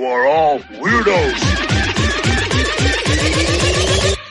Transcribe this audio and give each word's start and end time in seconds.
You 0.00 0.06
are 0.06 0.26
all 0.26 0.60
weirdos. 0.60 1.36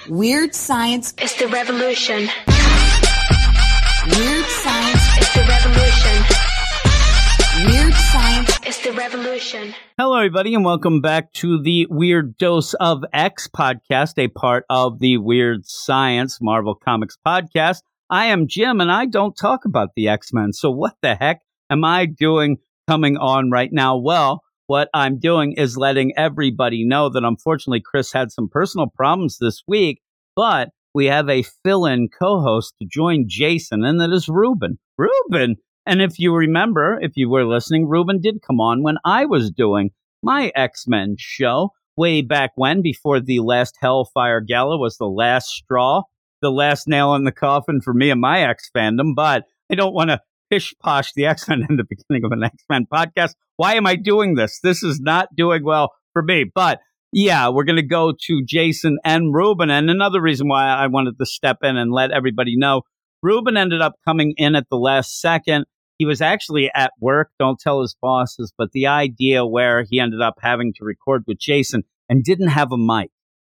Weird 0.10 0.56
science 0.56 1.14
is 1.22 1.36
the 1.36 1.48
revolution. 1.48 2.28
Weird 4.08 4.46
science 4.48 5.04
is 5.20 5.32
the 5.36 5.46
revolution. 5.48 6.26
Weird 7.68 7.94
science 7.94 8.60
is 8.66 8.80
the 8.80 8.94
revolution. 8.94 9.76
Hello, 9.96 10.18
everybody, 10.18 10.56
and 10.56 10.66
welcome 10.66 11.02
back 11.02 11.32
to 11.34 11.62
the 11.62 11.86
Weird 11.92 12.36
Dose 12.40 12.74
of 12.74 13.04
X 13.14 13.48
podcast, 13.48 14.18
a 14.18 14.28
part 14.28 14.66
of 14.72 14.98
the 14.98 15.18
Weird 15.18 15.68
Science 15.68 16.40
Marvel 16.42 16.74
Comics 16.74 17.16
podcast. 17.24 17.84
I 18.10 18.26
am 18.26 18.48
Jim, 18.48 18.82
and 18.82 18.92
I 18.92 19.06
don't 19.06 19.38
talk 19.38 19.66
about 19.66 19.90
the 19.96 20.08
X 20.08 20.34
Men. 20.34 20.52
So, 20.52 20.72
what 20.72 20.96
the 21.04 21.14
heck 21.14 21.42
am 21.70 21.86
I 21.86 22.08
doing 22.08 22.58
coming 22.88 23.18
on 23.18 23.52
right 23.52 23.70
now? 23.72 23.98
Well, 23.98 24.42
what 24.70 24.88
I'm 24.94 25.18
doing 25.18 25.54
is 25.58 25.78
letting 25.78 26.14
everybody 26.16 26.86
know 26.86 27.10
that 27.10 27.24
unfortunately 27.24 27.82
Chris 27.84 28.14
had 28.14 28.32
some 28.32 28.48
personal 28.48 28.86
problems 28.86 29.40
this 29.40 29.64
week, 29.68 30.00
but 30.36 30.70
we 30.94 31.08
have 31.08 31.28
a 31.28 31.44
fill 31.64 31.88
in 31.88 32.08
co 32.08 32.40
host 32.40 32.76
to 32.80 32.88
join 32.88 33.26
Jason, 33.28 33.84
and 33.84 34.00
that 34.00 34.12
is 34.12 34.30
Ruben. 34.30 34.78
Ruben! 34.96 35.56
And 35.88 36.04
if 36.04 36.20
you 36.20 36.36
remember, 36.36 37.00
if 37.02 37.14
you 37.16 37.32
were 37.32 37.48
listening, 37.48 37.88
Ruben 37.88 38.22
did 38.22 38.44
come 38.46 38.62
on 38.62 38.84
when 38.84 38.98
I 39.04 39.26
was 39.26 39.50
doing 39.50 39.90
my 40.22 40.52
X 40.56 40.86
Men 40.88 41.16
show 41.18 41.72
way 41.98 42.22
back 42.22 42.52
when, 42.54 42.84
before 42.84 43.20
the 43.20 43.40
last 43.40 43.76
Hellfire 43.82 44.40
Gala 44.40 44.78
was 44.78 44.98
the 44.98 45.10
last 45.10 45.48
straw, 45.48 46.04
the 46.44 46.52
last 46.52 46.88
nail 46.88 47.16
in 47.16 47.24
the 47.24 47.32
coffin 47.32 47.82
for 47.82 47.96
me 47.96 48.12
and 48.12 48.22
my 48.22 48.42
X 48.44 48.70
fandom. 48.76 49.16
But 49.16 49.46
I 49.72 49.74
don't 49.74 49.96
want 49.96 50.12
to 50.12 50.22
pish 50.50 50.74
posh 50.82 51.14
the 51.14 51.26
X 51.26 51.48
Men 51.48 51.66
in 51.70 51.78
the 51.78 51.84
beginning 51.84 52.26
of 52.26 52.32
an 52.32 52.44
X 52.44 52.56
Men 52.70 52.86
podcast. 52.92 53.36
Why 53.58 53.76
am 53.76 53.86
I 53.86 53.96
doing 53.96 54.36
this? 54.36 54.60
This 54.62 54.84
is 54.84 55.00
not 55.00 55.36
doing 55.36 55.64
well 55.64 55.94
for 56.14 56.22
me. 56.22 56.46
But 56.54 56.80
yeah, 57.12 57.50
we're 57.50 57.64
going 57.64 57.76
to 57.78 57.82
go 57.82 58.14
to 58.28 58.44
Jason 58.46 59.00
and 59.04 59.34
Ruben. 59.34 59.70
And 59.70 59.90
another 59.90 60.22
reason 60.22 60.48
why 60.48 60.68
I 60.68 60.88
wanted 60.88 61.18
to 61.18 61.26
step 61.26 61.58
in 61.64 61.76
and 61.78 61.92
let 61.92 62.12
everybody 62.12 62.56
know 62.56 62.84
Ruben 63.22 63.58
ended 63.58 63.82
up 63.82 63.96
coming 64.06 64.34
in 64.38 64.56
at 64.56 64.70
the 64.70 64.78
last 64.78 65.20
second. 65.20 65.66
He 65.98 66.06
was 66.06 66.22
actually 66.22 66.72
at 66.74 66.94
work. 67.02 67.32
Don't 67.40 67.60
tell 67.60 67.82
his 67.82 67.96
bosses, 68.02 68.54
but 68.58 68.72
the 68.72 68.88
idea 68.88 69.46
where 69.46 69.84
he 69.90 70.00
ended 70.00 70.22
up 70.22 70.36
having 70.40 70.74
to 70.76 70.86
record 70.86 71.24
with 71.28 71.40
Jason 71.40 71.84
and 72.08 72.24
didn't 72.24 72.48
have 72.50 72.72
a 72.72 72.78
mic. 72.78 73.12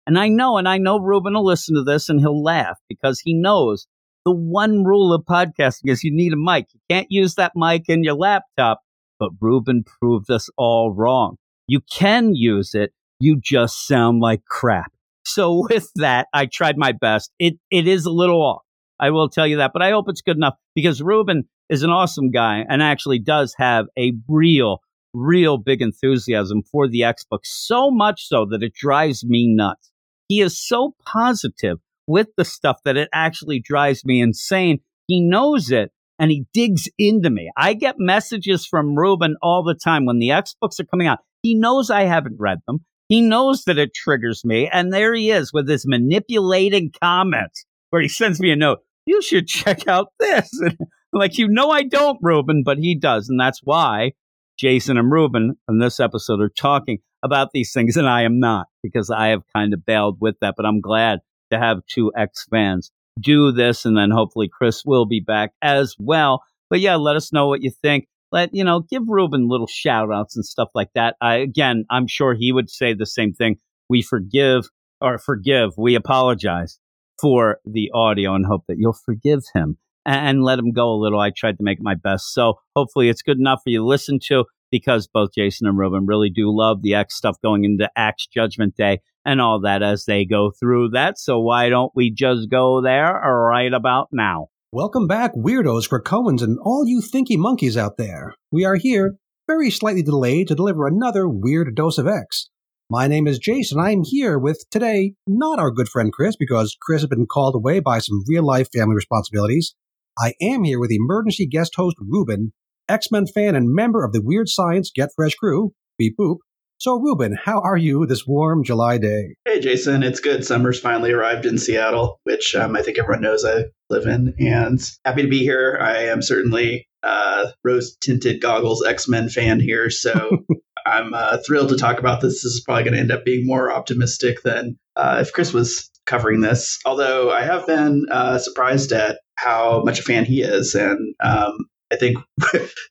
And 0.05 0.19
I 0.19 0.27
know, 0.27 0.57
and 0.57 0.67
I 0.67 0.77
know 0.77 0.99
Ruben 0.99 1.33
will 1.33 1.45
listen 1.45 1.75
to 1.75 1.83
this 1.83 2.09
and 2.09 2.19
he'll 2.19 2.43
laugh 2.43 2.77
because 2.89 3.21
he 3.21 3.33
knows 3.33 3.87
the 4.25 4.31
one 4.31 4.83
rule 4.83 5.13
of 5.13 5.25
podcasting 5.25 5.89
is 5.89 6.03
you 6.03 6.11
need 6.13 6.33
a 6.33 6.37
mic. 6.37 6.67
You 6.73 6.79
can't 6.89 7.07
use 7.09 7.35
that 7.35 7.53
mic 7.55 7.89
in 7.89 8.03
your 8.03 8.15
laptop. 8.15 8.81
But 9.19 9.31
Ruben 9.39 9.83
proved 9.83 10.29
us 10.31 10.49
all 10.57 10.91
wrong. 10.91 11.37
You 11.67 11.81
can 11.89 12.35
use 12.35 12.73
it. 12.73 12.93
You 13.19 13.39
just 13.39 13.87
sound 13.87 14.19
like 14.19 14.43
crap. 14.45 14.91
So 15.25 15.67
with 15.69 15.91
that, 15.95 16.27
I 16.33 16.45
tried 16.45 16.77
my 16.77 16.91
best. 16.91 17.31
It 17.39 17.55
it 17.69 17.87
is 17.87 18.05
a 18.05 18.11
little 18.11 18.41
off. 18.41 18.63
I 18.99 19.09
will 19.11 19.29
tell 19.29 19.47
you 19.47 19.57
that, 19.57 19.71
but 19.73 19.81
I 19.81 19.91
hope 19.91 20.05
it's 20.07 20.21
good 20.21 20.37
enough 20.37 20.55
because 20.75 21.01
Ruben 21.01 21.43
is 21.69 21.83
an 21.83 21.89
awesome 21.89 22.31
guy 22.31 22.63
and 22.69 22.81
actually 22.81 23.19
does 23.19 23.55
have 23.57 23.87
a 23.97 24.13
real, 24.27 24.79
real 25.13 25.57
big 25.57 25.81
enthusiasm 25.81 26.61
for 26.71 26.87
the 26.87 27.03
X 27.03 27.25
books. 27.29 27.49
So 27.53 27.91
much 27.91 28.27
so 28.27 28.45
that 28.45 28.63
it 28.63 28.73
drives 28.73 29.25
me 29.25 29.47
nuts. 29.47 29.91
He 30.27 30.41
is 30.41 30.57
so 30.57 30.95
positive 31.05 31.79
with 32.07 32.27
the 32.37 32.45
stuff 32.45 32.79
that 32.85 32.97
it 32.97 33.09
actually 33.13 33.59
drives 33.59 34.05
me 34.05 34.21
insane. 34.21 34.79
He 35.07 35.21
knows 35.21 35.71
it 35.71 35.91
and 36.19 36.31
he 36.31 36.45
digs 36.53 36.87
into 36.97 37.29
me. 37.29 37.51
I 37.57 37.73
get 37.73 37.95
messages 37.97 38.65
from 38.65 38.95
Ruben 38.95 39.35
all 39.41 39.63
the 39.63 39.75
time 39.75 40.05
when 40.05 40.19
the 40.19 40.31
X 40.31 40.55
books 40.59 40.79
are 40.79 40.85
coming 40.85 41.07
out. 41.07 41.19
He 41.41 41.55
knows 41.55 41.89
I 41.89 42.03
haven't 42.03 42.39
read 42.39 42.59
them. 42.67 42.85
He 43.09 43.21
knows 43.21 43.63
that 43.65 43.77
it 43.77 43.93
triggers 43.93 44.45
me. 44.45 44.69
And 44.71 44.93
there 44.93 45.13
he 45.13 45.29
is 45.31 45.51
with 45.51 45.67
his 45.67 45.85
manipulating 45.85 46.91
comments 47.01 47.65
where 47.89 48.01
he 48.01 48.07
sends 48.07 48.39
me 48.39 48.51
a 48.51 48.55
note. 48.55 48.79
You 49.05 49.21
should 49.21 49.47
check 49.47 49.87
out 49.87 50.07
this. 50.19 50.49
And 51.13 51.19
like, 51.19 51.37
you 51.37 51.47
know, 51.47 51.69
I 51.69 51.83
don't, 51.83 52.17
Ruben, 52.23 52.63
but 52.65 52.79
he 52.79 52.97
does. 52.97 53.29
And 53.29 53.39
that's 53.39 53.59
why 53.63 54.13
Jason 54.57 54.97
and 54.97 55.11
Ruben 55.11 55.55
in 55.69 55.77
this 55.77 55.99
episode 55.99 56.41
are 56.41 56.49
talking 56.49 56.99
about 57.23 57.49
these 57.53 57.71
things. 57.71 57.97
And 57.97 58.09
I 58.09 58.23
am 58.23 58.39
not 58.39 58.65
because 58.81 59.11
I 59.11 59.27
have 59.27 59.43
kind 59.55 59.75
of 59.75 59.85
bailed 59.85 60.17
with 60.19 60.37
that. 60.41 60.55
But 60.57 60.65
I'm 60.65 60.81
glad 60.81 61.19
to 61.53 61.59
have 61.59 61.85
two 61.87 62.11
X 62.17 62.45
fans 62.49 62.91
do 63.19 63.51
this. 63.51 63.85
And 63.85 63.97
then 63.97 64.11
hopefully 64.11 64.49
Chris 64.51 64.83
will 64.85 65.05
be 65.05 65.19
back 65.19 65.51
as 65.61 65.95
well. 65.99 66.43
But 66.69 66.79
yeah, 66.79 66.95
let 66.95 67.15
us 67.15 67.31
know 67.31 67.47
what 67.47 67.61
you 67.61 67.71
think. 67.71 68.07
Let, 68.31 68.53
you 68.53 68.63
know, 68.63 68.79
give 68.79 69.03
Ruben 69.07 69.47
little 69.47 69.67
shout 69.67 70.11
outs 70.11 70.35
and 70.35 70.43
stuff 70.43 70.69
like 70.73 70.89
that. 70.95 71.15
I, 71.21 71.35
again, 71.35 71.85
I'm 71.91 72.07
sure 72.07 72.33
he 72.33 72.51
would 72.51 72.69
say 72.69 72.93
the 72.93 73.05
same 73.05 73.33
thing. 73.33 73.57
We 73.89 74.01
forgive 74.01 74.69
or 74.99 75.19
forgive. 75.19 75.73
We 75.77 75.93
apologize 75.93 76.79
for 77.21 77.59
the 77.63 77.91
audio 77.93 78.33
and 78.33 78.45
hope 78.45 78.63
that 78.67 78.77
you'll 78.79 78.97
forgive 79.05 79.43
him 79.53 79.77
and 80.05 80.43
let 80.43 80.57
him 80.57 80.71
go 80.71 80.89
a 80.89 80.99
little. 80.99 81.19
I 81.19 81.29
tried 81.29 81.57
to 81.57 81.63
make 81.63 81.79
my 81.79 81.93
best. 81.93 82.33
So 82.33 82.55
hopefully 82.75 83.09
it's 83.09 83.21
good 83.21 83.37
enough 83.37 83.61
for 83.63 83.69
you 83.69 83.79
to 83.79 83.85
listen 83.85 84.19
to 84.27 84.45
because 84.71 85.07
both 85.07 85.29
Jason 85.35 85.67
and 85.67 85.77
Ruben 85.77 86.07
really 86.07 86.31
do 86.31 86.45
love 86.47 86.81
the 86.81 86.95
X 86.95 87.15
stuff 87.15 87.37
going 87.43 87.63
into 87.63 87.89
Axe 87.95 88.25
Judgment 88.25 88.75
Day 88.75 89.01
and 89.25 89.41
all 89.41 89.61
that 89.61 89.81
as 89.81 90.05
they 90.05 90.25
go 90.25 90.51
through 90.51 90.89
that. 90.89 91.17
So 91.17 91.39
why 91.39 91.69
don't 91.69 91.91
we 91.95 92.11
just 92.11 92.49
go 92.49 92.81
there 92.81 93.13
right 93.13 93.73
about 93.73 94.09
now? 94.11 94.47
Welcome 94.71 95.07
back, 95.07 95.33
weirdos, 95.35 95.87
for 95.87 96.01
Cohen's 96.01 96.41
and 96.41 96.57
all 96.63 96.85
you 96.87 97.01
thinky 97.01 97.37
monkeys 97.37 97.77
out 97.77 97.97
there. 97.97 98.33
We 98.51 98.65
are 98.65 98.75
here, 98.75 99.17
very 99.47 99.69
slightly 99.69 100.01
delayed, 100.01 100.47
to 100.47 100.55
deliver 100.55 100.87
another 100.87 101.27
weird 101.29 101.75
dose 101.75 101.97
of 101.97 102.07
X. 102.07 102.49
My 102.89 103.07
name 103.07 103.27
is 103.27 103.39
Jason. 103.39 103.79
I'm 103.79 104.03
here 104.03 104.37
with 104.37 104.65
today 104.69 105.13
not 105.25 105.59
our 105.59 105.71
good 105.71 105.87
friend 105.87 106.11
Chris 106.11 106.35
because 106.35 106.75
Chris 106.81 107.01
has 107.01 107.09
been 107.09 107.27
called 107.27 107.55
away 107.55 107.79
by 107.79 107.99
some 107.99 108.23
real 108.27 108.45
life 108.45 108.67
family 108.73 108.95
responsibilities. 108.95 109.75
I 110.19 110.33
am 110.41 110.63
here 110.63 110.79
with 110.79 110.91
emergency 110.91 111.47
guest 111.47 111.73
host 111.75 111.95
Ruben, 111.99 112.53
X 112.89 113.11
Men 113.11 113.25
fan 113.25 113.55
and 113.55 113.73
member 113.73 114.03
of 114.03 114.11
the 114.11 114.21
Weird 114.23 114.49
Science 114.49 114.91
Get 114.93 115.09
Fresh 115.15 115.35
crew. 115.35 115.73
Beep 115.97 116.15
boop. 116.19 116.37
So, 116.79 116.99
Ruben, 116.99 117.37
how 117.41 117.61
are 117.61 117.77
you 117.77 118.05
this 118.05 118.27
warm 118.27 118.63
July 118.63 118.97
day? 118.97 119.35
Hey, 119.45 119.59
Jason. 119.59 120.03
It's 120.03 120.19
good. 120.19 120.45
Summer's 120.45 120.79
finally 120.79 121.11
arrived 121.11 121.45
in 121.45 121.57
Seattle, 121.57 122.19
which 122.23 122.55
um, 122.55 122.75
I 122.75 122.81
think 122.81 122.99
everyone 122.99 123.21
knows 123.21 123.45
I 123.45 123.65
live 123.89 124.05
in, 124.05 124.33
and 124.39 124.81
happy 125.05 125.21
to 125.21 125.29
be 125.29 125.39
here. 125.39 125.77
I 125.81 126.05
am 126.05 126.21
certainly 126.21 126.87
uh, 127.03 127.51
rose 127.63 127.95
tinted 127.97 128.41
goggles 128.41 128.85
X 128.85 129.07
Men 129.07 129.29
fan 129.29 129.59
here, 129.59 129.89
so 129.89 130.45
I'm 130.85 131.13
uh, 131.13 131.37
thrilled 131.45 131.69
to 131.69 131.77
talk 131.77 131.99
about 131.99 132.21
this. 132.21 132.43
This 132.43 132.45
is 132.45 132.63
probably 132.65 132.83
going 132.83 132.95
to 132.95 132.99
end 132.99 133.11
up 133.11 133.23
being 133.23 133.45
more 133.45 133.71
optimistic 133.71 134.43
than 134.43 134.77
uh, 134.95 135.19
if 135.21 135.31
Chris 135.31 135.53
was 135.53 135.89
covering 136.05 136.41
this. 136.41 136.79
Although 136.85 137.31
I 137.31 137.43
have 137.43 137.65
been 137.65 138.05
uh, 138.11 138.39
surprised 138.39 138.91
at 138.91 139.19
how 139.35 139.83
much 139.85 139.99
a 139.99 140.03
fan 140.03 140.25
he 140.25 140.41
is, 140.41 140.75
and 140.75 141.15
um, 141.23 141.57
I 141.93 141.97
think 141.97 142.17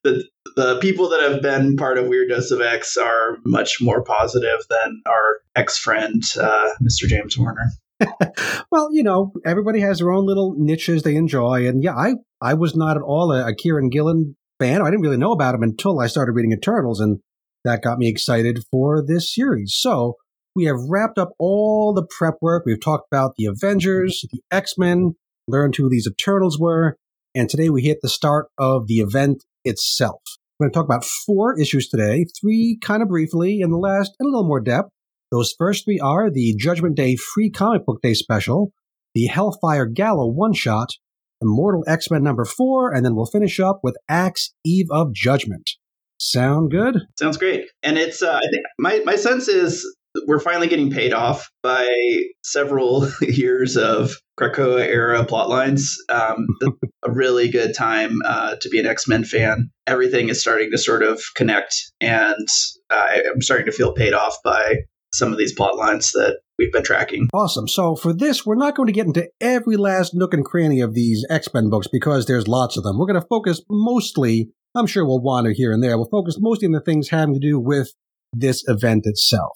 the 0.05 0.25
the 0.55 0.79
people 0.81 1.09
that 1.09 1.21
have 1.21 1.43
been 1.43 1.77
part 1.77 1.99
of 1.99 2.07
Weird 2.07 2.29
Dose 2.29 2.51
of 2.51 2.61
X 2.61 2.97
are 2.97 3.39
much 3.45 3.79
more 3.81 4.05
positive 4.05 4.61
than 4.71 5.03
our 5.07 5.41
ex 5.57 5.77
friend, 5.77 6.23
uh, 6.41 6.69
Mr. 6.83 7.09
James 7.09 7.37
Warner. 7.37 7.71
well, 8.71 8.89
you 8.93 9.03
know, 9.03 9.33
everybody 9.45 9.81
has 9.81 9.99
their 9.99 10.11
own 10.11 10.27
little 10.27 10.55
niches 10.57 11.03
they 11.03 11.17
enjoy, 11.17 11.67
and 11.67 11.83
yeah, 11.83 11.95
I 11.95 12.15
I 12.41 12.55
was 12.55 12.77
not 12.77 12.97
at 12.97 13.03
all 13.03 13.33
a, 13.33 13.49
a 13.49 13.55
Kieron 13.55 13.91
Gillen 13.91 14.37
fan. 14.61 14.83
I 14.83 14.87
didn't 14.87 15.03
really 15.03 15.17
know 15.17 15.33
about 15.33 15.55
him 15.55 15.63
until 15.63 16.01
I 16.01 16.07
started 16.07 16.33
reading 16.33 16.53
Eternals, 16.53 17.01
and 17.01 17.19
that 17.65 17.83
got 17.83 17.99
me 17.99 18.09
excited 18.09 18.61
for 18.71 19.05
this 19.05 19.35
series. 19.35 19.75
So 19.77 20.15
we 20.55 20.65
have 20.65 20.77
wrapped 20.89 21.19
up 21.19 21.31
all 21.39 21.93
the 21.93 22.07
prep 22.19 22.35
work. 22.41 22.65
We've 22.67 22.81
talked 22.81 23.07
about 23.11 23.35
the 23.37 23.47
Avengers, 23.47 24.25
the 24.31 24.41
X 24.51 24.75
Men, 24.79 25.15
learned 25.49 25.77
who 25.77 25.89
these 25.89 26.07
Eternals 26.07 26.59
were, 26.59 26.97
and 27.35 27.49
today 27.49 27.71
we 27.71 27.83
hit 27.83 27.99
the 28.03 28.09
start 28.09 28.49
of 28.59 28.87
the 28.87 28.97
event 28.97 29.45
itself. 29.65 30.21
We're 30.59 30.67
going 30.67 30.73
to 30.73 30.79
talk 30.79 30.85
about 30.85 31.05
four 31.05 31.59
issues 31.59 31.89
today, 31.89 32.27
three 32.41 32.79
kind 32.83 33.03
of 33.03 33.09
briefly, 33.09 33.61
and 33.63 33.73
the 33.73 33.79
last 33.79 34.13
in 34.21 34.27
a 34.27 34.29
little 34.29 34.47
more 34.47 34.61
depth. 34.61 34.91
Those 35.31 35.55
first 35.59 35.85
three 35.85 35.99
are 35.99 36.31
the 36.31 36.55
Judgment 36.59 36.97
Day 36.97 37.17
Free 37.17 37.51
Comic 37.51 37.87
Book 37.87 38.01
Day 38.03 38.15
special, 38.15 38.73
the 39.15 39.27
Hellfire 39.27 39.87
Gala 39.87 40.29
one 40.29 40.53
shot, 40.53 40.91
Immortal 41.41 41.85
X 41.89 42.11
Men 42.11 42.23
number 42.23 42.45
four, 42.45 42.93
and 42.93 43.05
then 43.05 43.17
we'll 43.17 43.27
finish 43.27 43.59
up 43.59 43.81
with 43.83 43.97
Axe 44.09 44.55
Eve 44.65 44.87
of 44.91 45.13
Judgment. 45.15 45.71
Sound 46.19 46.71
good? 46.71 46.99
Sounds 47.19 47.37
great. 47.37 47.65
And 47.83 47.99
it's, 47.99 48.23
uh, 48.23 48.37
I 48.37 48.49
think 48.51 48.63
my, 48.79 49.01
my 49.05 49.17
sense 49.17 49.49
is 49.49 49.85
we're 50.27 50.41
finally 50.41 50.69
getting 50.69 50.91
paid 50.91 51.13
off 51.13 51.51
by 51.63 51.89
several 52.43 53.09
years 53.23 53.77
of 53.77 54.17
Krakoa 54.39 54.81
era 54.81 55.25
plot 55.25 55.49
lines. 55.49 55.97
Um, 56.09 56.47
a 57.03 57.11
really 57.11 57.49
good 57.49 57.75
time 57.75 58.19
uh, 58.25 58.57
to 58.61 58.69
be 58.69 58.79
an 58.79 58.87
X 58.87 59.09
Men 59.09 59.25
fan. 59.25 59.71
Everything 59.87 60.29
is 60.29 60.41
starting 60.41 60.71
to 60.71 60.79
sort 60.79 61.03
of 61.03 61.23
connect, 61.35 61.75
and 62.01 62.49
uh, 62.91 63.07
I'm 63.33 63.43
starting 63.43 63.67
to 63.67 63.73
feel 63.73 63.93
paid 63.93 64.15
off 64.15 64.37
by 64.45 64.77
some 65.13 65.33
of 65.33 65.39
these 65.39 65.53
plot 65.53 65.77
lines 65.77 66.11
that 66.13 66.39
we've 66.59 66.73
been 66.73 66.83
tracking. 66.83 67.29
Awesome. 67.35 67.69
So 67.69 67.97
for 67.97 68.15
this, 68.15 68.47
we're 68.47 68.55
not 68.55 68.75
going 68.75 68.87
to 68.87 68.93
get 68.93 69.07
into 69.07 69.29
every 69.41 69.77
last 69.77 70.15
nook 70.15 70.33
and 70.33 70.45
cranny 70.45 70.81
of 70.81 70.95
these 70.95 71.27
X 71.29 71.53
Men 71.53 71.71
books 71.71 71.89
because 71.91 72.27
there's 72.27 72.49
lots 72.49 72.77
of 72.77 72.85
them. 72.85 72.99
We're 72.99 73.07
going 73.07 73.21
to 73.21 73.27
focus 73.29 73.61
mostly. 73.69 74.51
I'm 74.75 74.87
sure 74.87 75.05
we'll 75.05 75.21
wander 75.21 75.53
here 75.53 75.73
and 75.73 75.83
there. 75.83 75.99
We'll 75.99 76.09
focus 76.11 76.37
mostly 76.39 76.67
on 76.67 76.73
the 76.73 76.81
things 76.81 77.11
having 77.11 77.35
to 77.35 77.41
do 77.41 77.61
with 77.61 77.93
this 78.33 78.65
event 78.67 79.03
itself. 79.05 79.53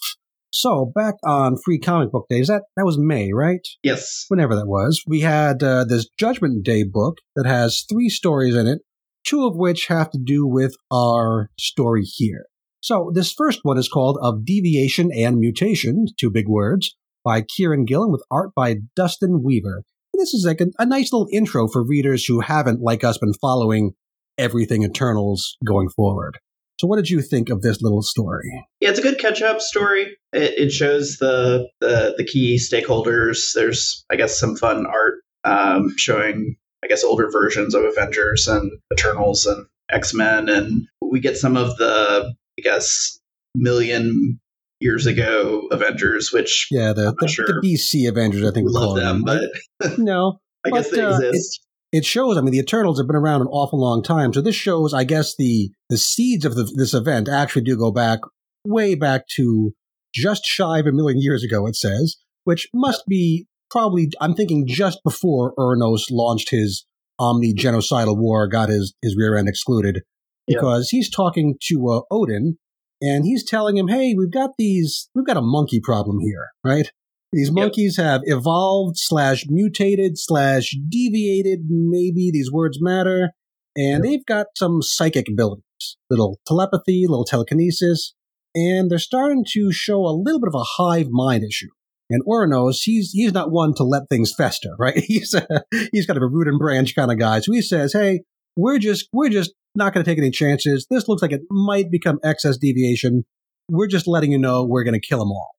So 0.59 0.91
back 0.95 1.17
on 1.23 1.59
Free 1.63 1.79
Comic 1.79 2.11
Book 2.11 2.29
Days, 2.31 2.47
that 2.47 2.63
that 2.77 2.87
was 2.87 2.97
May, 2.99 3.31
right? 3.31 3.61
Yes. 3.83 4.25
Whenever 4.29 4.57
that 4.57 4.67
was, 4.67 5.03
we 5.07 5.21
had 5.21 5.63
uh, 5.63 5.85
this 5.85 6.09
Judgment 6.19 6.65
Day 6.65 6.83
book 6.83 7.19
that 7.35 7.45
has 7.45 7.85
three 7.91 8.09
stories 8.09 8.57
in 8.57 8.67
it, 8.67 8.79
two 9.23 9.47
of 9.47 9.55
which 9.55 9.89
have 9.89 10.11
to 10.13 10.19
do 10.19 10.47
with 10.47 10.75
our 10.91 11.51
story 11.59 12.05
here. 12.05 12.47
So 12.81 13.11
this 13.13 13.35
first 13.35 13.61
one 13.65 13.77
is 13.77 13.91
called 13.91 14.17
Of 14.23 14.47
Deviation 14.47 15.11
and 15.15 15.37
Mutation, 15.37 16.07
two 16.19 16.31
big 16.31 16.49
words, 16.49 16.97
by 17.23 17.43
Kieron 17.43 17.87
Gillen 17.87 18.11
with 18.11 18.25
art 18.31 18.53
by 18.57 18.77
Dustin 18.95 19.43
Weaver. 19.45 19.83
This 20.15 20.33
is 20.33 20.47
like 20.47 20.63
a, 20.63 20.69
a 20.79 20.87
nice 20.87 21.13
little 21.13 21.29
intro 21.31 21.69
for 21.69 21.85
readers 21.85 22.25
who 22.25 22.41
haven't, 22.41 22.81
like 22.81 23.05
us, 23.05 23.19
been 23.19 23.35
following 23.43 23.93
everything 24.39 24.85
Eternals 24.85 25.59
going 25.67 25.91
forward. 25.91 26.39
So, 26.79 26.87
what 26.87 26.97
did 26.97 27.09
you 27.09 27.23
think 27.23 27.49
of 27.49 27.63
this 27.63 27.81
little 27.81 28.03
story? 28.03 28.67
Yeah, 28.81 28.91
it's 28.91 28.99
a 28.99 29.03
good 29.03 29.19
catch-up 29.19 29.61
story. 29.61 30.17
It, 30.33 30.59
it 30.59 30.71
shows 30.71 31.17
the, 31.19 31.69
the 31.81 32.15
the 32.19 32.25
key 32.25 32.57
stakeholders. 32.59 33.53
There's, 33.55 34.05
I 34.11 34.17
guess, 34.17 34.39
some 34.39 34.57
fun 34.57 34.87
art 34.87 35.15
um, 35.45 35.95
showing, 35.97 36.57
I 36.85 36.89
guess, 36.89 37.03
older 37.03 37.31
versions 37.31 37.75
of 37.75 37.85
Avengers 37.85 38.47
and 38.47 38.71
Eternals 38.93 39.47
and 39.47 39.67
X 39.91 40.13
Men, 40.13 40.49
and 40.49 40.87
we 41.01 41.21
get 41.21 41.37
some 41.39 41.57
of 41.57 41.77
the, 41.79 42.35
I 42.59 42.63
guess, 42.63 43.19
million 43.55 44.39
years 44.81 45.07
ago 45.07 45.69
Avengers, 45.71 46.31
which 46.33 46.69
Yeah, 46.71 46.93
the, 46.93 47.15
the, 47.19 47.29
sure. 47.29 47.47
the 47.47 47.67
BC 47.67 48.07
Avengers, 48.09 48.43
I 48.47 48.53
think 48.53 48.67
we 48.67 48.73
love 48.73 48.97
them, 48.97 49.23
them. 49.23 49.49
but 49.81 49.99
no, 49.99 50.41
I 50.67 50.71
guess 50.71 50.91
But, 50.91 50.97
they 50.97 51.03
uh, 51.03 51.19
exist. 51.19 51.66
It 51.93 52.05
shows. 52.05 52.37
I 52.37 52.41
mean, 52.41 52.53
the 52.53 52.59
Eternals 52.59 52.99
have 52.99 53.07
been 53.07 53.17
around 53.17 53.43
an 53.43 53.47
awful 53.49 53.81
long 53.81 54.03
time, 54.03 54.33
so 54.33 54.41
this 54.41 54.57
shows. 54.57 54.93
I 54.93 55.05
guess 55.05 55.35
the 55.37 55.71
the 55.89 55.97
seeds 55.99 56.45
of 56.45 56.55
the, 56.55 56.65
this 56.77 56.95
event 56.95 57.29
actually 57.29 57.63
do 57.63 57.77
go 57.77 57.91
back 57.91 58.21
way 58.65 58.95
back 58.95 59.27
to 59.37 59.73
just 60.15 60.45
shy 60.45 60.79
of 60.81 60.87
a 60.87 60.93
million 60.93 61.21
years 61.21 61.45
ago. 61.45 61.67
It 61.67 61.77
says, 61.77 62.17
which 62.45 62.69
must 62.75 63.05
be 63.07 63.47
probably. 63.71 64.11
I'm 64.21 64.35
thinking 64.35 64.67
just 64.67 64.99
before 65.05 65.55
Uranos 65.57 66.03
launched 66.11 66.51
his 66.51 66.85
Omni 67.19 67.55
genocidal 67.55 68.19
war, 68.19 68.49
got 68.49 68.69
his 68.69 68.95
his 69.01 69.17
rear 69.17 69.37
end 69.37 69.49
excluded, 69.49 70.03
Yeah. 70.49 70.59
because 70.59 70.91
he's 70.91 71.09
talking 71.09 71.55
to 71.69 71.89
uh, 71.89 72.01
Odin, 72.11 72.59
and 73.01 73.25
he's 73.25 73.45
telling 73.49 73.77
him, 73.77 73.89
"Hey, 73.89 74.15
we've 74.17 74.33
got 74.33 74.51
these. 74.59 75.09
We've 75.15 75.27
got 75.27 75.37
a 75.37 75.43
monkey 75.43 75.81
problem 75.83 76.19
here, 76.21 76.49
right?" 76.65 76.91
These 77.37 77.53
monkeys 77.53 77.99
have 77.99 78.23
evolved 78.25 78.97
slash 78.97 79.45
mutated 79.47 80.13
slash 80.17 80.75
deviated. 80.89 81.67
Maybe 81.69 82.31
these 82.33 82.51
words 82.51 82.79
matter. 82.81 83.33
And 83.77 84.03
they've 84.03 84.25
got 84.25 84.47
some 84.57 84.81
psychic 84.81 85.27
abilities, 85.31 85.99
little 86.09 86.41
telepathy, 86.47 87.05
little 87.07 87.27
telekinesis, 87.27 88.15
and 88.55 88.91
they're 88.91 88.99
starting 88.99 89.45
to 89.53 89.71
show 89.71 90.07
a 90.07 90.17
little 90.17 90.41
bit 90.41 90.49
of 90.49 90.55
a 90.55 90.65
hive 90.65 91.09
mind 91.11 91.45
issue. 91.45 91.69
And 92.09 92.25
Uranos, 92.25 92.79
he's 92.85 93.11
he's 93.11 93.35
not 93.35 93.51
one 93.51 93.75
to 93.75 93.85
let 93.85 94.09
things 94.09 94.33
fester, 94.35 94.71
right? 94.79 94.97
He's 94.97 95.35
a, 95.35 95.47
he's 95.93 96.07
kind 96.07 96.17
of 96.17 96.23
a 96.23 96.29
root 96.29 96.49
and 96.49 96.59
branch 96.59 96.95
kind 96.97 97.13
of 97.13 97.19
guy. 97.19 97.41
So 97.41 97.53
he 97.53 97.61
says, 97.61 97.93
"Hey, 97.93 98.23
we're 98.57 98.79
just 98.79 99.11
we're 99.13 99.29
just 99.29 99.53
not 99.75 99.93
going 99.93 100.03
to 100.03 100.11
take 100.11 100.17
any 100.17 100.31
chances. 100.31 100.87
This 100.89 101.07
looks 101.07 101.21
like 101.21 101.33
it 101.33 101.43
might 101.51 101.91
become 101.91 102.19
excess 102.25 102.57
deviation. 102.57 103.27
We're 103.69 103.89
just 103.89 104.07
letting 104.07 104.33
you 104.33 104.39
know 104.39 104.65
we're 104.65 104.85
going 104.85 104.99
to 104.99 105.07
kill 105.07 105.19
them 105.19 105.33
all." 105.33 105.51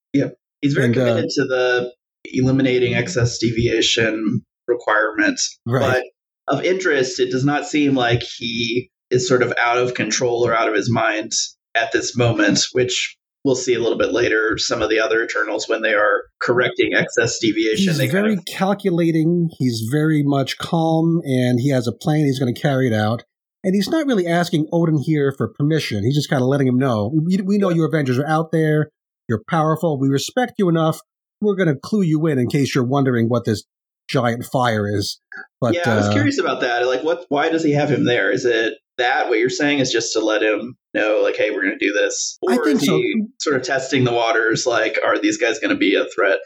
He's 0.62 0.74
very 0.74 0.88
and, 0.88 0.98
uh, 0.98 1.06
committed 1.06 1.30
to 1.30 1.46
the 1.46 1.94
eliminating 2.26 2.94
excess 2.96 3.38
deviation 3.38 4.42
requirements. 4.68 5.60
Right. 5.66 6.04
But 6.48 6.58
of 6.60 6.66
interest, 6.66 7.20
it 7.20 7.32
does 7.32 7.46
not 7.46 7.66
seem 7.66 7.96
like 7.96 8.22
he 8.24 8.90
is 9.10 9.28
sort 9.28 9.44
of 9.44 9.54
out 9.62 9.78
of 9.78 9.94
control 9.94 10.46
or 10.46 10.56
out 10.56 10.68
of 10.68 10.76
his 10.76 10.92
mind 10.92 11.32
at 11.76 11.92
this 11.92 12.18
moment, 12.18 12.60
which 12.74 13.18
we'll 13.44 13.56
see 13.56 13.74
a 13.74 13.80
little 13.80 13.98
bit 13.98 14.12
later. 14.12 14.58
Some 14.58 14.82
of 14.82 14.90
the 14.90 15.00
other 15.00 15.24
Eternals, 15.24 15.68
when 15.68 15.82
they 15.82 15.94
are 15.94 16.24
correcting 16.42 16.92
excess 16.96 17.40
deviation, 17.40 17.88
He's 17.88 17.98
they 17.98 18.10
very 18.10 18.36
kind 18.36 18.40
of 18.40 18.46
calculating. 18.46 19.50
He's 19.58 19.88
very 19.92 20.24
much 20.24 20.58
calm, 20.58 21.22
and 21.24 21.60
he 21.60 21.70
has 21.72 21.88
a 21.88 21.94
plan. 21.94 22.26
He's 22.26 22.40
going 22.40 22.54
to 22.54 22.62
carry 22.62 22.88
it 22.88 22.94
out. 22.94 23.24
And 23.64 23.76
he's 23.76 23.90
not 23.90 24.06
really 24.06 24.28
asking 24.28 24.68
Odin 24.72 25.00
here 25.04 25.34
for 25.36 25.54
permission. 25.58 26.04
He's 26.04 26.16
just 26.16 26.30
kind 26.30 26.42
of 26.42 26.48
letting 26.48 26.68
him 26.68 26.78
know. 26.78 27.12
We, 27.26 27.38
we 27.44 27.58
know 27.58 27.70
your 27.70 27.88
Avengers 27.88 28.20
are 28.20 28.28
out 28.28 28.52
there. 28.52 28.90
You're 29.28 29.44
powerful. 29.50 30.00
We 30.00 30.10
respect 30.10 30.54
you 30.58 30.70
enough. 30.70 31.00
We're 31.42 31.56
going 31.56 31.68
to 31.68 31.80
clue 31.80 32.02
you 32.02 32.26
in 32.28 32.40
in 32.40 32.48
case 32.48 32.74
you're 32.74 32.84
wondering 32.84 33.28
what 33.28 33.46
this 33.46 33.64
giant 34.10 34.46
fire 34.46 34.88
is. 34.88 35.20
But 35.62 35.76
yeah, 35.76 35.92
I 35.92 35.96
was 35.98 36.08
uh, 36.08 36.14
curious 36.14 36.40
about 36.40 36.62
that. 36.62 36.86
Like, 36.88 37.04
what? 37.04 37.26
Why 37.30 37.50
does 37.50 37.64
he 37.64 37.74
have 37.74 37.90
him 37.90 38.06
there? 38.06 38.32
Is 38.32 38.46
it 38.46 38.76
that 38.98 39.30
what 39.30 39.38
you're 39.38 39.50
saying 39.50 39.80
is 39.80 39.92
just 39.92 40.14
to 40.14 40.20
let 40.20 40.42
him 40.42 40.76
know, 40.94 41.22
like, 41.24 41.36
hey, 41.36 41.52
we're 41.52 41.62
going 41.62 41.78
to 41.78 41.86
do 41.86 41.94
this, 41.94 42.38
or 42.42 42.54
I 42.54 42.56
think 42.58 42.82
is 42.82 42.88
so. 42.88 43.02
sort 43.40 43.56
of 43.56 43.62
testing 43.62 44.04
the 44.04 44.12
waters? 44.12 44.66
Like, 44.66 44.98
are 45.06 45.20
these 45.20 45.38
guys 45.38 45.60
going 45.60 45.70
to 45.70 45.78
be 45.78 45.96
a 45.96 46.06
threat 46.06 46.40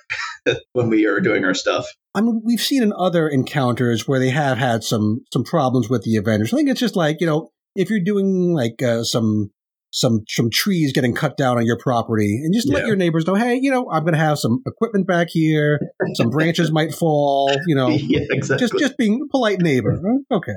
when 0.73 0.89
we 0.89 1.05
are 1.05 1.19
doing 1.19 1.45
our 1.45 1.53
stuff? 1.53 1.87
I 2.13 2.21
mean, 2.21 2.41
we've 2.43 2.59
seen 2.59 2.83
in 2.83 2.93
other 2.97 3.29
encounters 3.29 4.07
where 4.07 4.19
they 4.19 4.29
have 4.29 4.57
had 4.57 4.83
some 4.83 5.21
some 5.31 5.43
problems 5.43 5.89
with 5.89 6.03
the 6.03 6.17
Avengers. 6.17 6.53
I 6.53 6.57
think 6.57 6.69
it's 6.69 6.79
just 6.79 6.95
like 6.95 7.17
you 7.21 7.27
know, 7.27 7.51
if 7.75 7.89
you're 7.89 8.03
doing 8.03 8.53
like 8.53 8.81
uh, 8.81 9.03
some 9.03 9.51
some 9.91 10.21
some 10.27 10.49
trees 10.49 10.93
getting 10.93 11.13
cut 11.13 11.38
down 11.38 11.57
on 11.57 11.65
your 11.65 11.77
property, 11.77 12.39
and 12.43 12.53
just 12.53 12.69
let 12.69 12.81
Yeah. 12.81 12.88
your 12.88 12.95
neighbors 12.95 13.27
know, 13.27 13.35
hey, 13.35 13.55
you 13.61 13.69
know, 13.69 13.89
I'm 13.91 14.03
going 14.03 14.13
to 14.13 14.19
have 14.19 14.39
some 14.39 14.61
equipment 14.65 15.05
back 15.07 15.27
here. 15.29 15.79
Some 16.15 16.29
branches 16.29 16.71
might 16.79 16.93
fall. 16.93 17.51
You 17.67 17.75
know, 17.75 17.89
yeah, 17.89 18.21
exactly. 18.31 18.67
just 18.67 18.79
just 18.79 18.97
being 18.97 19.21
a 19.23 19.27
polite 19.29 19.59
neighbor. 19.59 19.99
Okay. 20.31 20.53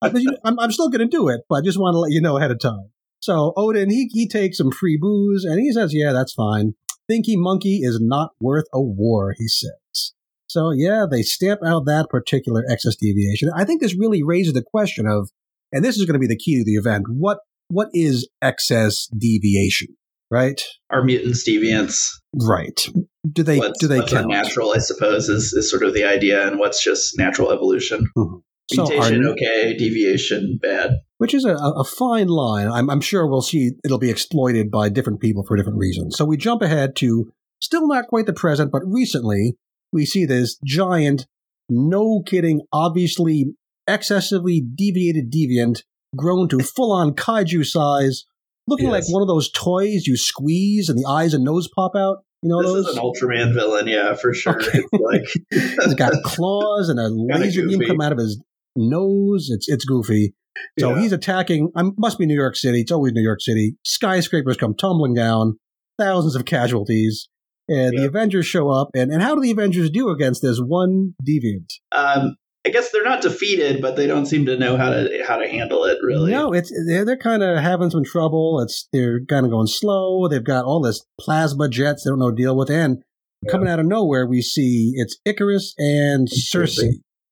But 0.00 0.14
you- 0.22 0.36
I'm, 0.44 0.58
I'm 0.58 0.70
still 0.72 0.88
going 0.88 1.00
to 1.00 1.06
do 1.16 1.28
it, 1.28 1.42
but 1.48 1.56
I 1.56 1.60
just 1.60 1.78
want 1.78 1.94
to 1.94 1.98
let 1.98 2.12
you 2.12 2.22
know 2.22 2.38
ahead 2.38 2.50
of 2.50 2.58
time. 2.58 2.90
So 3.20 3.52
Odin, 3.56 3.90
he 3.90 4.08
he 4.12 4.26
takes 4.26 4.56
some 4.56 4.70
free 4.70 4.96
booze, 4.98 5.44
and 5.44 5.60
he 5.60 5.72
says, 5.72 5.92
"Yeah, 5.92 6.12
that's 6.12 6.32
fine. 6.32 6.74
Thinky 7.10 7.34
Monkey 7.36 7.80
is 7.82 7.98
not 8.00 8.30
worth 8.40 8.64
a 8.72 8.80
war," 8.80 9.34
he 9.36 9.46
says. 9.48 10.12
So 10.46 10.70
yeah, 10.70 11.04
they 11.10 11.22
stamp 11.22 11.60
out 11.64 11.84
that 11.86 12.08
particular 12.08 12.64
excess 12.68 12.96
deviation. 12.96 13.50
I 13.54 13.64
think 13.64 13.80
this 13.82 13.94
really 13.96 14.22
raises 14.22 14.54
the 14.54 14.62
question 14.62 15.06
of, 15.06 15.30
and 15.70 15.84
this 15.84 15.96
is 15.98 16.06
going 16.06 16.14
to 16.14 16.18
be 16.18 16.26
the 16.26 16.36
key 16.36 16.56
to 16.58 16.64
the 16.64 16.76
event. 16.76 17.04
What 17.08 17.40
what 17.70 17.88
is 17.92 18.28
excess 18.42 19.06
deviation? 19.16 19.88
Right. 20.30 20.62
Are 20.90 21.02
mutants 21.02 21.48
deviants? 21.48 22.08
Right. 22.34 22.86
Do 23.32 23.42
they 23.42 23.58
what's, 23.58 23.80
do 23.80 23.88
they 23.88 23.98
what's 23.98 24.12
count? 24.12 24.26
unnatural? 24.26 24.72
I 24.72 24.78
suppose 24.78 25.28
is, 25.28 25.52
is 25.52 25.70
sort 25.70 25.82
of 25.82 25.92
the 25.92 26.04
idea, 26.04 26.46
and 26.46 26.58
what's 26.58 26.82
just 26.82 27.18
natural 27.18 27.50
evolution. 27.50 28.06
Mm-hmm. 28.16 28.36
So 28.72 28.84
are 28.84 29.10
Mutation, 29.10 29.26
okay. 29.26 29.76
Deviation, 29.76 30.58
bad. 30.62 30.98
which 31.18 31.34
is 31.34 31.44
a, 31.44 31.56
a 31.56 31.82
fine 31.82 32.28
line. 32.28 32.68
I'm, 32.68 32.88
I'm 32.88 33.00
sure 33.00 33.26
we'll 33.26 33.42
see 33.42 33.72
it'll 33.84 33.98
be 33.98 34.10
exploited 34.10 34.70
by 34.70 34.88
different 34.88 35.20
people 35.20 35.44
for 35.44 35.56
different 35.56 35.78
reasons. 35.78 36.16
So 36.16 36.24
we 36.24 36.36
jump 36.36 36.62
ahead 36.62 36.94
to 36.96 37.32
still 37.60 37.88
not 37.88 38.06
quite 38.06 38.26
the 38.26 38.32
present, 38.32 38.70
but 38.70 38.82
recently 38.86 39.56
we 39.92 40.06
see 40.06 40.24
this 40.24 40.56
giant, 40.64 41.26
no 41.68 42.22
kidding, 42.24 42.62
obviously 42.72 43.46
excessively 43.88 44.60
deviated 44.60 45.32
deviant 45.32 45.82
grown 46.16 46.48
to 46.48 46.58
full 46.58 46.92
on 46.92 47.12
kaiju 47.14 47.64
size, 47.64 48.24
looking 48.66 48.86
Yes. 48.90 49.06
like 49.06 49.14
one 49.14 49.22
of 49.22 49.28
those 49.28 49.50
toys 49.50 50.06
you 50.06 50.16
squeeze 50.16 50.88
and 50.88 50.98
the 50.98 51.08
eyes 51.08 51.34
and 51.34 51.44
nose 51.44 51.68
pop 51.74 51.92
out. 51.96 52.18
You 52.42 52.48
know 52.50 52.62
this 52.62 52.72
those? 52.72 52.86
is 52.88 52.96
an 52.96 53.02
Ultraman 53.02 53.52
villain, 53.54 53.86
yeah, 53.86 54.14
for 54.14 54.32
sure. 54.32 54.54
Okay. 54.60 54.80
Like 54.92 55.22
He's 55.50 55.94
got 55.94 56.12
claws 56.24 56.88
and 56.88 56.98
a 56.98 57.08
laser 57.08 57.66
beam 57.66 57.80
come 57.86 58.00
out 58.00 58.12
of 58.12 58.18
his 58.18 58.40
nose. 58.76 59.48
It's 59.50 59.68
it's 59.68 59.84
goofy. 59.84 60.34
So 60.78 60.94
Yeah. 60.94 61.00
he's 61.02 61.12
attacking. 61.12 61.70
I 61.76 61.84
must 61.98 62.18
be 62.18 62.26
New 62.26 62.34
York 62.34 62.56
City. 62.56 62.80
It's 62.80 62.90
always 62.92 63.12
New 63.12 63.22
York 63.22 63.40
City. 63.40 63.76
Skyscrapers 63.84 64.56
come 64.56 64.74
tumbling 64.74 65.14
down. 65.14 65.58
Thousands 65.98 66.34
of 66.34 66.44
casualties. 66.46 67.28
And 67.68 67.96
the 67.96 68.06
Avengers 68.06 68.46
show 68.46 68.68
up. 68.68 68.88
And, 68.96 69.12
and 69.12 69.22
how 69.22 69.36
do 69.36 69.40
the 69.42 69.52
Avengers 69.52 69.90
do 69.90 70.08
against 70.08 70.42
this 70.42 70.58
one 70.58 71.14
deviant? 71.24 71.70
um, 71.92 72.34
I 72.66 72.68
guess 72.68 72.90
they're 72.90 73.04
not 73.04 73.22
defeated, 73.22 73.80
but 73.80 73.96
they 73.96 74.06
don't 74.06 74.26
seem 74.26 74.44
to 74.46 74.58
know 74.58 74.76
how 74.76 74.90
to 74.90 75.24
how 75.26 75.38
to 75.38 75.48
handle 75.48 75.84
it. 75.84 75.98
Really, 76.02 76.30
No, 76.30 76.52
it's 76.52 76.70
they're, 76.86 77.06
they're 77.06 77.16
kind 77.16 77.42
of 77.42 77.58
having 77.58 77.90
some 77.90 78.04
trouble. 78.04 78.60
It's 78.60 78.86
they're 78.92 79.24
kind 79.24 79.46
of 79.46 79.52
going 79.52 79.66
slow. 79.66 80.28
They've 80.28 80.44
got 80.44 80.66
all 80.66 80.82
this 80.82 81.04
plasma 81.18 81.68
jets 81.70 82.04
they 82.04 82.10
don't 82.10 82.18
know 82.18 82.26
how 82.26 82.30
to 82.32 82.36
deal 82.36 82.56
with. 82.56 82.70
And 82.70 83.02
coming 83.50 83.68
out 83.68 83.78
of 83.78 83.86
nowhere, 83.86 84.26
we 84.26 84.42
see 84.42 84.92
it's 84.94 85.18
Ikaris 85.26 85.72
and 85.78 86.28
Circe. 86.30 86.82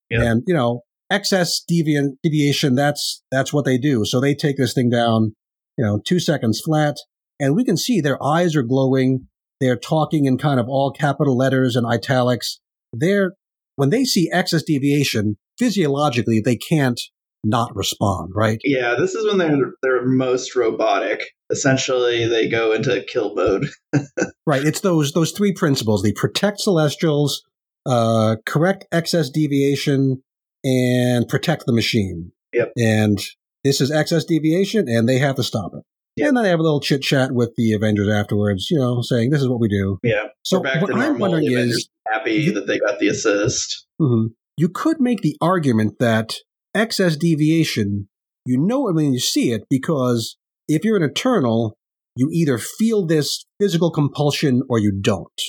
Yeah. 0.08 0.22
And 0.22 0.42
you 0.46 0.54
know, 0.54 0.84
excess 1.10 1.62
deviant 1.70 2.16
deviation. 2.22 2.74
That's 2.74 3.22
that's 3.30 3.52
what 3.52 3.66
they 3.66 3.76
do. 3.76 4.06
So 4.06 4.20
they 4.20 4.34
take 4.34 4.56
this 4.56 4.72
thing 4.72 4.88
down. 4.88 5.34
You 5.76 5.84
know, 5.84 6.00
two 6.04 6.20
seconds 6.20 6.60
flat, 6.64 6.96
and 7.38 7.54
we 7.54 7.64
can 7.64 7.76
see 7.76 8.00
their 8.00 8.22
eyes 8.22 8.56
are 8.56 8.62
glowing. 8.62 9.28
They're 9.60 9.76
talking 9.76 10.24
in 10.24 10.38
kind 10.38 10.58
of 10.58 10.68
all 10.68 10.90
capital 10.90 11.36
letters 11.36 11.76
and 11.76 11.86
italics. 11.86 12.60
They're 12.92 13.32
when 13.78 13.90
they 13.90 14.04
see 14.04 14.28
excess 14.32 14.64
deviation, 14.64 15.36
physiologically 15.56 16.40
they 16.40 16.56
can't 16.56 17.00
not 17.44 17.74
respond, 17.76 18.32
right? 18.34 18.58
Yeah, 18.64 18.96
this 18.98 19.14
is 19.14 19.24
when 19.24 19.38
they're 19.38 19.72
they're 19.82 20.04
most 20.04 20.56
robotic. 20.56 21.22
Essentially, 21.48 22.26
they 22.26 22.48
go 22.48 22.72
into 22.72 23.04
kill 23.08 23.34
mode. 23.34 23.68
Right. 24.46 24.64
It's 24.64 24.80
those 24.80 25.12
those 25.12 25.32
three 25.32 25.52
principles: 25.52 26.02
the 26.02 26.14
protect 26.14 26.60
celestials, 26.60 27.42
uh, 27.84 28.36
correct 28.46 28.86
excess 28.90 29.28
deviation, 29.28 30.22
and 30.64 31.28
protect 31.28 31.66
the 31.66 31.74
machine. 31.74 32.32
Yep. 32.54 32.72
And 32.78 33.18
this 33.62 33.82
is 33.82 33.90
excess 33.90 34.24
deviation, 34.24 34.88
and 34.88 35.06
they 35.06 35.18
have 35.18 35.36
to 35.36 35.42
stop 35.42 35.72
it. 35.74 35.84
And 36.26 36.36
then 36.36 36.44
they 36.44 36.50
have 36.50 36.58
a 36.60 36.62
little 36.62 36.80
chit 36.80 37.02
chat 37.02 37.32
with 37.32 37.54
the 37.56 37.72
Avengers 37.72 38.08
afterwards, 38.08 38.68
you 38.70 38.78
know, 38.78 39.00
saying 39.02 39.30
this 39.30 39.40
is 39.40 39.48
what 39.48 39.60
we 39.60 39.68
do. 39.68 39.98
Yeah. 40.02 40.24
So 40.42 40.60
back 40.60 40.82
what 40.82 40.94
I'm 40.94 41.18
wondering 41.18 41.44
The 41.44 41.54
Avengers 41.54 41.76
is, 41.76 41.88
happy 42.12 42.50
that 42.50 42.66
they 42.66 42.78
got 42.78 42.98
the 42.98 43.08
assist. 43.08 43.86
mhm, 44.00 44.28
you 44.56 44.68
could 44.68 45.00
make 45.00 45.20
the 45.20 45.36
argument 45.40 45.94
that 46.00 46.34
excess 46.74 47.16
deviation, 47.16 48.08
you 48.44 48.58
know 48.58 48.88
it 48.88 48.94
when 48.94 49.12
you 49.12 49.20
see 49.20 49.52
it 49.52 49.62
because 49.68 50.36
if 50.68 50.84
you're 50.84 50.96
an 50.96 51.02
Eternal, 51.02 51.76
you 52.16 52.28
either 52.32 52.58
feel 52.58 53.06
this 53.06 53.44
physical 53.60 53.90
compulsion 53.90 54.62
or 54.68 54.78
you 54.78 54.92
don't, 55.00 55.40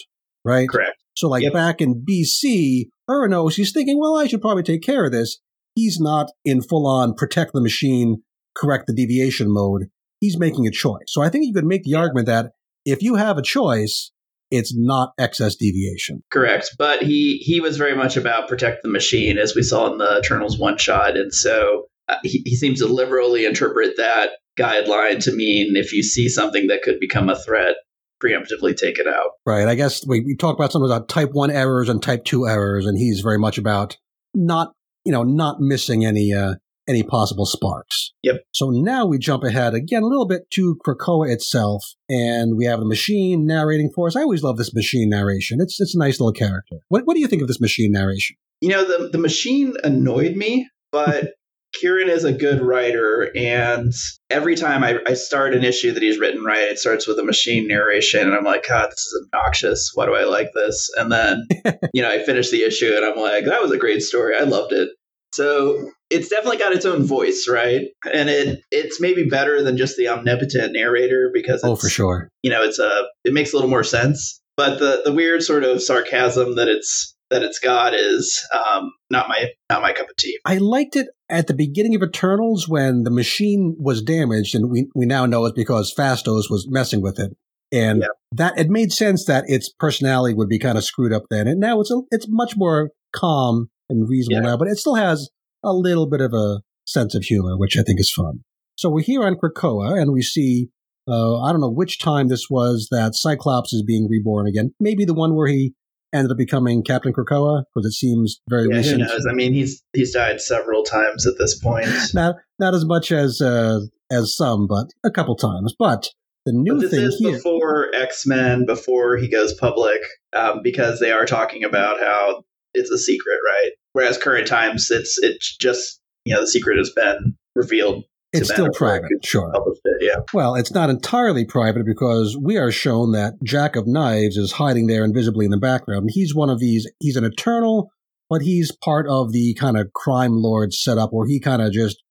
right? 0.46 0.70
Correct. 0.70 0.98
So, 1.16 1.28
like 1.28 1.44
Yep. 1.44 1.54
back 1.54 1.82
in 1.82 2.06
BC, 2.08 2.90
Uranos, 3.10 3.56
he's 3.56 3.72
thinking, 3.72 4.00
well, 4.00 4.16
I 4.16 4.28
should 4.28 4.42
probably 4.42 4.64
take 4.64 4.82
care 4.84 5.06
of 5.06 5.12
this. 5.12 5.40
He's 5.76 6.00
not 6.00 6.32
in 6.46 6.62
full 6.62 6.86
on 6.88 7.14
protect 7.16 7.52
the 7.54 7.62
machine, 7.62 8.24
correct 8.56 8.86
the 8.88 8.94
deviation 8.94 9.52
mode. 9.52 9.90
He's 10.20 10.38
making 10.38 10.68
a 10.68 10.72
choice. 10.72 11.06
So, 11.08 11.22
I 11.22 11.30
think 11.30 11.46
you 11.46 11.54
could 11.54 11.66
make 11.66 11.84
the 11.84 11.96
argument 11.96 12.28
that 12.28 12.52
if 12.86 13.02
you 13.02 13.16
have 13.16 13.38
a 13.38 13.42
choice, 13.42 14.12
it's 14.52 14.74
not 14.76 15.14
excess 15.18 15.56
deviation. 15.56 16.24
Correct. 16.32 16.76
But 16.78 17.04
he 17.04 17.38
he 17.38 17.60
was 17.60 17.78
very 17.78 17.96
much 17.96 18.18
about 18.18 18.48
protect 18.48 18.84
the 18.84 18.90
machine, 18.90 19.38
as 19.38 19.56
we 19.56 19.62
saw 19.62 19.92
in 19.92 19.98
the 19.98 20.20
Eternals 20.20 20.58
one 20.58 20.78
shot, 20.78 21.18
and 21.18 21.34
so 21.34 21.86
uh, 22.08 22.16
he, 22.24 22.42
he 22.46 22.56
seems 22.56 22.80
to 22.80 22.88
liberally 22.88 23.46
interpret 23.46 23.96
that 23.98 24.32
guideline 24.58 25.24
to 25.24 25.32
mean 25.32 25.76
if 25.76 25.94
you 25.94 26.04
see 26.04 26.28
something 26.28 26.68
that 26.68 26.82
could 26.82 27.00
become 27.00 27.30
a 27.30 27.42
threat, 27.42 27.76
preemptively 28.22 28.76
take 28.76 29.00
it 29.00 29.08
out. 29.08 29.32
Right. 29.46 29.68
I 29.68 29.76
guess 29.76 30.06
we, 30.06 30.22
we 30.22 30.36
talk 30.36 30.56
about 30.56 30.72
something 30.72 30.90
about 30.90 31.08
type 31.08 31.30
one 31.32 31.52
errors 31.52 31.90
and 31.90 32.02
type 32.02 32.26
two 32.26 32.48
errors, 32.48 32.86
and 32.86 32.98
he's 32.98 33.22
very 33.22 33.40
much 33.40 33.58
about 33.58 33.98
not, 34.34 34.74
you 35.06 35.12
know, 35.12 35.24
not 35.24 35.60
missing 35.60 36.06
any, 36.06 36.34
uh, 36.34 36.56
any 36.90 37.04
possible 37.04 37.46
sparks. 37.46 38.12
Yep. 38.24 38.38
So 38.52 38.72
now 38.72 39.06
we 39.06 39.20
jump 39.20 39.44
ahead 39.44 39.74
again 39.74 40.04
a 40.04 40.08
little 40.08 40.28
bit 40.28 40.50
to 40.52 40.78
Krakoa 40.86 41.32
itself, 41.32 41.86
and 42.10 42.58
we 42.58 42.66
have 42.66 42.80
the 42.80 42.86
machine 42.86 43.46
narrating 43.46 43.92
for 43.94 44.08
us. 44.08 44.16
I 44.16 44.22
always 44.22 44.44
love 44.44 44.58
this 44.58 44.74
machine 44.74 45.10
narration. 45.10 45.60
It's 45.62 45.80
it's 45.80 45.96
a 45.96 46.00
nice 46.00 46.20
little 46.20 46.34
character. 46.34 46.78
What 46.90 47.06
what 47.06 47.14
do 47.14 47.22
you 47.22 47.28
think 47.28 47.42
of 47.42 47.48
this 47.48 47.62
machine 47.62 47.92
narration? 47.92 48.36
You 48.62 48.70
know, 48.70 48.84
the 48.84 49.10
the 49.10 49.20
machine 49.20 49.76
annoyed 49.84 50.36
me, 50.36 50.68
but 50.92 51.34
Kieron 51.82 52.10
is 52.10 52.24
a 52.24 52.34
good 52.34 52.62
writer, 52.62 53.32
and 53.36 53.94
every 54.30 54.56
time 54.56 54.84
I, 54.84 54.98
I 55.06 55.14
start 55.14 55.54
an 55.54 55.64
issue 55.64 55.92
that 55.92 56.02
he's 56.02 56.20
written 56.20 56.44
right, 56.44 56.64
it 56.64 56.80
starts 56.80 57.08
with 57.08 57.20
a 57.20 57.24
machine 57.24 57.68
narration, 57.68 58.22
and 58.22 58.34
I'm 58.34 58.44
like, 58.44 58.68
God, 58.68 58.90
this 58.90 59.06
is 59.06 59.26
obnoxious. 59.26 59.92
Why 59.94 60.08
do 60.08 60.16
I 60.16 60.24
like 60.24 60.50
this? 60.56 60.90
And 60.98 61.12
then, 61.12 61.48
you 61.94 62.02
know, 62.02 62.10
I 62.10 62.24
finish 62.24 62.50
the 62.50 62.64
issue, 62.64 62.92
and 62.96 63.06
I'm 63.06 63.18
like, 63.18 63.46
that 63.46 63.62
was 63.62 63.72
a 63.72 63.78
great 63.78 64.02
story. 64.02 64.34
I 64.36 64.44
loved 64.44 64.74
it. 64.74 64.90
So 65.34 65.92
it's 66.10 66.30
definitely 66.30 66.58
got 66.58 66.74
its 66.74 66.86
own 66.86 67.04
voice, 67.06 67.48
right? 67.50 67.88
And 68.12 68.30
it 68.30 68.60
it's 68.72 69.00
maybe 69.00 69.26
better 69.26 69.64
than 69.64 69.78
just 69.78 69.96
the 69.98 70.08
omnipotent 70.08 70.74
narrator 70.74 71.30
because 71.34 71.62
Oh, 71.64 71.76
for 71.76 71.90
sure. 71.90 72.30
you 72.44 72.50
know, 72.50 72.64
it's 72.64 72.80
a 72.80 73.04
it 73.24 73.34
makes 73.34 73.54
a 73.54 73.56
little 73.56 73.70
more 73.70 73.84
sense. 73.84 74.42
But 74.58 74.80
the 74.80 75.02
the 75.06 75.14
weird 75.14 75.44
sort 75.44 75.64
of 75.64 75.82
sarcasm 75.82 76.56
that 76.56 76.68
it's 76.68 77.16
that 77.30 77.44
it's 77.44 77.60
got 77.60 77.94
is 77.94 78.44
um, 78.52 78.92
not 79.12 79.30
my 79.30 79.52
not 79.70 79.82
my 79.84 79.94
cup 79.94 80.10
of 80.10 80.16
tea. 80.18 80.40
I 80.46 80.58
liked 80.58 80.96
it 80.96 81.08
at 81.30 81.46
the 81.48 81.54
beginning 81.54 81.94
of 81.96 82.02
Eternals 82.02 82.68
when 82.68 83.04
the 83.04 83.12
machine 83.12 83.76
was 83.80 84.02
damaged, 84.02 84.56
and 84.56 84.70
we, 84.72 84.90
we 84.96 85.06
now 85.06 85.28
know 85.28 85.46
it's 85.46 85.56
because 85.56 85.94
Phastos 85.94 86.50
was 86.50 86.68
messing 86.70 87.02
with 87.02 87.20
it. 87.20 87.32
And 87.72 88.02
Yeah. 88.02 88.08
that 88.32 88.58
it 88.58 88.68
made 88.70 88.92
sense 88.92 89.26
that 89.26 89.44
its 89.48 89.70
personality 89.70 90.34
would 90.34 90.50
be 90.50 90.58
kind 90.58 90.76
of 90.78 90.84
screwed 90.84 91.14
up 91.14 91.26
then. 91.30 91.48
And 91.48 91.60
now 91.60 91.80
it's 91.82 91.92
a, 91.92 92.02
it's 92.10 92.26
much 92.28 92.58
more 92.58 92.90
calm 93.14 93.70
and 93.90 94.08
reasonable 94.10 94.44
Yeah. 94.44 94.50
now, 94.52 94.58
but 94.58 94.68
it 94.68 94.78
still 94.78 94.96
has 94.96 95.30
a 95.64 95.74
little 95.74 96.08
bit 96.10 96.22
of 96.22 96.34
a 96.34 96.62
sense 96.86 97.16
of 97.16 97.24
humor, 97.24 97.58
which 97.58 97.78
I 97.78 97.84
think 97.84 98.00
is 98.00 98.12
fun. 98.12 98.40
So 98.76 98.90
we're 98.90 99.04
here 99.04 99.24
on 99.24 99.36
Krakoa, 99.36 100.02
and 100.02 100.12
we 100.14 100.22
see 100.22 100.70
uh, 101.08 101.42
I 101.42 101.52
don't 101.52 101.62
know 101.62 101.72
which 101.72 101.98
time 102.00 102.28
this 102.28 102.46
was 102.52 102.88
that 102.92 103.16
Cyclops 103.16 103.74
is 103.74 103.82
being 103.84 104.08
reborn 104.10 104.48
again. 104.48 104.74
Maybe 104.80 105.06
the 105.06 105.14
one 105.16 105.36
where 105.36 105.48
he 105.48 105.74
ended 106.14 106.32
up 106.32 106.38
becoming 106.38 106.84
Captain 106.84 107.14
Krakoa, 107.14 107.64
because 107.74 107.88
it 107.88 107.94
seems 107.94 108.40
very 108.50 108.64
Yeah, 108.70 108.74
who 108.74 108.78
recent. 108.78 109.00
knows? 109.02 109.26
I 109.30 109.34
mean, 109.34 109.54
he's 109.54 109.84
he's 109.94 110.14
died 110.14 110.40
several 110.40 110.84
times 110.84 111.26
at 111.26 111.34
this 111.40 111.58
point. 111.60 111.88
not 112.14 112.36
not 112.60 112.74
as 112.76 112.86
much 112.86 113.12
as 113.12 113.42
uh, 113.42 113.80
as 114.12 114.36
some, 114.36 114.68
but 114.68 114.88
a 115.04 115.10
couple 115.12 115.36
times. 115.36 115.74
But 115.80 116.08
the 116.46 116.54
new 116.54 116.76
But 116.76 116.82
this 116.82 116.92
thing 116.92 117.04
is 117.06 117.18
here, 117.18 117.32
before 117.34 117.88
X 117.96 118.26
Men, 118.28 118.66
before 118.68 119.18
he 119.18 119.30
goes 119.30 119.54
public, 119.56 120.00
um, 120.34 120.62
because 120.64 121.00
they 121.00 121.12
are 121.12 121.26
talking 121.26 121.64
about 121.64 122.00
how 122.00 122.44
it's 122.76 122.92
a 122.92 122.98
secret, 123.00 123.38
right? 123.46 123.72
Whereas 123.94 124.18
current 124.18 124.48
times, 124.48 124.90
it's 124.92 125.18
it's 125.20 125.56
just 125.58 126.00
you 126.26 126.34
know 126.34 126.42
the 126.42 126.48
secret 126.48 126.78
has 126.78 126.92
been 126.92 127.36
revealed. 127.56 128.04
it's 128.32 128.52
still 128.52 128.70
private, 128.72 129.10
sure. 129.24 129.52
It, 129.84 129.98
yeah. 130.02 130.22
Well, 130.34 130.56
it's 130.56 130.72
not 130.72 130.90
entirely 130.90 131.46
private 131.46 131.86
because 131.86 132.38
we 132.40 132.58
are 132.58 132.72
shown 132.72 133.12
that 133.14 133.34
Jack 133.44 133.76
of 133.76 133.88
Knives 133.88 134.38
is 134.38 134.54
hiding 134.54 134.88
there 134.88 135.04
invisibly 135.04 135.46
in 135.46 135.52
the 135.52 135.58
background. 135.58 136.10
He's 136.14 136.36
one 136.36 136.50
of 136.50 136.60
these. 136.60 136.90
He's 137.00 137.16
an 137.16 137.24
Eternal, 137.24 137.90
but 138.30 138.44
he's 138.44 138.72
part 138.72 139.08
of 139.10 139.32
the 139.32 139.56
kind 139.56 139.78
of 139.78 139.92
crime 139.94 140.34
lord 140.34 140.74
setup 140.74 141.10
where 141.12 141.28
he 141.28 141.40
kind 141.40 141.62
of 141.62 141.72
just 141.72 142.04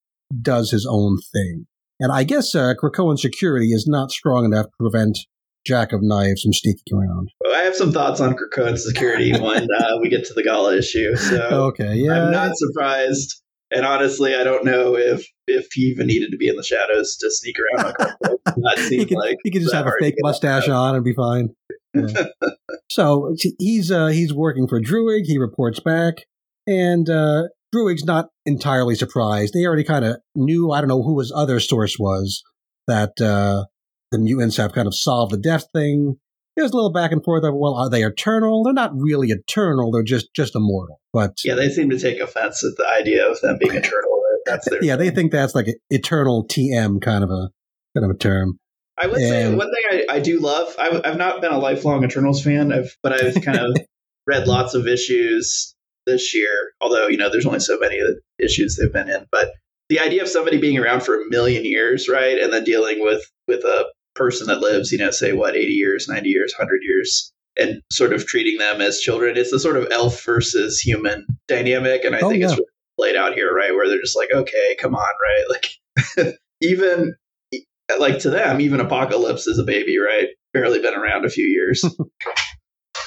does 0.42 0.70
his 0.70 0.86
own 0.90 1.18
thing. 1.32 1.66
And 2.00 2.12
I 2.12 2.24
guess 2.24 2.54
uh, 2.54 2.74
Krakoan 2.80 3.18
security 3.18 3.68
is 3.68 3.86
not 3.88 4.10
strong 4.10 4.44
enough 4.44 4.66
to 4.66 4.72
prevent 4.78 5.18
Jack 5.68 5.92
of 5.92 6.00
Knives 6.02 6.42
from 6.42 6.54
sneaking 6.54 6.96
around. 6.96 7.30
Well, 7.44 7.54
I 7.54 7.64
have 7.64 7.76
some 7.76 7.92
thoughts 7.92 8.22
on 8.22 8.34
Krakoan 8.34 8.78
security 8.78 9.32
when 9.38 9.68
uh, 9.78 9.98
we 10.00 10.08
get 10.08 10.24
to 10.24 10.34
the 10.34 10.42
Gala 10.42 10.78
issue. 10.78 11.14
So 11.16 11.66
Okay, 11.68 11.94
yeah. 11.96 12.24
I'm 12.24 12.32
not 12.32 12.52
surprised. 12.54 13.42
And 13.70 13.84
honestly, 13.84 14.34
I 14.34 14.44
don't 14.44 14.64
know 14.64 14.96
if 14.96 15.26
if 15.46 15.68
he 15.74 15.82
even 15.82 16.06
needed 16.06 16.30
to 16.30 16.38
be 16.38 16.48
in 16.48 16.56
the 16.56 16.62
shadows 16.62 17.18
to 17.18 17.30
sneak 17.30 17.56
around. 17.58 17.94
He 18.88 19.04
could, 19.04 19.18
like 19.18 19.36
he 19.44 19.50
could 19.50 19.62
just 19.62 19.74
have 19.74 19.86
a 19.86 19.92
fake 20.00 20.14
mustache 20.20 20.68
on 20.68 20.94
and 20.94 21.04
be 21.04 21.12
fine. 21.12 21.50
Yeah. 21.94 22.28
so 22.90 23.34
he's 23.58 23.90
uh, 23.90 24.08
he's 24.08 24.32
working 24.32 24.66
for 24.66 24.80
Druig. 24.80 25.24
He 25.26 25.38
reports 25.38 25.80
back, 25.80 26.24
and 26.66 27.08
uh, 27.08 27.44
Druig's 27.74 28.04
not 28.04 28.30
entirely 28.46 28.94
surprised. 28.94 29.52
They 29.54 29.64
already 29.64 29.84
kind 29.84 30.04
of 30.04 30.16
knew. 30.34 30.72
I 30.72 30.80
don't 30.80 30.88
know 30.88 31.02
who 31.02 31.18
his 31.18 31.32
other 31.34 31.60
source 31.60 31.98
was 31.98 32.42
that 32.88 33.20
uh, 33.20 33.66
the 34.10 34.18
mutants 34.18 34.56
have 34.56 34.72
kind 34.72 34.86
of 34.86 34.94
solved 34.94 35.32
the 35.32 35.38
death 35.38 35.66
thing. 35.72 36.16
There's 36.56 36.72
a 36.72 36.74
little 36.74 36.92
back 36.92 37.12
and 37.12 37.22
forth 37.22 37.44
of 37.44 37.54
well, 37.54 37.74
are 37.74 37.88
they 37.88 38.02
eternal? 38.02 38.64
They're 38.64 38.72
not 38.72 38.90
really 38.94 39.28
eternal. 39.28 39.92
They're 39.92 40.02
just 40.02 40.34
just 40.34 40.56
immortal. 40.56 41.00
But 41.12 41.38
Yeah, 41.44 41.54
they 41.54 41.68
seem 41.68 41.90
to 41.90 41.98
take 41.98 42.20
offense 42.20 42.64
at 42.64 42.76
the 42.76 42.86
idea 42.88 43.30
of 43.30 43.40
them 43.40 43.58
being 43.60 43.76
eternal. 43.76 44.18
That's 44.48 44.68
their 44.68 44.82
yeah, 44.82 44.96
they 44.96 45.10
think 45.10 45.30
that's 45.30 45.54
like 45.54 45.66
eternal 45.90 46.46
TM 46.46 47.00
kind 47.00 47.22
of 47.22 47.30
a 47.30 47.50
kind 47.94 48.04
of 48.04 48.10
a 48.10 48.18
term. 48.18 48.58
I 49.00 49.06
would 49.06 49.20
say 49.20 49.54
one 49.54 49.70
thing 49.72 50.06
I, 50.08 50.16
I 50.16 50.20
do 50.20 50.40
love. 50.40 50.74
I, 50.78 51.00
have 51.04 51.18
not 51.18 51.40
been 51.40 51.52
a 51.52 51.58
lifelong 51.58 52.02
Eternals 52.02 52.42
fan, 52.42 52.72
I've, 52.72 52.96
but 53.02 53.12
I've 53.12 53.40
kind 53.42 53.58
of 53.58 53.76
read 54.26 54.48
lots 54.48 54.74
of 54.74 54.88
issues 54.88 55.74
this 56.06 56.34
year. 56.34 56.72
Although 56.80 57.06
you 57.06 57.16
know, 57.16 57.30
there's 57.30 57.46
only 57.46 57.60
so 57.60 57.78
many 57.78 58.00
issues 58.40 58.76
they've 58.76 58.92
been 58.92 59.08
in. 59.08 59.26
But 59.30 59.52
the 59.88 60.00
idea 60.00 60.22
of 60.22 60.28
somebody 60.28 60.58
being 60.58 60.78
around 60.78 61.02
for 61.02 61.20
a 61.20 61.28
million 61.28 61.64
years, 61.64 62.08
right, 62.08 62.38
and 62.38 62.52
then 62.52 62.64
dealing 62.64 63.00
with 63.00 63.22
with 63.46 63.60
a 63.60 63.86
person 64.18 64.48
that 64.48 64.60
lives, 64.60 64.92
you 64.92 64.98
know, 64.98 65.10
say 65.10 65.32
what, 65.32 65.56
80 65.56 65.72
years, 65.72 66.08
90 66.08 66.28
years, 66.28 66.52
100 66.58 66.80
years, 66.82 67.32
and 67.56 67.80
sort 67.90 68.12
of 68.12 68.26
treating 68.26 68.58
them 68.58 68.80
as 68.82 68.98
children. 69.00 69.36
It's 69.38 69.50
the 69.50 69.58
sort 69.60 69.76
of 69.76 69.88
elf 69.90 70.22
versus 70.24 70.78
human 70.80 71.24
dynamic, 71.46 72.04
and 72.04 72.14
I 72.14 72.20
Oh, 72.20 72.28
think 72.28 72.42
it's 72.42 72.52
yeah. 72.52 72.56
really 72.58 72.66
played 72.98 73.16
out 73.16 73.34
here, 73.34 73.54
right, 73.54 73.72
where 73.72 73.88
they're 73.88 74.00
just 74.00 74.16
like, 74.16 74.30
okay, 74.34 74.76
come 74.80 74.94
on, 74.94 75.08
right, 75.22 75.44
like 76.26 76.34
even 76.60 77.14
like 77.98 78.18
to 78.20 78.30
them, 78.30 78.60
even 78.60 78.80
Apocalypse 78.80 79.46
is 79.46 79.58
a 79.58 79.64
baby, 79.64 79.96
right? 79.98 80.26
Barely 80.52 80.80
been 80.80 80.94
around 80.94 81.24
a 81.24 81.30
few 81.30 81.46
years. 81.46 81.82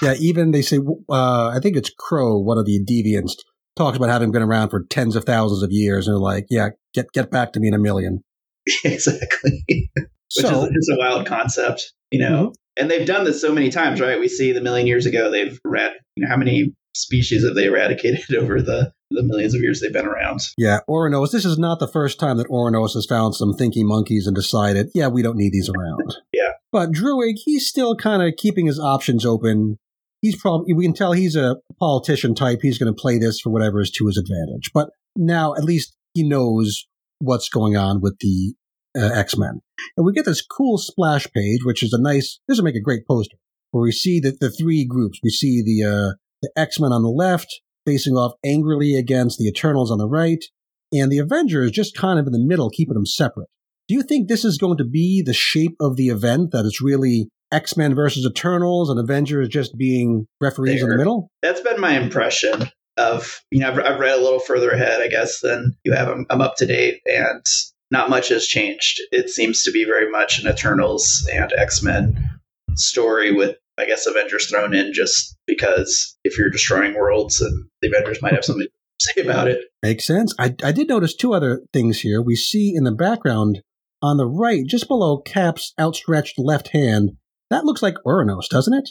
Yeah, 0.01 0.15
even 0.20 0.50
they 0.50 0.63
say, 0.63 0.80
uh, 1.12 1.50
I 1.50 1.60
think 1.62 1.77
it's 1.77 1.91
Kro, 1.96 2.39
one 2.39 2.58
of 2.58 2.65
the 2.65 2.84
deviants, 2.84 3.34
talks 3.75 3.98
about 3.98 4.10
having 4.10 4.32
been 4.32 4.41
around 4.41 4.70
for 4.70 4.84
tens 4.89 5.15
of 5.15 5.25
thousands 5.25 5.62
of 5.62 5.70
years, 5.72 6.08
and 6.08 6.15
they're 6.15 6.20
like, 6.20 6.48
"Yeah, 6.50 6.70
get 6.96 7.12
get 7.13 7.30
back 7.30 7.53
to 7.53 7.60
me 7.60 7.68
in 7.68 7.75
a 7.75 7.77
million. 7.77 8.24
exactly. 8.84 9.91
Which 10.36 10.46
So, 10.46 10.68
is 10.72 10.90
a 10.94 10.98
wild 10.98 11.26
concept, 11.26 11.94
you 12.12 12.20
know. 12.20 12.48
Mhm. 12.50 12.54
And 12.78 12.90
they've 12.90 13.06
done 13.06 13.26
this 13.26 13.42
so 13.42 13.54
many 13.54 13.70
times, 13.70 14.00
right? 14.00 14.20
We 14.20 14.30
see 14.30 14.54
the 14.54 14.62
million 14.62 14.88
years 14.88 15.06
ago 15.06 15.30
they've 15.30 15.60
rat 15.66 15.94
you 16.16 16.24
know, 16.24 16.30
how 16.30 16.38
many 16.38 16.74
species 16.96 17.44
have 17.46 17.56
they 17.56 17.66
eradicated 17.66 18.36
over 18.38 18.62
the, 18.62 18.92
the 19.12 19.24
millions 19.24 19.54
of 19.54 19.62
years 19.62 19.82
they've 19.82 19.94
been 19.94 20.06
around? 20.06 20.40
yeah, 20.58 20.80
Uranos. 20.90 21.32
This 21.32 21.46
is 21.46 21.58
not 21.58 21.80
the 21.80 21.88
first 21.88 22.20
time 22.20 22.38
that 22.38 22.48
Uranos 22.48 22.94
has 22.94 23.06
found 23.06 23.36
some 23.36 23.54
thinky 23.54 23.84
monkeys 23.84 24.26
and 24.28 24.36
decided, 24.36 24.90
yeah, 24.96 25.08
we 25.08 25.22
don't 25.22 25.38
need 25.38 25.52
these 25.52 25.70
around. 25.70 26.16
Yeah. 26.34 26.52
But 26.72 26.92
Druig, 26.92 27.36
he's 27.44 27.68
still 27.68 27.96
kind 27.96 28.24
of 28.24 28.36
keeping 28.38 28.68
his 28.68 28.80
options 28.80 29.26
open. 29.26 29.78
He's 30.22 30.40
probably 30.40 30.74
we 30.74 30.86
can 30.86 30.94
tell 30.94 31.12
he's 31.14 31.36
a 31.36 31.58
politician 31.80 32.36
type. 32.36 32.60
He's 32.62 32.78
going 32.78 32.94
to 32.94 33.00
play 33.00 33.18
this 33.18 33.40
for 33.42 33.50
whatever 33.50 33.82
is 33.82 33.92
to 33.92 34.08
his 34.08 34.18
advantage. 34.18 34.72
But 34.74 34.90
now 35.16 35.54
at 35.56 35.64
least 35.66 35.96
he 36.14 36.28
knows 36.28 36.86
what's 37.20 37.50
going 37.50 37.76
on 37.76 38.00
with 38.02 38.18
the 38.20 38.54
uh, 38.98 39.12
X 39.14 39.38
Men, 39.38 39.62
and 39.98 40.06
we 40.06 40.14
get 40.14 40.26
this 40.26 40.46
cool 40.46 40.78
splash 40.78 41.28
page, 41.34 41.64
which 41.64 41.84
is 41.84 41.94
a 41.94 42.02
nice. 42.02 42.40
This 42.48 42.58
will 42.58 42.66
make 42.66 42.76
a 42.76 42.82
great 42.82 43.06
poster 43.08 43.38
where 43.72 43.84
we 43.84 43.92
see 43.92 44.20
that 44.22 44.40
the 44.40 44.52
three 44.52 44.86
groups. 44.86 45.20
We 45.24 45.30
see 45.30 45.62
the 45.62 45.88
uh, 45.88 46.16
the 46.42 46.52
X 46.56 46.80
Men 46.80 46.92
on 46.92 47.04
the 47.04 47.10
left 47.10 47.62
facing 47.86 48.14
off 48.14 48.34
angrily 48.46 48.96
against 48.96 49.40
the 49.40 49.48
Eternals 49.48 49.92
on 49.92 49.98
the 49.98 50.08
right, 50.08 50.44
and 50.92 51.12
the 51.12 51.20
Avengers 51.20 51.72
just 51.72 51.96
kind 51.96 52.20
of 52.20 52.28
in 52.28 52.34
the 52.34 52.40
middle, 52.40 52.70
keeping 52.70 52.94
them 52.94 53.06
separate. 53.06 53.48
Do 53.88 53.96
you 53.96 54.04
think 54.04 54.28
this 54.28 54.46
is 54.46 54.58
going 54.58 54.78
to 54.78 54.86
be 54.86 55.22
the 55.26 55.34
shape 55.34 55.76
of 55.80 55.98
the 55.98 56.08
event 56.08 56.52
that 56.52 56.66
it's 56.66 56.82
really 56.82 57.30
X 57.52 57.76
Men 57.76 57.96
versus 57.96 58.26
Eternals 58.26 58.90
and 58.90 59.00
Avengers 59.00 59.50
just 59.50 59.78
being 59.78 60.28
referees 60.40 60.82
in 60.82 60.90
the 60.90 60.98
middle? 60.98 61.30
That's 61.42 61.62
been 61.62 61.80
my 61.80 61.98
impression 62.00 62.70
of, 62.98 63.42
you 63.52 63.60
know, 63.60 63.72
I've, 63.72 63.80
I've 63.80 64.00
read 64.00 64.18
a 64.18 64.22
little 64.22 64.40
further 64.40 64.72
ahead, 64.72 65.02
I 65.02 65.08
guess, 65.08 65.42
than 65.42 65.76
you 65.84 65.94
have. 65.94 66.08
I'm, 66.08 66.26
I'm 66.30 66.42
up 66.42 66.56
to 66.58 66.66
date 66.66 67.02
and 67.06 67.44
not 67.92 68.10
much 68.10 68.30
has 68.30 68.46
changed. 68.46 69.02
It 69.12 69.30
seems 69.30 69.64
to 69.64 69.72
be 69.72 69.84
very 69.86 70.10
much 70.10 70.40
an 70.40 70.50
Eternals 70.50 71.28
and 71.32 71.52
X 71.58 71.84
Men 71.84 72.30
story 72.76 73.34
with, 73.34 73.58
I 73.78 73.86
guess, 73.86 74.08
Avengers 74.08 74.50
thrown 74.50 74.74
in 74.74 74.94
just 74.94 75.38
because 75.46 76.18
if 76.24 76.38
you're 76.38 76.50
destroying 76.50 76.94
worlds 76.96 77.42
and 77.42 77.66
the 77.82 77.90
Avengers 77.90 78.22
might 78.22 78.34
have 78.34 78.46
something 78.46 78.66
to 78.68 79.14
say 79.14 79.22
about 79.22 79.48
it. 79.48 79.66
Makes 79.84 80.08
sense. 80.08 80.34
I, 80.40 80.56
I 80.64 80.72
did 80.72 80.88
notice 80.88 81.16
two 81.16 81.34
other 81.34 81.62
things 81.74 82.00
here. 82.00 82.22
We 82.22 82.36
see 82.36 82.74
in 82.76 82.84
the 82.86 82.92
background 82.92 83.62
on 84.02 84.18
the 84.18 84.26
right, 84.26 84.66
just 84.66 84.88
below 84.88 85.18
Cap's 85.20 85.74
outstretched 85.80 86.40
left 86.40 86.70
hand, 86.70 87.12
that 87.50 87.66
looks 87.66 87.82
like 87.84 87.96
Uranos, 88.06 88.48
doesn't 88.50 88.74
it? 88.74 88.90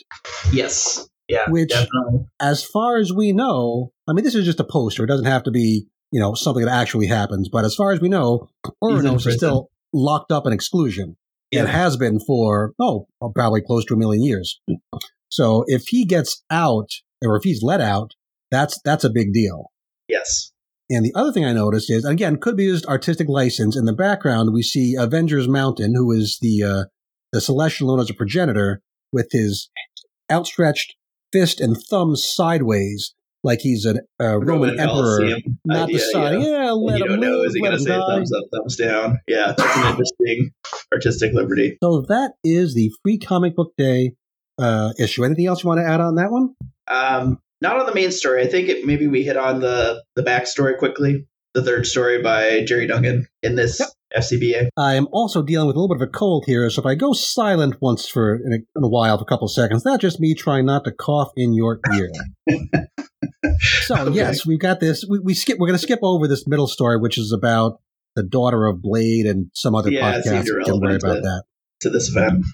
Yes. 0.52 1.08
Yeah. 1.28 1.48
Which- 1.48 1.70
definitely. 1.70 2.26
As 2.38 2.64
far 2.64 2.98
as 2.98 3.12
we 3.12 3.32
know, 3.32 3.92
I 4.08 4.12
mean, 4.12 4.24
this 4.24 4.34
is 4.34 4.44
just 4.44 4.60
a 4.60 4.64
poster. 4.64 5.04
It 5.04 5.08
doesn't 5.08 5.26
have 5.26 5.44
to 5.44 5.50
be, 5.50 5.86
you 6.10 6.20
know, 6.20 6.34
something 6.34 6.64
that 6.64 6.74
actually 6.74 7.06
happens. 7.06 7.48
But 7.48 7.64
as 7.64 7.74
far 7.74 7.92
as 7.92 8.00
we 8.00 8.08
know, 8.08 8.48
in 8.82 9.06
is 9.06 9.34
still 9.34 9.70
locked 9.92 10.32
up 10.32 10.46
in 10.46 10.52
exclusion. 10.52 11.16
Yeah. 11.50 11.64
It 11.64 11.68
has 11.68 11.96
been 11.96 12.20
for, 12.20 12.72
oh, 12.78 13.08
probably 13.34 13.60
close 13.60 13.84
to 13.86 13.94
a 13.94 13.96
million 13.96 14.22
years. 14.22 14.60
So 15.28 15.64
if 15.66 15.88
he 15.88 16.04
gets 16.04 16.44
out, 16.50 16.90
or 17.24 17.36
if 17.36 17.42
he's 17.42 17.62
let 17.62 17.80
out, 17.80 18.14
that's 18.50 18.80
that's 18.84 19.04
a 19.04 19.10
big 19.10 19.32
deal. 19.32 19.70
Yes. 20.08 20.52
And 20.88 21.04
the 21.04 21.14
other 21.14 21.32
thing 21.32 21.44
I 21.44 21.52
noticed 21.52 21.90
is, 21.90 22.04
again, 22.04 22.38
could 22.38 22.56
be 22.56 22.66
just 22.66 22.86
artistic 22.86 23.28
license. 23.28 23.76
In 23.76 23.84
the 23.84 23.92
background, 23.92 24.52
we 24.52 24.62
see 24.62 24.96
Avengers 24.96 25.46
Mountain, 25.46 25.94
who 25.94 26.10
is 26.10 26.38
the 26.40 26.62
uh, 26.64 26.84
the 27.32 27.40
celestial 27.40 27.88
known 27.88 28.00
as 28.00 28.10
a 28.10 28.14
progenitor, 28.14 28.82
with 29.12 29.28
his 29.30 29.70
outstretched 30.30 30.96
fist 31.32 31.60
and 31.60 31.76
thumb 31.76 32.16
sideways, 32.16 33.14
like 33.42 33.60
he's 33.60 33.86
a 33.86 33.96
uh, 34.20 34.38
Roman, 34.38 34.78
emperor, 34.78 35.18
Coliseum 35.18 35.58
not 35.64 35.88
idea, 35.88 35.96
the 35.96 36.02
side. 36.12 36.42
yeah. 36.42 36.48
Yeah, 36.48 36.72
let 36.72 37.00
him 37.00 37.20
know, 37.20 37.42
is 37.42 37.54
he 37.54 37.60
going 37.60 37.72
to 37.72 37.78
say 37.78 37.90
die. 37.90 38.06
thumbs 38.06 38.32
up, 38.32 38.44
thumbs 38.52 38.76
down? 38.76 39.18
Yeah, 39.26 39.54
that's 39.56 39.76
an 39.76 39.86
interesting 39.90 40.50
artistic 40.92 41.32
liberty. 41.32 41.78
So 41.82 42.02
that 42.08 42.32
is 42.44 42.74
the 42.74 42.90
free 43.02 43.18
comic 43.18 43.56
book 43.56 43.72
day 43.78 44.12
uh, 44.58 44.92
issue. 44.98 45.24
Anything 45.24 45.46
else 45.46 45.62
you 45.62 45.68
want 45.68 45.80
to 45.80 45.86
add 45.86 46.00
on 46.00 46.16
that 46.16 46.30
one? 46.30 46.54
Um, 46.88 47.38
not 47.60 47.78
on 47.78 47.86
the 47.86 47.94
main 47.94 48.10
story. 48.10 48.42
I 48.42 48.46
think 48.46 48.68
it, 48.68 48.84
maybe 48.84 49.06
we 49.06 49.22
hit 49.22 49.36
on 49.36 49.60
the 49.60 50.02
the 50.16 50.22
backstory 50.22 50.78
quickly. 50.78 51.26
The 51.54 51.62
third 51.64 51.84
story 51.86 52.22
by 52.22 52.64
Gerry 52.64 52.86
Duggan 52.86 53.26
in 53.42 53.56
this 53.56 53.80
FCBD. 54.16 54.68
I 54.76 54.94
am 54.94 55.08
also 55.10 55.42
dealing 55.42 55.66
with 55.66 55.74
a 55.74 55.80
little 55.80 55.94
bit 55.96 56.00
of 56.02 56.08
a 56.08 56.12
cold 56.12 56.44
here, 56.46 56.68
so 56.70 56.80
if 56.80 56.86
I 56.86 56.94
go 56.94 57.12
silent 57.12 57.76
once 57.80 58.08
for 58.08 58.36
in 58.36 58.52
a, 58.52 58.56
in 58.78 58.84
a 58.84 58.88
while 58.88 59.18
for 59.18 59.22
a 59.22 59.26
couple 59.26 59.46
of 59.46 59.52
seconds, 59.52 59.82
that's 59.82 60.00
just 60.00 60.20
me 60.20 60.34
trying 60.34 60.64
not 60.66 60.84
to 60.84 60.92
cough 60.92 61.30
in 61.36 61.52
your 61.52 61.80
ear. 61.94 62.10
so 63.82 63.96
Okay. 63.96 64.14
yes, 64.16 64.46
we've 64.46 64.60
got 64.60 64.78
this. 64.80 65.04
We, 65.08 65.18
we 65.18 65.34
skip. 65.34 65.58
We're 65.58 65.66
going 65.66 65.78
to 65.78 65.82
skip 65.82 65.98
over 66.02 66.28
this 66.28 66.46
middle 66.46 66.68
story, 66.68 66.98
which 66.98 67.18
is 67.18 67.32
about 67.32 67.80
the 68.14 68.22
daughter 68.22 68.66
of 68.66 68.80
Blade 68.80 69.26
and 69.26 69.50
some 69.54 69.74
other 69.74 69.90
Yeah, 69.90 70.20
podcast. 70.20 70.46
Can 70.64 70.80
worry 70.80 70.96
about 70.96 71.14
to- 71.16 71.20
that. 71.20 71.42
to 71.80 71.90
this 71.90 72.08
event. 72.10 72.44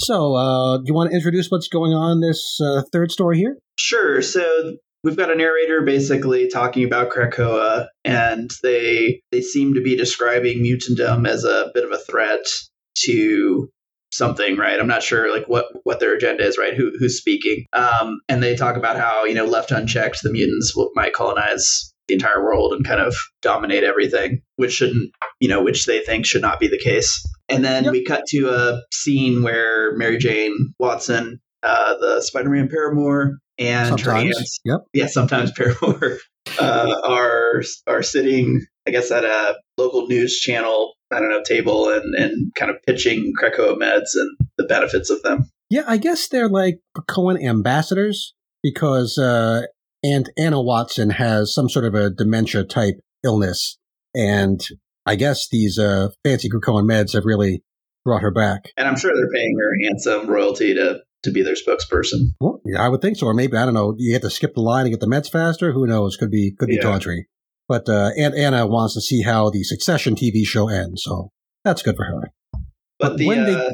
So, 0.00 0.34
uh, 0.36 0.78
do 0.78 0.84
you 0.86 0.94
want 0.94 1.10
to 1.10 1.16
introduce 1.16 1.48
what's 1.50 1.68
going 1.68 1.92
on 1.92 2.12
in 2.12 2.20
this 2.20 2.58
uh, 2.64 2.82
third 2.92 3.10
story 3.12 3.36
here? 3.36 3.58
Sure. 3.78 4.22
So 4.22 4.76
we've 5.04 5.16
got 5.16 5.30
a 5.30 5.36
narrator 5.36 5.82
basically 5.82 6.48
talking 6.48 6.84
about 6.84 7.10
Krakoa, 7.10 7.88
and 8.04 8.50
they 8.62 9.20
they 9.32 9.40
seem 9.40 9.74
to 9.74 9.80
be 9.80 9.96
describing 9.96 10.62
mutantdom 10.62 11.26
as 11.26 11.44
a 11.44 11.70
bit 11.74 11.84
of 11.84 11.92
a 11.92 11.98
threat 11.98 12.44
to 13.04 13.68
something, 14.12 14.56
right? 14.56 14.80
I'm 14.80 14.86
not 14.88 15.02
sure 15.02 15.32
like 15.32 15.46
what 15.48 15.66
what 15.84 16.00
their 16.00 16.14
agenda 16.14 16.44
is, 16.44 16.58
right? 16.58 16.74
Who 16.74 16.92
who's 16.98 17.18
speaking? 17.18 17.66
Um, 17.72 18.20
and 18.28 18.42
they 18.42 18.56
talk 18.56 18.76
about 18.76 18.98
how 18.98 19.24
you 19.24 19.34
know 19.34 19.44
left 19.44 19.70
unchecked, 19.70 20.22
the 20.22 20.32
mutants 20.32 20.74
will, 20.74 20.90
might 20.94 21.14
colonize 21.14 21.92
the 22.08 22.14
entire 22.14 22.42
world 22.42 22.72
and 22.72 22.86
kind 22.86 23.00
of 23.00 23.14
dominate 23.42 23.84
everything, 23.84 24.40
which 24.56 24.72
shouldn't, 24.72 25.10
you 25.40 25.48
know, 25.48 25.62
which 25.62 25.84
they 25.84 26.00
think 26.00 26.24
should 26.24 26.40
not 26.40 26.58
be 26.58 26.66
the 26.66 26.78
case. 26.78 27.22
And 27.50 27.62
then 27.62 27.84
Yep. 27.84 27.92
we 27.92 28.04
cut 28.04 28.24
to 28.28 28.48
a 28.48 28.80
scene 28.94 29.42
where 29.42 29.94
Mary 29.94 30.16
Jane 30.16 30.72
Watson, 30.78 31.38
uh, 31.62 31.96
the 31.98 32.22
Spider-Man 32.22 32.68
paramour, 32.68 33.38
and 33.58 33.90
her 33.90 33.96
Sometimes. 33.98 34.36
aunts, 34.36 34.60
Yep. 34.64 34.78
yeah, 34.92 35.06
sometimes 35.06 35.52
paramour, 35.56 36.18
uh, 36.60 36.94
are 37.06 37.62
are 37.86 38.02
sitting, 38.02 38.64
I 38.86 38.90
guess, 38.90 39.10
at 39.10 39.24
a 39.24 39.56
local 39.76 40.06
news 40.06 40.38
channel, 40.38 40.94
I 41.10 41.20
don't 41.20 41.30
know, 41.30 41.42
table 41.42 41.90
and 41.90 42.14
and 42.14 42.54
kind 42.54 42.70
of 42.70 42.76
pitching 42.86 43.32
Krakoa 43.40 43.76
meds 43.76 44.10
and 44.14 44.36
the 44.56 44.64
benefits 44.64 45.10
of 45.10 45.22
them. 45.22 45.50
Yeah, 45.70 45.84
I 45.86 45.98
guess 45.98 46.28
they're 46.28 46.48
like 46.48 46.78
Krakoan 46.96 47.42
ambassadors 47.44 48.34
because 48.62 49.18
uh, 49.18 49.62
Aunt 50.04 50.28
Anna 50.38 50.62
Watson 50.62 51.10
has 51.10 51.52
some 51.54 51.68
sort 51.68 51.84
of 51.84 51.94
a 51.94 52.10
dementia 52.10 52.64
type 52.64 52.94
illness, 53.24 53.76
and 54.14 54.60
I 55.04 55.16
guess 55.16 55.48
these 55.50 55.78
uh, 55.78 56.08
fancy 56.24 56.48
Krakoan 56.48 56.84
meds 56.84 57.12
have 57.14 57.24
really 57.24 57.62
brought 58.04 58.22
her 58.22 58.30
back. 58.30 58.70
And 58.76 58.88
I'm 58.88 58.96
sure 58.96 59.12
they're 59.14 59.30
paying 59.34 59.54
her 59.60 59.88
handsome 59.88 60.26
royalty 60.28 60.74
to 60.74 61.00
to 61.24 61.30
be 61.30 61.42
their 61.42 61.54
spokesperson. 61.54 62.30
Well, 62.40 62.60
yeah, 62.64 62.82
I 62.82 62.88
would 62.88 63.00
think 63.00 63.16
so, 63.16 63.26
or 63.26 63.34
maybe 63.34 63.56
I 63.56 63.64
don't 63.64 63.74
know. 63.74 63.94
You 63.98 64.12
get 64.12 64.22
to 64.22 64.30
skip 64.30 64.54
the 64.54 64.60
line 64.60 64.86
and 64.86 64.90
get 64.92 65.00
the 65.00 65.06
meds 65.06 65.30
faster. 65.30 65.72
Who 65.72 65.86
knows? 65.86 66.16
Could 66.16 66.30
be 66.30 66.52
could 66.58 66.68
be 66.68 66.76
Yeah. 66.76 66.82
tawdry. 66.82 67.26
But 67.68 67.88
uh, 67.88 68.10
Aunt 68.18 68.34
Anna 68.34 68.66
wants 68.66 68.94
to 68.94 69.00
see 69.00 69.22
how 69.22 69.50
the 69.50 69.62
Succession 69.62 70.14
TV 70.14 70.44
show 70.46 70.68
ends, 70.68 71.02
so 71.04 71.30
that's 71.64 71.82
good 71.82 71.96
for 71.96 72.04
her. 72.04 72.20
But 72.52 72.60
But 73.10 73.18
the 73.18 73.26
when 73.26 73.44
they- 73.44 73.54
uh, 73.54 73.70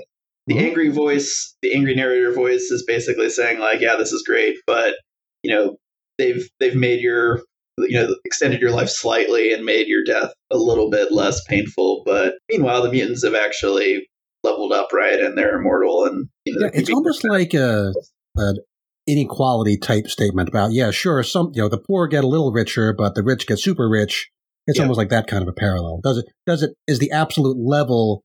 the 0.47 0.55
Mhm. 0.57 0.61
angry 0.63 0.89
voice, 0.89 1.55
the 1.63 1.73
angry 1.75 1.95
narrator 1.95 2.33
voice, 2.33 2.71
is 2.71 2.85
basically 2.87 3.31
saying 3.31 3.61
like, 3.61 3.81
"Yeah, 3.81 3.97
this 3.97 4.13
is 4.13 4.23
great, 4.27 4.57
but 4.67 4.95
you 5.43 5.55
know, 5.55 5.77
they've 6.19 6.49
they've 6.61 6.75
made 6.77 7.01
your 7.01 7.43
you 7.79 7.99
know 8.01 8.15
extended 8.25 8.61
your 8.61 8.71
life 8.71 8.89
slightly 8.89 9.53
and 9.53 9.65
made 9.65 9.87
your 9.89 10.05
death 10.05 10.33
a 10.51 10.57
little 10.57 10.91
bit 10.91 11.13
less 11.13 11.43
painful. 11.45 12.03
But 12.05 12.35
meanwhile, 12.51 12.83
the 12.83 12.91
mutants 12.91 13.25
have 13.25 13.35
actually 13.35 14.07
leveled 14.45 14.73
up, 14.73 14.93
right, 14.93 15.19
and 15.19 15.37
they're 15.37 15.59
immortal. 15.59 16.05
And 16.05 16.29
you 16.45 16.55
know, 16.59 16.67
Yeah, 16.67 16.71
it's 16.81 16.91
almost 16.91 17.25
like 17.29 17.55
a, 17.55 17.93
an 18.37 18.59
inequality 19.07 19.77
type 19.79 20.07
statement 20.09 20.49
about 20.49 20.73
yeah, 20.73 20.91
sure, 20.91 21.23
some 21.23 21.51
you 21.55 21.63
know 21.63 21.69
the 21.69 21.79
poor 21.79 22.07
get 22.07 22.25
a 22.25 22.29
little 22.29 22.53
richer, 22.53 22.93
but 22.97 23.15
the 23.15 23.23
rich 23.23 23.47
get 23.47 23.59
super 23.59 23.89
rich. 23.89 24.31
It's 24.67 24.79
Yeah. 24.79 24.85
almost 24.85 24.99
like 24.99 25.11
that 25.11 25.27
kind 25.27 25.43
of 25.43 25.49
a 25.49 25.53
parallel. 25.53 26.01
Does 26.03 26.19
it? 26.19 26.27
Does 26.47 26.63
it? 26.63 26.71
Is 26.87 26.99
the 26.99 27.11
absolute 27.11 27.57
level 27.59 28.23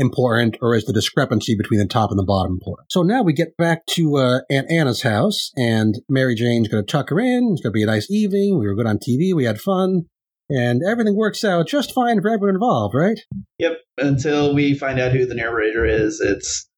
important, 0.00 0.56
or 0.62 0.74
is 0.76 0.84
the 0.84 0.92
discrepancy 0.92 1.56
between 1.56 1.80
the 1.80 1.86
top 1.86 2.10
and 2.10 2.18
the 2.18 2.24
bottom 2.24 2.52
important? 2.52 2.90
So 2.92 3.02
now 3.02 3.22
we 3.22 3.32
get 3.32 3.56
back 3.56 3.84
to 3.96 4.16
uh, 4.16 4.38
Aunt 4.50 4.70
Anna's 4.70 5.02
house, 5.02 5.50
and 5.56 5.96
Mary 6.08 6.34
Jane's 6.34 6.68
going 6.68 6.84
to 6.84 6.90
tuck 6.90 7.10
her 7.10 7.18
in. 7.18 7.50
It's 7.52 7.62
going 7.62 7.72
to 7.72 7.76
be 7.76 7.82
a 7.82 7.86
nice 7.86 8.10
evening. 8.10 8.58
We 8.58 8.66
were 8.66 8.74
good 8.74 8.86
on 8.86 8.98
TV. 8.98 9.34
We 9.34 9.44
had 9.44 9.60
fun. 9.60 10.02
And 10.50 10.82
everything 10.82 11.16
works 11.16 11.44
out 11.44 11.68
just 11.68 11.92
fine 11.92 12.20
for 12.22 12.30
everyone 12.30 12.54
involved, 12.54 12.94
right? 12.94 13.20
Yep. 13.58 13.78
Until 13.98 14.54
we 14.54 14.74
find 14.74 14.98
out 14.98 15.12
who 15.12 15.26
the 15.26 15.34
narrator 15.34 15.84
is, 15.84 16.20
it's 16.20 16.68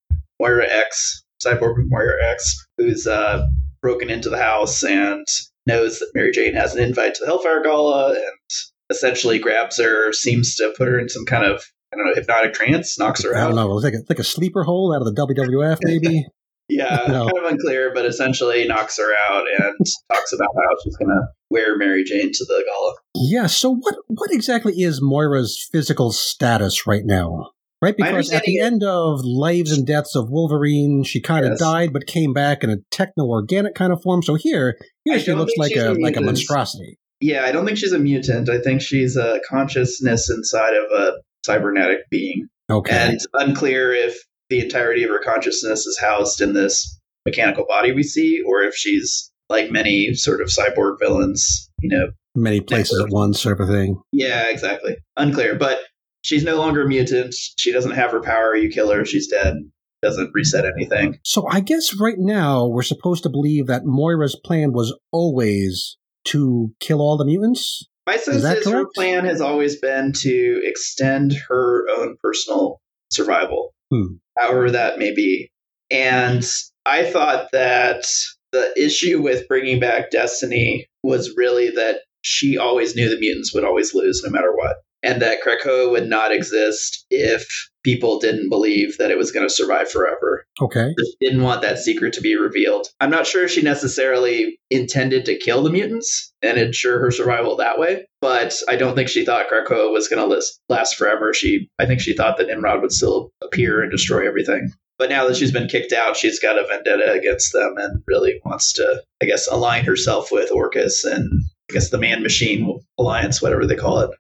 Moira 0.40 0.66
X, 0.68 1.22
Cyborg 1.42 1.76
Moira 1.87 2.16
X, 2.33 2.66
who's 2.78 3.06
uh, 3.06 3.46
broken 3.80 4.11
into 4.11 4.28
the 4.28 4.38
house 4.38 4.83
and 4.83 5.26
knows 5.66 5.98
that 6.00 6.11
Mary 6.14 6.33
Jane 6.33 6.54
has 6.54 6.74
an 6.74 6.83
invite 6.83 7.14
to 7.14 7.20
the 7.20 7.26
Hellfire 7.26 7.62
Gala 7.62 8.14
and 8.14 8.50
essentially 8.90 9.38
grabs 9.38 9.78
her, 9.78 10.12
seems 10.12 10.56
to 10.56 10.74
put 10.76 10.88
her 10.88 10.98
in 10.98 11.09
some 11.09 11.24
kind 11.24 11.44
of, 11.44 11.64
I 11.92 11.96
don't 11.96 12.06
know, 12.06 12.14
hypnotic 12.14 12.54
trance, 12.54 12.98
knocks 12.98 13.22
her 13.22 13.35
out. 13.37 13.42
I 13.42 13.46
don't 13.46 13.56
know. 13.56 13.76
It's 13.76 13.85
like 13.85 13.94
a, 13.94 14.02
like 14.09 14.18
a 14.18 14.24
sleeper 14.24 14.64
hole 14.64 14.92
out 14.92 15.06
of 15.06 15.14
the 15.14 15.26
WWF, 15.26 15.78
maybe. 15.83 16.26
Yeah, 16.70 17.04
No. 17.09 17.26
kind 17.26 17.38
of 17.44 17.52
unclear, 17.52 17.92
but 17.92 18.06
essentially 18.06 18.66
knocks 18.66 18.96
her 18.98 19.12
out 19.30 19.44
and 19.59 19.87
talks 20.12 20.33
about 20.33 20.48
how 20.54 20.76
she's 20.85 20.96
going 20.96 21.09
to 21.11 21.20
wear 21.50 21.76
Mary 21.76 22.04
Jane 22.04 22.30
to 22.33 22.44
the 22.46 22.64
gala. 22.66 22.94
Yeah. 23.14 23.46
So 23.46 23.74
what 23.74 23.96
what 24.06 24.30
exactly 24.33 24.74
is 24.80 25.00
Moira's 25.02 25.68
physical 25.72 26.12
status 26.12 26.87
right 26.87 27.02
now? 27.04 27.50
Right, 27.83 27.96
because 27.96 28.30
at 28.30 28.42
the 28.44 28.61
understanding 28.61 28.62
end 28.62 28.83
of 28.85 29.20
Lives 29.24 29.72
and 29.72 29.87
Deaths 29.87 30.14
of 30.14 30.28
Wolverine, 30.28 31.02
she 31.02 31.18
kind 31.18 31.46
of 31.46 31.52
Yes. 31.52 31.61
died 31.61 31.92
but 31.94 32.06
came 32.06 32.35
back 32.35 32.62
in 32.62 32.68
a 32.68 32.76
techno 32.90 33.24
organic 33.24 33.74
kind 33.74 33.90
of 33.90 34.02
form. 34.02 34.22
So 34.22 34.35
here, 34.35 34.76
here 35.06 35.14
I 35.14 35.18
she 35.18 35.33
looks 35.33 35.54
like 35.56 35.72
a 35.74 35.92
a 35.92 35.94
like 35.94 36.16
a 36.16 36.20
monstrosity. 36.20 36.98
Yeah, 37.22 37.44
I 37.44 37.52
don't 37.52 37.64
think 37.64 37.78
she's 37.78 37.92
a 37.92 37.98
mutant. 37.98 38.50
I 38.50 38.61
think 38.61 38.83
she's 38.83 39.16
a 39.16 39.40
consciousness 39.48 40.28
inside 40.30 40.74
of 40.74 40.90
a 40.92 41.12
cybernetic 41.46 42.00
being. 42.11 42.48
Okay. 42.70 42.94
And 42.94 43.14
it's 43.14 43.26
unclear 43.33 43.92
if 43.92 44.14
the 44.50 44.60
entirety 44.60 45.04
of 45.04 45.10
her 45.10 45.20
consciousness 45.20 45.86
is 45.86 45.98
housed 45.98 46.40
in 46.40 46.52
this 46.52 46.98
mechanical 47.24 47.64
body 47.66 47.92
we 47.92 48.02
see, 48.02 48.42
or 48.46 48.62
if 48.62 48.74
she's 48.74 49.30
like 49.48 49.70
many 49.70 50.14
sort 50.14 50.40
of 50.40 50.48
cyborg 50.48 50.96
villains, 51.00 51.70
you 51.80 51.88
know. 51.88 52.10
Many 52.34 52.60
places 52.60 53.00
at 53.00 53.10
once, 53.10 53.40
sort 53.40 53.60
of 53.60 53.68
thing. 53.68 54.00
Yeah, 54.12 54.48
exactly. 54.48 54.96
Unclear. 55.16 55.56
But 55.56 55.78
she's 56.22 56.44
no 56.44 56.56
longer 56.56 56.82
a 56.82 56.88
mutant. 56.88 57.34
She 57.34 57.72
doesn't 57.72 57.90
have 57.92 58.12
her 58.12 58.20
power. 58.20 58.54
You 58.54 58.70
kill 58.70 58.90
her, 58.90 59.04
she's 59.04 59.28
dead. 59.28 59.54
Doesn't 60.02 60.30
reset 60.32 60.64
anything. 60.64 61.18
So 61.24 61.46
I 61.50 61.60
guess 61.60 61.98
right 62.00 62.18
now 62.18 62.66
we're 62.66 62.82
supposed 62.82 63.22
to 63.24 63.28
believe 63.28 63.66
that 63.66 63.84
Moira's 63.84 64.38
plan 64.44 64.72
was 64.72 64.96
always 65.12 65.96
to 66.26 66.72
kill 66.80 67.00
all 67.00 67.16
the 67.16 67.24
mutants. 67.24 67.86
My 68.06 68.16
sense 68.16 68.42
that 68.42 68.58
is, 68.58 68.66
her 68.66 68.86
plan 68.94 69.24
has 69.26 69.40
always 69.40 69.78
been 69.78 70.12
to 70.20 70.60
extend 70.64 71.34
her 71.48 71.84
own 71.98 72.16
personal 72.22 72.80
survival, 73.10 73.74
Hmm. 73.90 74.14
however 74.38 74.70
that 74.70 74.98
may 74.98 75.12
be. 75.14 75.50
And 75.90 76.44
I 76.87 77.11
thought 77.11 77.48
that 77.53 78.05
the 78.53 78.72
issue 78.76 79.20
with 79.20 79.48
bringing 79.48 79.81
back 79.81 80.11
Destiny 80.11 80.87
was 81.03 81.35
really 81.37 81.70
that 81.70 82.03
she 82.22 82.59
always 82.59 82.94
knew 82.94 83.09
the 83.09 83.18
mutants 83.18 83.55
would 83.55 83.64
always 83.64 83.94
lose 83.94 84.22
no 84.24 84.31
matter 84.31 84.55
what. 84.55 84.76
And 85.02 85.22
that 85.22 85.38
Krakoa 85.42 85.90
would 85.90 86.08
not 86.08 86.32
exist 86.32 87.06
if 87.10 87.48
people 87.82 88.18
didn't 88.18 88.50
believe 88.50 88.98
that 88.98 89.10
it 89.10 89.16
was 89.16 89.32
going 89.32 89.46
to 89.48 89.54
survive 89.54 89.90
forever 89.90 90.44
Okay. 90.60 90.92
just 90.98 91.16
didn't 91.20 91.42
want 91.42 91.62
that 91.62 91.78
secret 91.78 92.12
to 92.12 92.20
be 92.20 92.36
revealed. 92.36 92.86
I'm 93.00 93.10
not 93.10 93.26
sure 93.26 93.48
she 93.48 93.62
necessarily 93.62 94.58
intended 94.70 95.24
to 95.24 95.38
kill 95.38 95.62
the 95.62 95.70
mutants 95.70 96.32
and 96.42 96.58
ensure 96.58 96.98
her 97.00 97.10
survival 97.10 97.56
that 97.56 97.78
way, 97.78 98.06
but 98.20 98.54
I 98.68 98.76
don't 98.76 98.94
think 98.94 99.08
she 99.08 99.24
thought 99.24 99.48
Krakoa 99.48 99.90
was 99.90 100.08
going 100.08 100.28
to 100.28 100.42
last 100.68 100.96
forever. 100.96 101.32
She, 101.32 101.70
I 101.78 101.86
think 101.86 102.00
she 102.00 102.14
thought 102.14 102.36
that 102.36 102.48
Nimrod 102.48 102.82
would 102.82 102.92
still 102.92 103.30
appear 103.42 103.80
and 103.80 103.90
destroy 103.90 104.26
everything. 104.28 104.70
But 104.98 105.08
now 105.08 105.26
that 105.26 105.36
she's 105.36 105.52
been 105.52 105.68
kicked 105.68 105.94
out, 105.94 106.14
she's 106.18 106.38
got 106.40 106.58
a 106.58 106.66
vendetta 106.66 107.12
against 107.12 107.54
them 107.54 107.76
and 107.78 108.02
really 108.06 108.38
wants 108.44 108.74
to, 108.74 109.02
I 109.22 109.24
guess, 109.24 109.46
align 109.48 109.86
herself 109.86 110.30
with 110.30 110.50
Orchis 110.50 111.04
and 111.04 111.26
I 111.70 111.72
guess 111.72 111.88
the 111.88 111.96
Man 111.98 112.22
Machine 112.22 112.78
Alliance, 112.98 113.40
whatever 113.40 113.64
they 113.66 113.76
call 113.76 114.00
it. 114.00 114.10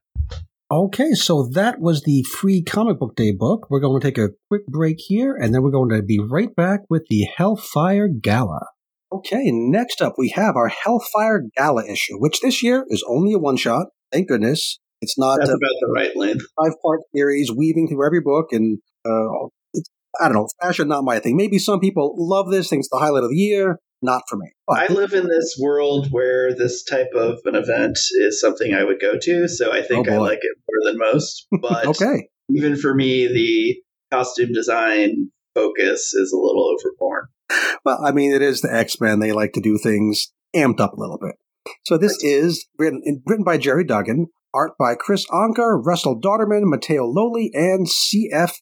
Okay, 0.72 1.14
so 1.14 1.48
that 1.54 1.80
was 1.80 2.02
the 2.02 2.22
free 2.22 2.62
comic 2.62 3.00
book 3.00 3.16
day 3.16 3.32
book. 3.32 3.66
We're 3.68 3.80
going 3.80 4.00
to 4.00 4.06
take 4.06 4.18
a 4.18 4.28
quick 4.48 4.66
break 4.68 4.98
here, 5.00 5.34
and 5.34 5.52
then 5.52 5.62
we're 5.62 5.72
going 5.72 5.88
to 5.88 6.00
be 6.00 6.20
right 6.20 6.54
back 6.54 6.82
with 6.88 7.02
the 7.10 7.26
Hellfire 7.36 8.06
Gala. 8.06 8.68
Okay, 9.12 9.50
next 9.50 10.00
up 10.00 10.14
we 10.16 10.28
have 10.36 10.54
our 10.54 10.68
Hellfire 10.68 11.42
Gala 11.56 11.84
issue, 11.90 12.18
which 12.18 12.40
this 12.40 12.62
year 12.62 12.84
is 12.88 13.04
only 13.08 13.32
a 13.32 13.38
one 13.38 13.56
shot. 13.56 13.88
Thank 14.12 14.28
goodness. 14.28 14.78
It's 15.00 15.18
not 15.18 15.38
That's 15.38 15.50
a 15.50 15.54
about 15.54 15.58
the 15.80 15.92
right 15.92 16.16
length. 16.16 16.44
five 16.56 16.74
part 16.84 17.00
series 17.16 17.50
weaving 17.50 17.88
through 17.88 18.06
every 18.06 18.20
book, 18.20 18.52
and 18.52 18.78
uh, 19.04 19.48
it's, 19.74 19.90
I 20.20 20.26
don't 20.26 20.34
know, 20.34 20.48
fashion 20.62 20.86
not 20.86 21.02
my 21.02 21.18
thing. 21.18 21.36
Maybe 21.36 21.58
some 21.58 21.80
people 21.80 22.14
love 22.16 22.48
this, 22.48 22.68
think 22.68 22.82
it's 22.82 22.88
the 22.92 22.98
highlight 22.98 23.24
of 23.24 23.30
the 23.30 23.36
year. 23.36 23.80
Not 24.02 24.22
for 24.28 24.36
me. 24.36 24.52
I 24.68 24.86
live 24.86 25.12
in 25.12 25.28
this 25.28 25.58
world 25.60 26.08
where 26.10 26.54
this 26.54 26.82
type 26.84 27.10
of 27.14 27.38
an 27.44 27.54
event 27.54 27.98
is 28.12 28.40
something 28.40 28.72
I 28.72 28.84
would 28.84 29.00
go 29.00 29.18
to, 29.20 29.48
so 29.48 29.72
I 29.72 29.82
think 29.82 30.08
Oh, 30.08 30.14
I 30.14 30.16
like 30.16 30.38
it 30.42 30.56
more 30.68 30.90
than 30.90 30.98
most. 30.98 31.46
But 31.60 31.86
okay, 31.86 32.28
even 32.50 32.76
for 32.76 32.94
me, 32.94 33.26
the 33.26 33.76
costume 34.10 34.52
design 34.52 35.30
focus 35.54 36.14
is 36.14 36.32
a 36.32 36.36
little 36.38 36.74
overborne. 36.74 37.26
Well, 37.84 38.00
I 38.04 38.12
mean, 38.12 38.32
it 38.32 38.42
is 38.42 38.60
the 38.60 38.72
X 38.72 39.00
Men. 39.00 39.20
They 39.20 39.32
like 39.32 39.52
to 39.54 39.60
do 39.60 39.76
things 39.76 40.32
amped 40.56 40.80
up 40.80 40.94
a 40.94 41.00
little 41.00 41.18
bit. 41.18 41.36
So 41.84 41.98
this 41.98 42.16
is 42.22 42.66
written, 42.78 43.02
written 43.26 43.44
by 43.44 43.58
Gerry 43.58 43.84
Duggan, 43.84 44.28
art 44.54 44.72
by 44.78 44.94
Kris 44.94 45.26
Anka, 45.26 45.84
Russell 45.84 46.18
Dauterman, 46.20 46.62
Matteo 46.64 47.04
Lolli, 47.04 47.50
and 47.52 47.86
CF 47.86 48.52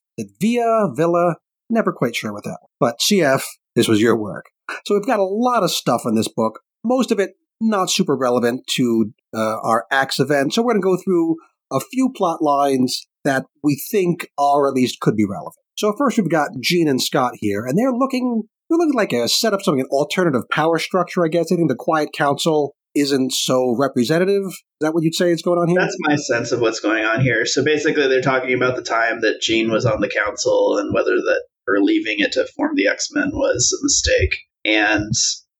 Via 0.41 0.89
Villa. 0.95 1.37
Never 1.71 1.93
quite 1.93 2.17
sure 2.17 2.33
what 2.33 2.45
that. 2.45 2.59
But 2.81 2.99
CF, 2.99 3.45
this 3.77 3.89
was 3.89 4.01
your 4.01 4.17
work. 4.17 4.47
So 4.85 4.95
we've 4.95 5.07
got 5.07 5.21
a 5.21 5.25
lot 5.25 5.63
of 5.63 5.71
stuff 5.71 6.03
in 6.05 6.15
this 6.15 6.29
book. 6.29 6.61
Most 6.85 7.11
of 7.11 7.19
it 7.19 7.35
not 7.61 7.91
super 7.91 8.17
relevant 8.17 8.67
to 8.75 9.13
uh, 9.35 9.57
our 9.63 9.87
Axe 9.91 10.21
event. 10.21 10.55
So 10.55 10.63
we're 10.63 10.75
going 10.75 10.83
to 10.83 10.97
go 10.97 11.03
through 11.03 11.37
a 11.73 11.81
few 11.81 12.11
plot 12.15 12.41
lines 12.41 13.07
that 13.25 13.45
we 13.63 13.81
think 13.91 14.29
are 14.39 14.69
at 14.69 14.75
least 14.75 15.01
could 15.01 15.17
be 15.17 15.27
relevant. 15.29 15.57
So 15.77 15.95
first 15.97 16.19
we've 16.19 16.31
got 16.31 16.51
Jean 16.61 16.89
and 16.89 17.03
Scott 17.03 17.33
here, 17.35 17.65
and 17.65 17.79
they're 17.79 17.93
looking 17.93 18.45
they're 18.69 18.79
looking 18.79 18.95
like 18.95 19.13
a 19.13 19.29
set 19.29 19.55
up 19.55 19.63
something, 19.63 19.81
an 19.81 19.89
alternative 19.91 20.43
power 20.51 20.79
structure, 20.79 21.25
I 21.25 21.29
guess. 21.29 21.53
I 21.53 21.57
think 21.57 21.69
the 21.69 21.77
Quiet 21.77 22.11
Council 22.13 22.75
isn't 22.95 23.33
so 23.33 23.75
representative. 23.79 24.45
Is 24.45 24.63
that 24.81 24.93
what 24.93 25.05
you'd 25.05 25.15
say 25.15 25.31
is 25.31 25.43
going 25.43 25.59
on 25.59 25.69
here? 25.69 25.81
That's 25.81 25.97
my 26.01 26.17
sense 26.17 26.53
of 26.53 26.61
what's 26.61 26.81
going 26.81 27.05
on 27.05 27.21
here. 27.21 27.47
So 27.47 27.65
basically, 27.65 28.09
they're 28.09 28.21
talking 28.21 28.55
about 28.55 28.77
the 28.77 28.83
time 28.83 29.21
that 29.21 29.41
Jean 29.41 29.71
was 29.71 29.87
on 29.87 30.01
the 30.01 30.11
council 30.11 30.79
and 30.79 30.93
whether 30.93 31.15
that 31.15 31.45
her 31.67 31.81
leaving 31.81 32.17
it 32.19 32.33
to 32.33 32.47
form 32.57 32.73
the 32.75 32.89
X 32.89 33.09
Men 33.13 33.31
was 33.33 33.73
a 33.79 33.85
mistake. 33.85 34.48
And 34.69 35.13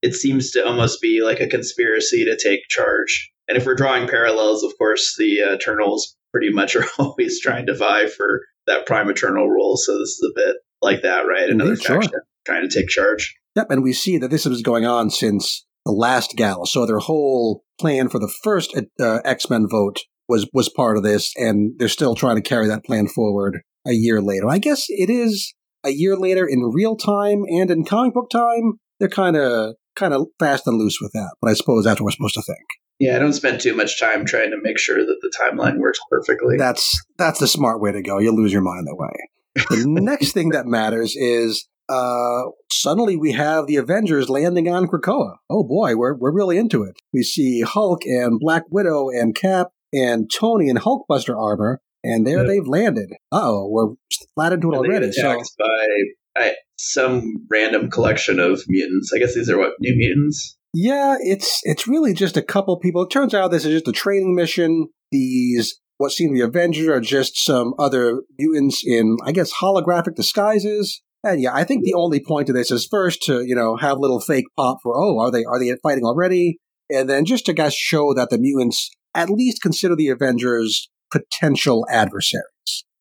it 0.03 0.15
seems 0.15 0.51
to 0.53 0.67
almost 0.67 1.01
be 1.01 1.23
like 1.25 1.41
a 1.41 1.49
conspiracy 1.49 2.25
to 2.25 2.39
take 2.43 2.61
charge. 2.69 3.31
And 3.49 3.57
if 3.57 3.65
we're 3.65 3.75
drawing 3.75 4.09
parallels, 4.09 4.63
of 4.63 4.73
course, 4.79 5.17
the 5.19 5.43
uh, 5.43 5.55
Eternals 5.55 6.17
pretty 6.33 6.51
much 6.51 6.77
are 6.77 6.85
always 6.99 7.41
trying 7.41 7.67
to 7.67 7.75
vie 7.75 8.07
for 8.07 8.43
that 8.67 8.87
Prime 8.87 9.09
Eternal 9.09 9.49
role. 9.49 9.77
So 9.77 9.99
this 9.99 10.11
is 10.11 10.31
a 10.31 10.39
bit 10.39 10.57
like 10.83 11.03
that, 11.03 11.21
right? 11.21 11.49
Another 11.49 11.71
Indeed, 11.71 11.85
sure. 11.85 12.03
faction 12.03 12.21
trying 12.47 12.69
to 12.69 12.75
take 12.75 12.89
charge. 12.89 13.37
Yep, 13.57 13.71
and 13.71 13.83
we 13.83 13.93
see 13.93 14.19
that 14.19 14.31
this 14.31 14.47
was 14.47 14.63
going 14.63 14.87
on 14.87 15.11
since 15.11 15.67
the 15.85 15.93
last 15.93 16.35
gala. 16.37 16.67
So 16.67 16.87
their 16.87 16.99
whole 16.99 17.65
plan 17.81 18.09
for 18.09 18.19
the 18.19 18.33
first 18.43 18.79
uh, 19.01 19.21
X 19.25 19.51
Men 19.51 19.67
vote 19.69 20.01
was 20.29 20.49
was 20.53 20.69
part 20.69 20.97
of 20.97 21.03
this, 21.03 21.33
and 21.37 21.73
they're 21.79 21.89
still 21.89 22.15
trying 22.15 22.37
to 22.37 22.43
carry 22.43 22.69
that 22.69 22.85
plan 22.85 23.09
forward 23.09 23.61
a 23.87 23.93
year 23.93 24.21
later. 24.21 24.49
I 24.49 24.59
guess 24.59 24.87
it 24.89 25.11
is 25.11 25.55
a 25.85 25.91
year 25.91 26.17
later 26.17 26.47
in 26.47 26.71
real 26.73 26.97
time 26.97 27.45
and 27.49 27.71
in 27.71 27.85
comic 27.85 28.15
book 28.15 28.31
time. 28.31 28.75
They're 29.01 29.09
kind 29.09 29.37
of 29.37 29.75
kind 29.97 30.15
of 30.15 30.27
fast 30.39 30.67
and 30.67 30.79
loose 30.79 30.99
with 31.01 31.13
that, 31.13 31.35
but 31.41 31.51
I 31.51 31.55
suppose 31.55 31.85
that's 31.85 32.01
what 32.01 32.07
we're 32.07 32.11
supposed 32.13 32.35
to 32.35 32.43
think. 32.43 32.67
Yeah, 33.01 33.15
I 33.17 33.19
don't 33.21 33.33
spend 33.33 33.61
too 33.61 33.75
much 33.77 34.01
time 34.01 34.25
trying 34.25 34.51
to 34.51 34.57
make 34.61 34.79
sure 34.79 34.99
that 34.99 35.19
the 35.21 35.33
timeline 35.41 35.79
works 35.79 36.01
perfectly. 36.11 36.57
That's 36.57 37.01
that's 37.17 37.39
the 37.41 37.47
smart 37.49 37.81
way 37.81 37.93
to 37.93 38.03
go. 38.03 38.19
You'll 38.19 38.37
lose 38.37 38.53
your 38.53 38.63
mind 38.63 38.87
that 38.87 38.97
way. 38.97 39.67
The 39.71 39.85
next 39.89 40.33
thing 40.33 40.51
that 40.51 40.67
matters 40.67 41.15
is 41.17 41.69
uh, 41.89 42.43
suddenly 42.73 43.17
we 43.17 43.33
have 43.33 43.67
the 43.67 43.77
Avengers 43.77 44.29
landing 44.29 44.69
on 44.69 44.87
Krakoa. 44.89 45.37
Oh 45.49 45.63
boy, 45.65 45.95
we're 45.97 46.17
we're 46.17 46.35
really 46.35 46.59
into 46.59 46.83
it. 46.83 46.97
We 47.13 47.23
see 47.23 47.61
Hulk 47.63 48.05
and 48.05 48.41
Black 48.41 48.65
Widow 48.71 49.11
and 49.11 49.35
Cap 49.35 49.69
and 49.93 50.31
Tony 50.33 50.69
in 50.69 50.77
Hulkbuster 50.77 51.37
armor, 51.37 51.81
and 52.05 52.27
there 52.27 52.39
Yeah. 52.43 52.49
they've 52.49 52.67
landed. 52.67 53.11
Uh 53.33 53.41
oh, 53.43 53.69
we're 53.71 53.95
flat 54.35 54.53
into 54.53 54.73
it 54.73 54.77
And 54.77 54.87
already. 54.87 55.13
So 55.13 55.41
by 55.59 56.45
uh, 56.47 56.51
some 56.79 57.47
random 57.51 57.91
collection 57.91 58.39
of 58.39 58.63
mutants. 58.69 59.13
I 59.15 59.19
guess 59.19 59.35
these 59.35 59.51
are 59.51 59.59
what 59.59 59.73
new 59.81 59.95
mutants. 59.97 60.57
Yeah, 60.75 61.17
it's 61.21 61.61
it's 61.65 61.89
really 61.89 62.15
just 62.15 62.37
a 62.37 62.43
couple 62.43 62.79
people. 62.79 63.03
It 63.03 63.11
turns 63.11 63.35
out 63.35 63.51
this 63.51 63.65
is 63.65 63.73
just 63.73 63.89
a 63.89 63.93
training 63.93 64.35
mission. 64.35 64.89
These 65.11 65.81
what 65.97 66.13
seem 66.13 66.31
to 66.31 66.35
be 66.35 66.41
Avengers 66.41 66.89
are 66.89 67.01
just 67.01 67.37
some 67.45 67.75
other 67.79 68.23
mutants 68.39 68.83
in, 68.87 69.17
I 69.25 69.33
guess, 69.33 69.53
holographic 69.55 70.15
disguises. 70.15 71.03
And 71.25 71.41
yeah, 71.41 71.53
I 71.53 71.65
think 71.65 71.83
the 71.83 71.95
only 71.95 72.21
point 72.25 72.49
of 72.49 72.55
this 72.55 72.71
is 72.71 72.87
first 72.89 73.23
to 73.23 73.43
you 73.45 73.55
know 73.55 73.77
have 73.77 73.99
little 73.99 74.21
fake 74.21 74.47
pop 74.57 74.79
for 74.83 74.97
oh 74.97 75.19
are 75.19 75.31
they 75.31 75.45
are 75.45 75.59
they 75.59 75.75
fighting 75.83 76.05
already, 76.05 76.59
and 76.91 77.09
then 77.09 77.25
just 77.25 77.47
to 77.47 77.53
guess 77.53 77.75
show 77.75 78.15
that 78.15 78.31
the 78.31 78.39
mutants 78.39 78.91
at 79.15 79.31
least 79.31 79.63
consider 79.63 79.97
the 79.97 80.09
Avengers 80.09 80.89
potential 81.11 81.87
adversaries. 81.91 82.45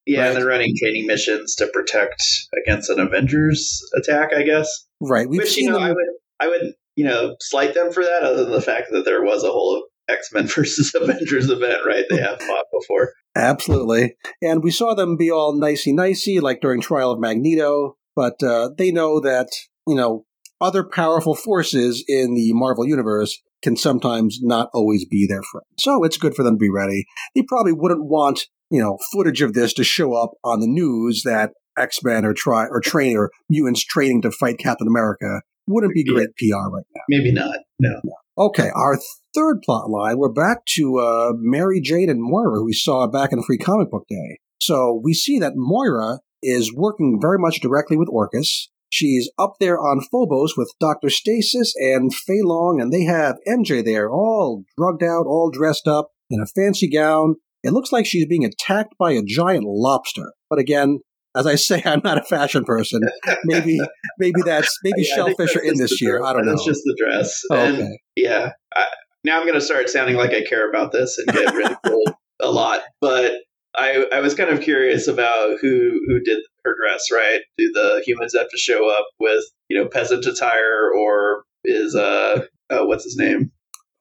Yeah, 0.08 0.22
Right. 0.22 0.28
and 0.30 0.38
they're 0.38 0.46
running 0.48 0.74
training 0.82 1.06
missions 1.08 1.56
to 1.56 1.68
protect 1.68 2.22
against 2.66 2.90
an 2.90 3.00
Avengers 3.00 3.82
attack. 3.96 4.32
I 4.34 4.44
guess. 4.44 4.68
Right? 5.02 5.30
We've 5.30 5.40
Which 5.42 5.54
seen 5.54 5.66
you 5.66 5.72
know, 5.72 5.80
them. 5.80 5.84
I 5.90 5.92
would, 5.92 6.06
I 6.40 6.48
would, 6.48 6.74
you 6.96 7.06
know, 7.06 7.36
slight 7.40 7.74
them 7.74 7.92
for 7.92 8.04
that. 8.04 8.24
Other 8.24 8.44
than 8.46 8.54
the 8.54 8.62
fact 8.62 8.88
that 8.92 9.06
there 9.06 9.22
was 9.22 9.44
a 9.44 9.52
whole 9.52 9.84
X 10.10 10.30
Men 10.34 10.48
versus 10.56 10.94
Avengers 10.96 11.50
event, 11.50 11.82
right? 11.86 12.06
They 12.10 12.18
have 12.22 12.42
fought 12.42 12.66
before. 12.80 13.14
Absolutely. 13.36 14.16
And 14.42 14.64
we 14.64 14.72
saw 14.72 14.96
them 14.96 15.16
be 15.18 15.30
all 15.32 15.54
nicey 15.58 15.94
nicey, 15.94 16.40
like 16.40 16.60
during 16.62 16.82
Trial 16.82 17.12
of 17.12 17.20
Magneto, 17.20 17.98
but 18.16 18.42
uh, 18.42 18.70
they 18.78 18.92
know 18.92 19.20
that, 19.20 19.48
you 19.88 19.94
know, 19.96 20.26
other 20.60 20.84
powerful 20.84 21.36
forces 21.36 22.04
in 22.08 22.34
the 22.34 22.52
Marvel 22.54 22.88
Universe 22.88 23.40
can 23.62 23.76
sometimes 23.78 24.40
not 24.42 24.70
always 24.74 25.06
be 25.06 25.28
their 25.28 25.44
friend. 25.44 25.66
So 25.80 26.04
it's 26.04 26.18
good 26.18 26.34
for 26.34 26.42
them 26.44 26.56
to 26.56 26.60
be 26.60 26.70
ready. 26.72 27.06
They 27.36 27.44
probably 27.48 27.74
wouldn't 27.74 28.06
want, 28.06 28.42
you 28.70 28.82
know, 28.82 28.98
footage 29.12 29.42
of 29.42 29.54
this 29.54 29.74
to 29.74 29.84
show 29.84 30.14
up 30.14 30.32
on 30.44 30.60
the 30.60 30.68
news 30.68 31.24
that 31.26 31.52
X 31.78 32.00
Men 32.04 32.26
or 32.26 32.34
try 32.34 32.66
or 32.66 32.82
train 32.82 33.18
or 33.18 33.32
mutants 33.50 33.84
training 33.84 34.22
to 34.24 34.32
fight 34.32 34.58
Captain 34.58 34.88
America. 34.88 35.42
Wouldn't 35.68 35.94
be 35.94 36.04
great 36.04 36.30
PR 36.38 36.70
right 36.72 36.86
now. 36.96 37.02
Maybe 37.10 37.32
not. 37.34 37.60
No. 37.80 38.00
Okay, 38.38 38.70
our 38.76 38.98
third 39.34 39.62
plot 39.64 39.90
line, 39.90 40.18
we're 40.18 40.32
back 40.32 40.64
to 40.76 41.00
uh, 41.00 41.32
Mary 41.36 41.82
Jane 41.82 42.10
and 42.10 42.22
Moira, 42.22 42.60
who 42.60 42.66
we 42.66 42.74
saw 42.74 43.08
back 43.08 43.34
in 43.34 43.44
Free 43.44 43.58
Comic 43.58 43.92
Book 43.92 44.06
Day. 44.08 44.38
So 44.62 45.02
we 45.04 45.14
see 45.14 45.40
that 45.40 45.54
Moira 45.56 46.20
is 46.42 46.74
working 46.74 47.20
very 47.22 47.40
much 47.40 47.60
directly 47.60 47.98
with 47.98 48.10
Orchis. 48.10 48.70
She's 48.90 49.30
up 49.38 49.56
there 49.60 49.80
on 49.80 50.02
Phobos 50.12 50.56
with 50.56 50.72
Dr. 50.80 51.10
Stasis 51.10 51.74
and 51.78 52.12
Feilong, 52.14 52.82
and 52.82 52.94
they 52.94 53.04
have 53.04 53.38
MJ 53.48 53.84
there, 53.84 54.10
all 54.10 54.64
drugged 54.78 55.04
out, 55.04 55.26
all 55.26 55.52
dressed 55.52 55.88
up 55.88 56.12
in 56.30 56.40
a 56.40 56.46
fancy 56.46 56.90
gown. 56.90 57.36
It 57.64 57.72
looks 57.74 57.92
like 57.92 58.06
she's 58.06 58.26
being 58.28 58.46
attacked 58.46 58.94
by 59.00 59.12
a 59.12 59.22
giant 59.26 59.66
lobster. 59.68 60.32
But 60.50 60.60
again, 60.60 61.00
as 61.36 61.46
I 61.46 61.56
say, 61.56 61.82
I'm 61.86 62.02
not 62.04 62.18
a 62.18 62.24
fashion 62.24 62.64
person. 62.66 63.02
Maybe, 63.46 63.80
maybe 64.20 64.42
that's 64.46 64.78
maybe 64.84 65.02
Yeah, 65.10 65.16
shellfish 65.16 65.56
are 65.56 65.62
in 65.64 65.78
this 65.78 66.02
year. 66.02 66.20
dress. 66.20 66.30
I 66.30 66.34
don't 66.34 66.46
know. 66.46 66.54
It's 66.54 66.66
just 66.66 66.82
the 66.86 66.96
dress. 66.98 67.42
Oh, 67.52 67.56
And 67.56 67.76
okay. 67.78 68.00
yeah, 68.16 68.52
I, 68.76 68.86
now 69.24 69.38
I'm 69.40 69.44
going 69.46 69.60
to 69.60 69.62
start 69.62 69.90
sounding 69.90 70.16
like 70.16 70.32
I 70.32 70.44
care 70.44 70.70
about 70.70 70.92
this 70.92 71.18
and 71.18 71.28
get 71.28 71.54
ridiculed 71.54 72.14
a 72.42 72.50
lot. 72.52 72.82
But 73.02 73.34
I, 73.76 74.06
I 74.14 74.22
was 74.22 74.34
kind 74.34 74.50
of 74.50 74.62
curious 74.62 75.08
about 75.08 75.58
who 75.62 76.00
who 76.08 76.20
did 76.22 76.40
her 76.66 76.76
dress. 76.82 77.12
Right? 77.12 77.42
Do 77.58 77.72
the 77.74 78.02
humans 78.06 78.34
have 78.38 78.50
to 78.50 78.58
show 78.58 78.90
up 78.90 79.06
with 79.20 79.44
you 79.70 79.78
know 79.78 79.88
peasant 79.88 80.26
attire, 80.26 80.90
or 80.98 81.44
is 81.66 81.96
uh, 81.96 82.44
uh 82.70 82.86
what's 82.86 83.04
his 83.04 83.18
name? 83.18 83.52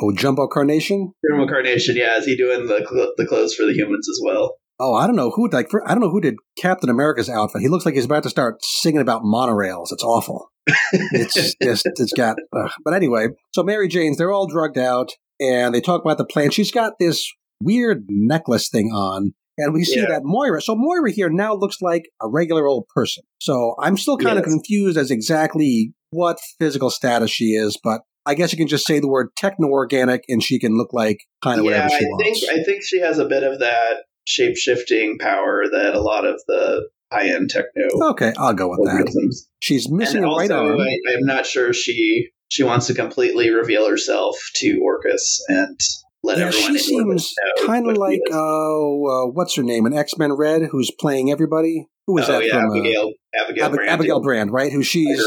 Oh, 0.00 0.12
Jumbo 0.12 0.46
Carnation. 0.46 1.12
Jumbo 1.28 1.46
Carnation, 1.50 1.96
yeah, 1.96 2.18
is 2.18 2.26
he 2.26 2.36
doing 2.36 2.66
the 2.66 2.86
cl- 2.88 3.12
the 3.16 3.26
clothes 3.26 3.54
for 3.54 3.64
the 3.66 3.72
humans 3.72 4.08
as 4.10 4.20
well? 4.24 4.56
Oh, 4.78 4.94
I 4.94 5.06
don't 5.06 5.16
know 5.16 5.30
who 5.30 5.48
like 5.48 5.70
for, 5.70 5.82
I 5.88 5.92
don't 5.94 6.02
know 6.02 6.10
who 6.10 6.20
did 6.20 6.34
Captain 6.58 6.90
America's 6.90 7.30
outfit. 7.30 7.62
He 7.62 7.68
looks 7.68 7.86
like 7.86 7.94
he's 7.94 8.04
about 8.04 8.24
to 8.24 8.30
start 8.30 8.56
singing 8.62 9.00
about 9.00 9.22
monorails. 9.22 9.86
It's 9.90 10.02
awful. 10.04 10.50
it's 10.92 11.32
just 11.34 11.56
it's 11.86 12.12
got. 12.12 12.36
ugh. 12.54 12.70
But 12.84 12.92
anyway, 12.92 13.28
so 13.54 13.62
Mary 13.62 13.88
Jane's 13.88 14.18
they're 14.18 14.32
all 14.32 14.46
drugged 14.46 14.76
out, 14.76 15.12
and 15.40 15.74
they 15.74 15.80
talk 15.80 16.02
about 16.04 16.18
the 16.18 16.26
plan. 16.26 16.50
She's 16.50 16.70
got 16.70 16.94
this 17.00 17.26
weird 17.62 18.04
necklace 18.10 18.68
thing 18.68 18.88
on, 18.88 19.32
and 19.56 19.72
we 19.72 19.82
see 19.84 20.00
Yeah. 20.00 20.08
that 20.08 20.22
Moira. 20.24 20.60
So 20.60 20.74
Moira 20.76 21.10
here 21.10 21.30
now 21.30 21.54
looks 21.54 21.78
like 21.80 22.02
a 22.20 22.28
regular 22.28 22.66
old 22.66 22.86
person. 22.94 23.22
So 23.40 23.76
I'm 23.80 23.96
still 23.96 24.18
kind 24.18 24.38
of 24.38 24.44
confused 24.44 24.98
as 24.98 25.10
exactly 25.10 25.94
what 26.10 26.36
physical 26.58 26.90
status 26.90 27.30
she 27.30 27.54
is, 27.54 27.78
but. 27.82 28.02
I 28.26 28.34
guess 28.34 28.52
you 28.52 28.58
can 28.58 28.68
just 28.68 28.86
say 28.86 28.98
the 28.98 29.08
word 29.08 29.28
techno 29.36 29.68
organic 29.68 30.24
and 30.28 30.42
she 30.42 30.58
can 30.58 30.76
look 30.76 30.92
like 30.92 31.18
kind 31.42 31.60
of 31.60 31.64
yeah, 31.64 31.84
whatever 31.84 31.88
she 31.90 32.04
I 32.04 32.08
wants. 32.08 32.40
think 32.40 32.60
I 32.60 32.64
think 32.64 32.82
she 32.84 33.00
has 33.00 33.18
a 33.18 33.24
bit 33.24 33.42
of 33.42 33.60
that 33.60 34.04
shape 34.24 34.56
shifting 34.56 35.18
power 35.18 35.64
that 35.70 35.94
a 35.94 36.00
lot 36.00 36.24
of 36.26 36.40
the 36.48 36.88
high 37.12 37.28
end 37.28 37.48
techno 37.50 37.86
okay, 38.10 38.32
I'll 38.36 38.52
go 38.52 38.68
with 38.68 38.80
that. 38.84 39.44
She's 39.60 39.88
missing 39.90 40.24
and 40.24 40.26
a 40.26 40.28
right 40.28 40.50
also, 40.50 40.70
arm. 40.70 40.80
I, 40.80 40.96
I'm 41.16 41.24
not 41.24 41.46
sure 41.46 41.72
she 41.72 42.28
she 42.48 42.62
wants 42.62 42.88
to 42.88 42.94
completely 42.94 43.50
reveal 43.50 43.88
herself 43.88 44.36
to 44.56 44.80
Orchis 44.84 45.40
and 45.48 45.78
let 46.22 46.38
yeah, 46.38 46.46
everyone 46.46 46.72
she 46.72 46.78
seems 46.78 47.34
kind 47.64 47.88
of 47.88 47.96
like 47.96 48.20
is. 48.26 48.34
uh, 48.34 48.38
uh, 48.38 49.26
what's 49.26 49.54
her 49.56 49.62
name? 49.62 49.86
An 49.86 49.94
X 49.94 50.18
Men 50.18 50.32
Red 50.32 50.62
who's 50.72 50.90
playing 50.90 51.30
everybody. 51.30 51.86
Who 52.08 52.18
is 52.18 52.28
oh 52.28 52.32
that 52.32 52.44
yeah, 52.44 52.52
from? 52.52 52.70
uh, 52.70 52.74
Abigail 52.74 53.12
Abigail 53.40 53.64
Ab- 53.66 53.72
Brand. 53.72 53.90
Abigail 53.90 54.20
Brand, 54.20 54.52
right? 54.52 54.72
Who 54.72 54.82
she's. 54.82 55.24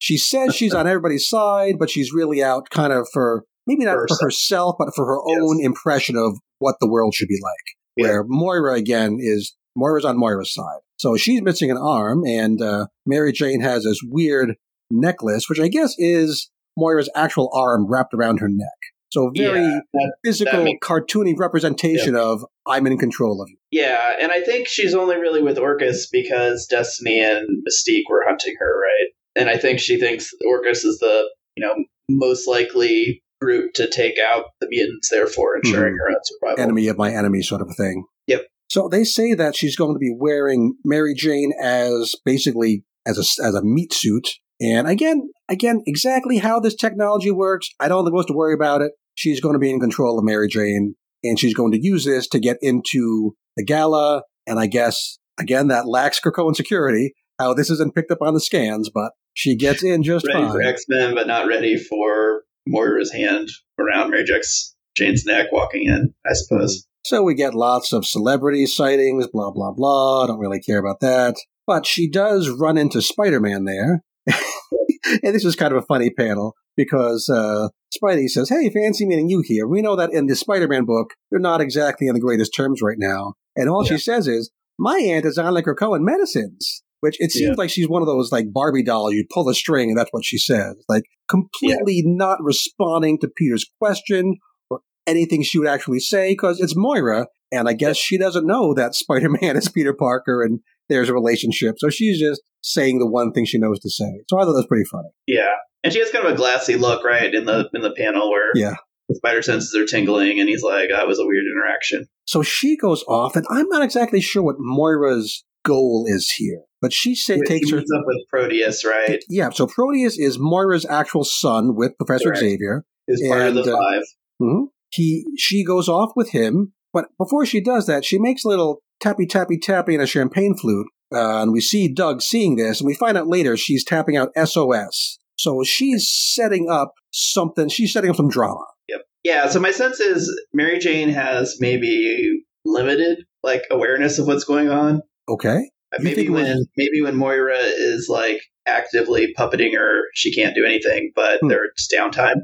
She 0.00 0.16
says 0.16 0.54
she's 0.56 0.74
on 0.74 0.86
everybody's 0.88 1.28
side, 1.28 1.74
but 1.78 1.88
she's 1.90 2.12
really 2.12 2.42
out 2.42 2.68
kind 2.70 2.92
of 2.92 3.06
for 3.12 3.44
maybe 3.68 3.84
not 3.84 3.92
For 3.94 4.06
for 4.08 4.14
herself. 4.24 4.24
herself, 4.24 4.74
but 4.78 4.94
for 4.96 5.06
her 5.06 5.18
Yes. 5.28 5.38
own 5.42 5.62
impression 5.64 6.16
of 6.16 6.38
what 6.58 6.74
the 6.80 6.88
world 6.90 7.14
should 7.14 7.28
be 7.28 7.38
like. 7.40 7.76
Yeah. 7.96 8.06
Where 8.06 8.24
Moira 8.26 8.74
again 8.74 9.18
is 9.20 9.54
Moira's 9.76 10.04
on 10.04 10.18
Moira's 10.18 10.52
side, 10.52 10.80
so 10.96 11.16
she's 11.16 11.42
missing 11.42 11.70
an 11.70 11.76
arm, 11.76 12.24
and 12.26 12.60
uh, 12.60 12.86
Mary 13.06 13.30
Jane 13.32 13.60
has 13.60 13.84
this 13.84 14.00
weird 14.04 14.56
necklace, 14.90 15.48
which 15.48 15.60
I 15.60 15.68
guess 15.68 15.94
is 15.98 16.50
Moira's 16.76 17.08
actual 17.14 17.50
arm 17.54 17.86
wrapped 17.88 18.12
around 18.14 18.40
her 18.40 18.48
neck. 18.48 18.66
So 19.12 19.30
very 19.36 19.60
Yeah, 19.60 19.80
that- 19.92 20.12
physical, 20.24 20.64
makes- 20.64 20.86
cartoony 20.86 21.34
representation 21.36 22.14
of 22.16 22.44
I'm 22.66 22.86
in 22.86 22.96
control 22.96 23.42
of 23.42 23.48
you. 23.50 23.56
yeah, 23.70 24.14
and 24.20 24.30
I 24.32 24.40
think 24.40 24.66
she's 24.68 24.94
only 24.94 25.16
really 25.16 25.42
with 25.42 25.58
Orchis 25.58 26.06
because 26.10 26.66
Destiny 26.70 27.20
and 27.20 27.46
Mystique 27.68 28.04
were 28.08 28.24
hunting 28.26 28.54
her, 28.58 28.80
right? 28.80 29.08
And 29.36 29.48
I 29.48 29.56
think 29.56 29.78
she 29.78 29.98
thinks 29.98 30.30
Orchis 30.46 30.84
is 30.84 30.98
the 31.00 31.28
you 31.56 31.64
know 31.66 31.74
most 32.08 32.46
likely 32.48 33.22
group 33.40 33.72
to 33.74 33.88
take 33.88 34.14
out 34.32 34.44
the 34.60 34.66
mutants, 34.68 35.08
therefore 35.10 35.56
ensuring 35.56 35.94
Mhm. 35.94 35.98
her 35.98 36.10
own 36.10 36.16
survival. 36.24 36.62
enemy 36.64 36.88
of 36.88 36.98
my 36.98 37.12
enemy 37.12 37.42
sort 37.42 37.62
of 37.62 37.68
a 37.70 37.74
thing. 37.74 38.04
Yep. 38.26 38.46
So 38.68 38.88
they 38.88 39.04
say 39.04 39.34
that 39.34 39.56
she's 39.56 39.76
going 39.76 39.94
to 39.94 39.98
be 39.98 40.14
wearing 40.16 40.74
Mary 40.84 41.14
Jane 41.14 41.52
as 41.60 42.14
basically 42.24 42.84
as 43.06 43.16
a 43.18 43.44
as 43.44 43.54
a 43.54 43.62
meat 43.64 43.92
suit. 43.92 44.28
And 44.60 44.86
again, 44.86 45.30
again, 45.48 45.80
exactly 45.86 46.36
how 46.38 46.60
this 46.60 46.74
technology 46.74 47.30
works, 47.30 47.68
I 47.80 47.88
don't 47.88 48.04
think 48.04 48.12
we're 48.12 48.20
supposed 48.20 48.28
to 48.28 48.34
worry 48.34 48.54
about 48.54 48.82
it. 48.82 48.92
She's 49.14 49.40
going 49.40 49.54
to 49.54 49.58
be 49.58 49.70
in 49.70 49.80
control 49.80 50.18
of 50.18 50.24
Mary 50.24 50.48
Jane, 50.48 50.96
and 51.24 51.38
she's 51.38 51.54
going 51.54 51.72
to 51.72 51.80
use 51.82 52.04
this 52.04 52.28
to 52.28 52.38
get 52.38 52.58
into 52.60 53.34
the 53.56 53.64
gala. 53.64 54.22
And 54.46 54.58
I 54.60 54.66
guess 54.66 55.18
again, 55.38 55.68
that 55.68 55.88
lacks 55.88 56.20
Krakoan 56.20 56.54
security. 56.54 57.14
How 57.40 57.54
this 57.54 57.70
isn't 57.70 57.94
picked 57.94 58.10
up 58.10 58.20
on 58.20 58.34
the 58.34 58.40
scans, 58.40 58.90
but 58.92 59.12
she 59.34 59.56
gets 59.56 59.82
in 59.82 60.02
just 60.02 60.26
ready 60.26 60.40
fine. 60.40 60.52
for 60.52 60.62
X 60.62 60.84
Men, 60.88 61.14
but 61.14 61.26
not 61.26 61.46
ready 61.46 61.76
for 61.76 62.42
Moira's 62.68 63.12
hand 63.12 63.48
around 63.78 64.10
Mary 64.10 64.24
Jack's 64.24 64.76
Jane's 64.96 65.24
neck 65.24 65.46
walking 65.50 65.84
in. 65.86 66.12
I 66.26 66.34
suppose. 66.34 66.86
So 67.04 67.22
we 67.22 67.34
get 67.34 67.54
lots 67.54 67.92
of 67.92 68.04
celebrity 68.04 68.66
sightings, 68.66 69.26
blah, 69.32 69.50
blah, 69.50 69.72
blah. 69.72 70.24
I 70.24 70.26
don't 70.26 70.38
really 70.38 70.60
care 70.60 70.78
about 70.78 71.00
that. 71.00 71.36
But 71.66 71.86
she 71.86 72.10
does 72.10 72.50
run 72.50 72.76
into 72.76 73.00
Spider 73.00 73.40
Man 73.40 73.64
there. 73.64 74.02
and 74.26 75.34
this 75.34 75.44
is 75.44 75.56
kind 75.56 75.72
of 75.72 75.82
a 75.82 75.86
funny 75.86 76.10
panel 76.10 76.54
because 76.76 77.28
uh, 77.28 77.68
Spidey 77.96 78.28
says, 78.28 78.50
Hey, 78.50 78.70
fancy 78.70 79.06
meeting 79.06 79.30
you 79.30 79.42
here. 79.44 79.66
We 79.66 79.82
know 79.82 79.96
that 79.96 80.12
in 80.12 80.26
the 80.26 80.36
Spider 80.36 80.68
Man 80.68 80.84
book, 80.84 81.14
they're 81.30 81.40
not 81.40 81.60
exactly 81.60 82.08
on 82.08 82.14
the 82.14 82.20
greatest 82.20 82.54
terms 82.54 82.82
right 82.82 82.98
now. 82.98 83.34
And 83.56 83.68
all 83.68 83.84
she 83.84 83.98
says 83.98 84.28
is, 84.28 84.50
My 84.78 84.98
aunt 84.98 85.24
is 85.24 85.38
on 85.38 85.54
like 85.54 85.64
Krakoan 85.64 86.00
medicines. 86.02 86.82
Which 87.00 87.16
it 87.18 87.30
seems 87.32 87.50
Yeah. 87.50 87.54
like 87.56 87.70
she's 87.70 87.88
one 87.88 88.02
of 88.02 88.06
those 88.06 88.30
like 88.30 88.52
Barbie 88.52 88.82
dolls. 88.82 89.14
You 89.14 89.24
pull 89.32 89.44
the 89.44 89.54
string 89.54 89.88
and 89.90 89.98
that's 89.98 90.10
what 90.12 90.24
she 90.24 90.36
says. 90.38 90.74
Like 90.88 91.04
completely 91.28 92.02
not 92.04 92.38
responding 92.42 93.18
to 93.20 93.28
Peter's 93.36 93.64
question 93.80 94.36
or 94.68 94.80
anything 95.06 95.42
she 95.42 95.58
would 95.58 95.68
actually 95.68 96.00
say 96.00 96.32
because 96.32 96.60
it's 96.60 96.74
Moira. 96.76 97.26
And 97.52 97.68
I 97.68 97.72
guess 97.72 97.96
she 97.96 98.18
doesn't 98.18 98.46
know 98.46 98.74
that 98.74 98.94
Spider 98.94 99.30
Man 99.30 99.56
is 99.56 99.68
Peter 99.68 99.94
Parker 99.94 100.42
and 100.42 100.60
there's 100.88 101.08
a 101.08 101.14
relationship. 101.14 101.76
So 101.78 101.88
she's 101.88 102.18
just 102.20 102.42
saying 102.62 102.98
the 102.98 103.06
one 103.06 103.32
thing 103.32 103.44
she 103.46 103.58
knows 103.58 103.80
to 103.80 103.90
say. 103.90 104.20
So 104.28 104.36
I 104.38 104.42
thought 104.42 104.52
that 104.52 104.58
was 104.58 104.66
pretty 104.66 104.88
funny. 104.90 105.08
Yeah, 105.26 105.54
and 105.82 105.92
she 105.92 106.00
has 106.00 106.10
kind 106.10 106.26
of 106.26 106.32
a 106.32 106.36
glassy 106.36 106.76
look, 106.76 107.04
right, 107.04 107.32
in 107.32 107.44
the 107.46 107.68
in 107.74 107.80
the 107.80 107.92
panel 107.96 108.30
where 108.30 108.50
Yeah. 108.54 108.74
the 109.08 109.14
spider 109.14 109.40
senses 109.40 109.74
are 109.74 109.86
tingling, 109.86 110.38
and 110.40 110.48
he's 110.48 110.62
like, 110.62 110.90
"That 110.90 111.06
was 111.06 111.18
a 111.18 111.24
weird 111.24 111.44
interaction." 111.50 112.06
So 112.26 112.42
she 112.42 112.76
goes 112.76 113.02
off, 113.08 113.34
and 113.36 113.46
I'm 113.50 113.68
not 113.68 113.82
exactly 113.82 114.20
sure 114.20 114.42
what 114.42 114.56
Moira's 114.58 115.44
goal 115.64 116.04
is 116.08 116.30
here. 116.36 116.62
But 116.82 116.92
she 116.92 117.14
say, 117.14 117.36
He 117.36 117.42
takes 117.42 117.70
her. 117.70 117.78
up 117.78 117.84
with 118.06 118.18
Proteus, 118.30 118.84
right? 118.84 119.18
Yeah, 119.28 119.50
so 119.50 119.66
Proteus 119.66 120.18
is 120.18 120.38
Moira's 120.38 120.86
actual 120.86 121.24
son 121.24 121.74
with 121.76 121.92
Professor 121.98 122.30
Correct. 122.30 122.40
Xavier. 122.40 122.84
Who's 123.06 123.22
part 123.28 123.42
of 123.42 123.54
the 123.54 123.62
And, 123.62 123.70
uh, 123.70 123.76
five. 123.76 124.02
hmm 124.40 124.64
He 124.90 125.24
she 125.36 125.64
goes 125.64 125.88
off 125.88 126.12
with 126.16 126.30
him, 126.30 126.72
but 126.92 127.06
before 127.18 127.44
she 127.44 127.60
does 127.60 127.86
that, 127.86 128.04
she 128.04 128.18
makes 128.18 128.44
a 128.44 128.48
little 128.48 128.80
tappy 129.00 129.26
tappy 129.26 129.58
tappy 129.58 129.94
in 129.94 130.00
a 130.00 130.06
champagne 130.06 130.54
flute, 130.56 130.86
uh, 131.14 131.42
and 131.42 131.52
we 131.52 131.60
see 131.60 131.92
Doug 131.92 132.22
seeing 132.22 132.56
this, 132.56 132.80
and 132.80 132.86
we 132.86 132.94
find 132.94 133.18
out 133.18 133.26
later 133.26 133.56
she's 133.56 133.84
tapping 133.84 134.16
out 134.16 134.30
SOS. 134.36 135.18
So 135.36 135.62
she's 135.64 136.10
setting 136.10 136.68
up 136.70 136.92
something. 137.12 137.68
She's 137.68 137.92
setting 137.92 138.10
up 138.10 138.16
some 138.16 138.28
drama. 138.28 138.64
Yep. 138.88 139.00
Yeah, 139.24 139.48
so 139.48 139.58
my 139.60 139.70
sense 139.70 140.00
is 140.00 140.30
Mary 140.54 140.78
Jane 140.78 141.08
has 141.10 141.56
maybe 141.60 142.42
limited 142.64 143.24
like 143.42 143.62
awareness 143.70 144.18
of 144.18 144.26
what's 144.26 144.44
going 144.44 144.68
on. 144.70 145.02
Okay. 145.30 145.70
Maybe 145.98 146.26
it 146.26 146.30
was- 146.30 146.42
when 146.44 146.64
maybe 146.76 147.02
when 147.02 147.16
Moira 147.16 147.58
is 147.58 148.06
like 148.08 148.40
actively 148.66 149.32
puppeting 149.38 149.76
her, 149.76 150.02
she 150.14 150.32
can't 150.34 150.54
do 150.54 150.64
anything, 150.64 151.12
but 151.14 151.38
Hmm. 151.40 151.48
there's 151.48 151.88
downtime. 151.92 152.36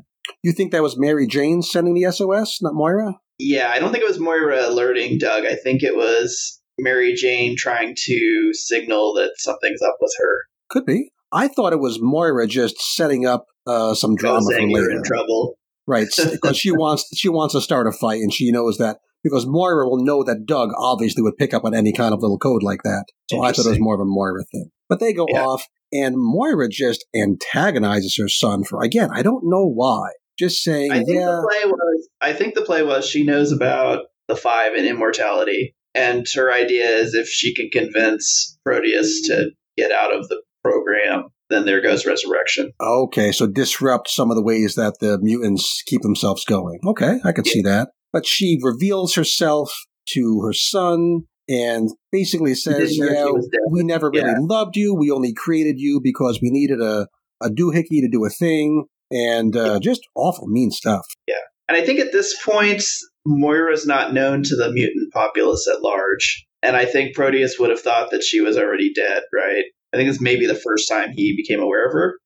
You 0.42 0.52
think 0.52 0.72
that 0.72 0.82
was 0.82 0.96
Mary 0.98 1.26
Jane 1.26 1.62
sending 1.62 1.94
the 1.94 2.04
SOS, 2.04 2.58
not 2.60 2.74
Moira? 2.74 3.14
Yeah, 3.38 3.70
I 3.70 3.78
don't 3.78 3.92
think 3.92 4.02
it 4.02 4.08
was 4.08 4.18
Moira 4.18 4.66
alerting 4.68 5.18
Doug. 5.18 5.44
I 5.44 5.54
think 5.54 5.82
it 5.82 5.94
was 5.94 6.60
Mary 6.80 7.14
Jane 7.14 7.54
trying 7.56 7.94
to 8.06 8.50
signal 8.52 9.14
that 9.14 9.32
something's 9.36 9.82
up 9.82 9.96
with 10.00 10.12
her. 10.18 10.38
Could 10.70 10.84
be. 10.86 11.10
I 11.32 11.48
thought 11.48 11.72
it 11.72 11.80
was 11.80 11.98
Moira 12.00 12.46
just 12.46 12.76
setting 12.80 13.26
up 13.26 13.46
uh, 13.66 13.94
some 13.94 14.14
drama 14.16 14.40
for 14.50 14.60
later. 14.62 14.90
in 14.90 15.02
trouble. 15.04 15.58
Right, 15.88 16.06
because 16.16 16.56
she 16.56 16.70
wants 16.72 17.08
she 17.16 17.28
wants 17.28 17.54
to 17.54 17.60
start 17.60 17.86
a 17.86 17.92
fight, 17.92 18.20
and 18.20 18.32
she 18.32 18.50
knows 18.50 18.78
that 18.78 18.98
because 19.30 19.46
Moira 19.46 19.88
will 19.88 20.04
know 20.04 20.22
that 20.24 20.46
Doug 20.46 20.70
obviously 20.78 21.22
would 21.22 21.36
pick 21.36 21.52
up 21.54 21.64
on 21.64 21.74
any 21.74 21.92
kind 21.92 22.12
of 22.14 22.20
little 22.20 22.38
code 22.38 22.62
like 22.62 22.82
that. 22.84 23.04
So 23.30 23.42
I 23.42 23.52
thought 23.52 23.66
it 23.66 23.70
was 23.70 23.80
more 23.80 23.94
of 23.94 24.00
a 24.00 24.04
Moira 24.06 24.44
thing. 24.52 24.70
But 24.88 25.00
they 25.00 25.12
go 25.12 25.26
Yeah. 25.28 25.44
off, 25.44 25.64
and 25.92 26.14
Moira 26.16 26.68
just 26.68 27.04
antagonizes 27.14 28.16
her 28.20 28.28
son 28.28 28.64
for 28.64 28.82
again 28.82 29.10
I 29.12 29.22
don't 29.22 29.44
know 29.44 29.66
why. 29.68 30.10
Just 30.38 30.62
saying, 30.62 30.92
I 30.92 30.96
think 31.02 31.18
yeah, 31.18 31.26
the 31.26 31.48
play 31.50 31.70
was. 31.70 32.08
I 32.20 32.32
think 32.34 32.54
the 32.54 32.62
play 32.62 32.82
was 32.82 33.08
she 33.08 33.24
knows 33.24 33.52
about 33.52 34.04
the 34.28 34.36
five 34.36 34.74
and 34.74 34.86
immortality, 34.86 35.74
and 35.94 36.26
her 36.34 36.52
idea 36.52 36.88
is 36.88 37.14
if 37.14 37.26
she 37.28 37.54
can 37.54 37.70
convince 37.70 38.58
Proteus 38.64 39.22
to 39.28 39.50
get 39.78 39.92
out 39.92 40.14
of 40.14 40.28
the 40.28 40.42
program, 40.62 41.28
then 41.48 41.64
there 41.64 41.80
goes 41.80 42.04
resurrection. 42.04 42.72
okay, 42.80 43.32
so 43.32 43.46
disrupt 43.46 44.10
some 44.10 44.30
of 44.30 44.36
the 44.36 44.42
ways 44.42 44.74
that 44.74 44.94
the 45.00 45.18
mutants 45.22 45.82
keep 45.86 46.02
themselves 46.02 46.44
going. 46.44 46.80
Okay, 46.86 47.18
I 47.24 47.32
could 47.32 47.46
see 47.46 47.62
that. 47.62 47.90
But 48.16 48.24
she 48.24 48.58
reveals 48.62 49.14
herself 49.14 49.70
to 50.14 50.40
her 50.46 50.54
son 50.54 51.24
and 51.50 51.90
basically 52.10 52.54
says, 52.54 52.96
didn't 52.96 53.06
know 53.06 53.12
"Yeah, 53.12 53.26
she 53.26 53.32
was 53.32 53.48
dead." 53.52 53.60
we 53.70 53.82
never 53.84 54.10
really 54.10 54.26
Yeah. 54.30 54.38
loved 54.40 54.74
you. 54.74 54.94
We 54.94 55.10
only 55.10 55.34
created 55.34 55.74
you 55.76 56.00
because 56.02 56.40
we 56.40 56.48
needed 56.50 56.80
a 56.80 57.08
a 57.42 57.50
doohickey 57.50 58.00
to 58.00 58.08
do 58.10 58.24
a 58.24 58.30
thing." 58.30 58.86
And 59.10 59.54
uh, 59.54 59.80
just 59.80 60.00
awful, 60.14 60.48
mean 60.48 60.70
stuff. 60.70 61.04
Yeah. 61.28 61.34
And 61.68 61.76
I 61.76 61.84
think 61.84 62.00
at 62.00 62.10
this 62.10 62.34
point, 62.42 62.82
Moira's 63.26 63.86
not 63.86 64.14
known 64.14 64.42
to 64.44 64.56
the 64.56 64.72
mutant 64.72 65.12
populace 65.12 65.68
at 65.70 65.82
large. 65.82 66.46
And 66.62 66.74
I 66.74 66.86
think 66.86 67.14
Proteus 67.14 67.58
would 67.58 67.68
have 67.68 67.80
thought 67.80 68.10
that 68.12 68.22
she 68.22 68.40
was 68.40 68.56
already 68.56 68.94
dead, 68.94 69.24
right? 69.34 69.64
I 69.92 69.98
think 69.98 70.08
it's 70.08 70.22
maybe 70.22 70.46
the 70.46 70.54
first 70.54 70.88
time 70.88 71.10
he 71.14 71.36
became 71.36 71.60
aware 71.60 71.86
of 71.86 71.92
her. 71.92 72.18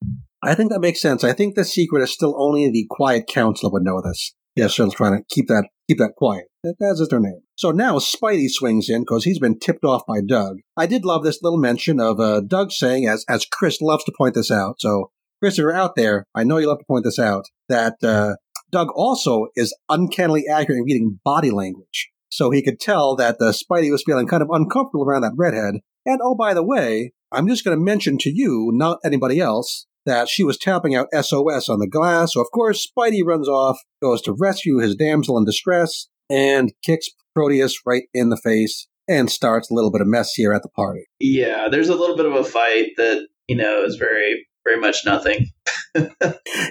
I 0.42 0.54
think 0.54 0.70
that 0.70 0.80
makes 0.80 1.02
sense. 1.02 1.24
I 1.24 1.32
think 1.32 1.56
the 1.56 1.64
secret 1.64 2.02
is 2.02 2.12
still 2.12 2.34
only 2.40 2.70
the 2.70 2.86
Quiet 2.88 3.26
Council 3.26 3.72
would 3.72 3.82
know 3.82 4.00
this. 4.00 4.34
Yes, 4.56 4.76
they're 4.76 4.88
trying 4.88 5.18
to 5.18 5.24
keep 5.28 5.48
that 5.48 5.68
keep 5.88 5.98
that 5.98 6.14
quiet. 6.16 6.44
That, 6.62 6.74
that's 6.78 7.06
their 7.08 7.20
name. 7.20 7.40
So 7.56 7.70
now 7.70 7.98
Spidey 7.98 8.48
swings 8.48 8.88
in 8.88 9.02
because 9.02 9.24
he's 9.24 9.38
been 9.38 9.58
tipped 9.58 9.84
off 9.84 10.02
by 10.06 10.20
Doug. 10.26 10.58
I 10.76 10.86
did 10.86 11.04
love 11.04 11.24
this 11.24 11.42
little 11.42 11.58
mention 11.58 12.00
of 12.00 12.20
uh, 12.20 12.40
Doug 12.40 12.72
saying, 12.72 13.06
as 13.06 13.24
as 13.28 13.46
Chris 13.46 13.80
loves 13.80 14.04
to 14.04 14.12
point 14.16 14.34
this 14.34 14.50
out. 14.50 14.76
So 14.80 15.10
Chris, 15.40 15.54
if 15.54 15.58
you're 15.58 15.72
out 15.72 15.96
there, 15.96 16.26
I 16.34 16.44
know 16.44 16.58
you 16.58 16.68
love 16.68 16.80
to 16.80 16.84
point 16.86 17.04
this 17.04 17.18
out 17.18 17.46
that 17.68 17.94
uh, 18.02 18.34
Doug 18.70 18.88
also 18.94 19.46
is 19.56 19.76
uncannily 19.88 20.44
accurate 20.48 20.78
in 20.78 20.84
reading 20.84 21.20
body 21.24 21.50
language. 21.50 22.10
So 22.28 22.50
he 22.50 22.62
could 22.62 22.78
tell 22.78 23.16
that 23.16 23.38
the 23.38 23.52
Spidey 23.52 23.90
was 23.90 24.04
feeling 24.06 24.26
kind 24.26 24.42
of 24.42 24.50
uncomfortable 24.50 25.04
around 25.04 25.22
that 25.22 25.32
redhead. 25.36 25.76
And 26.06 26.20
oh, 26.22 26.34
by 26.34 26.54
the 26.54 26.62
way, 26.62 27.12
I'm 27.32 27.48
just 27.48 27.64
going 27.64 27.76
to 27.76 27.82
mention 27.82 28.18
to 28.18 28.30
you, 28.30 28.70
not 28.72 28.98
anybody 29.04 29.40
else, 29.40 29.86
that 30.06 30.28
she 30.28 30.44
was 30.44 30.58
tapping 30.58 30.94
out 30.94 31.08
SOS 31.12 31.68
on 31.68 31.78
the 31.78 31.88
glass. 31.88 32.34
So 32.34 32.40
of 32.40 32.50
course, 32.52 32.86
Spidey 32.86 33.20
runs 33.24 33.48
off, 33.48 33.78
goes 34.02 34.22
to 34.22 34.36
rescue 34.38 34.78
his 34.78 34.96
damsel 34.96 35.38
in 35.38 35.44
distress, 35.44 36.08
and 36.28 36.72
kicks 36.82 37.08
Proteus 37.34 37.80
right 37.86 38.04
in 38.14 38.30
the 38.30 38.40
face 38.42 38.88
and 39.08 39.30
starts 39.30 39.70
a 39.70 39.74
little 39.74 39.90
bit 39.90 40.00
of 40.00 40.06
mess 40.06 40.32
here 40.34 40.52
at 40.52 40.62
the 40.62 40.68
party. 40.68 41.02
Yeah, 41.18 41.68
there's 41.70 41.88
a 41.88 41.94
little 41.94 42.16
bit 42.16 42.26
of 42.26 42.34
a 42.34 42.44
fight 42.44 42.90
that, 42.96 43.26
you 43.48 43.56
know, 43.56 43.82
is 43.84 43.96
very, 43.96 44.46
very 44.64 44.80
much 44.80 45.04
nothing. 45.04 45.46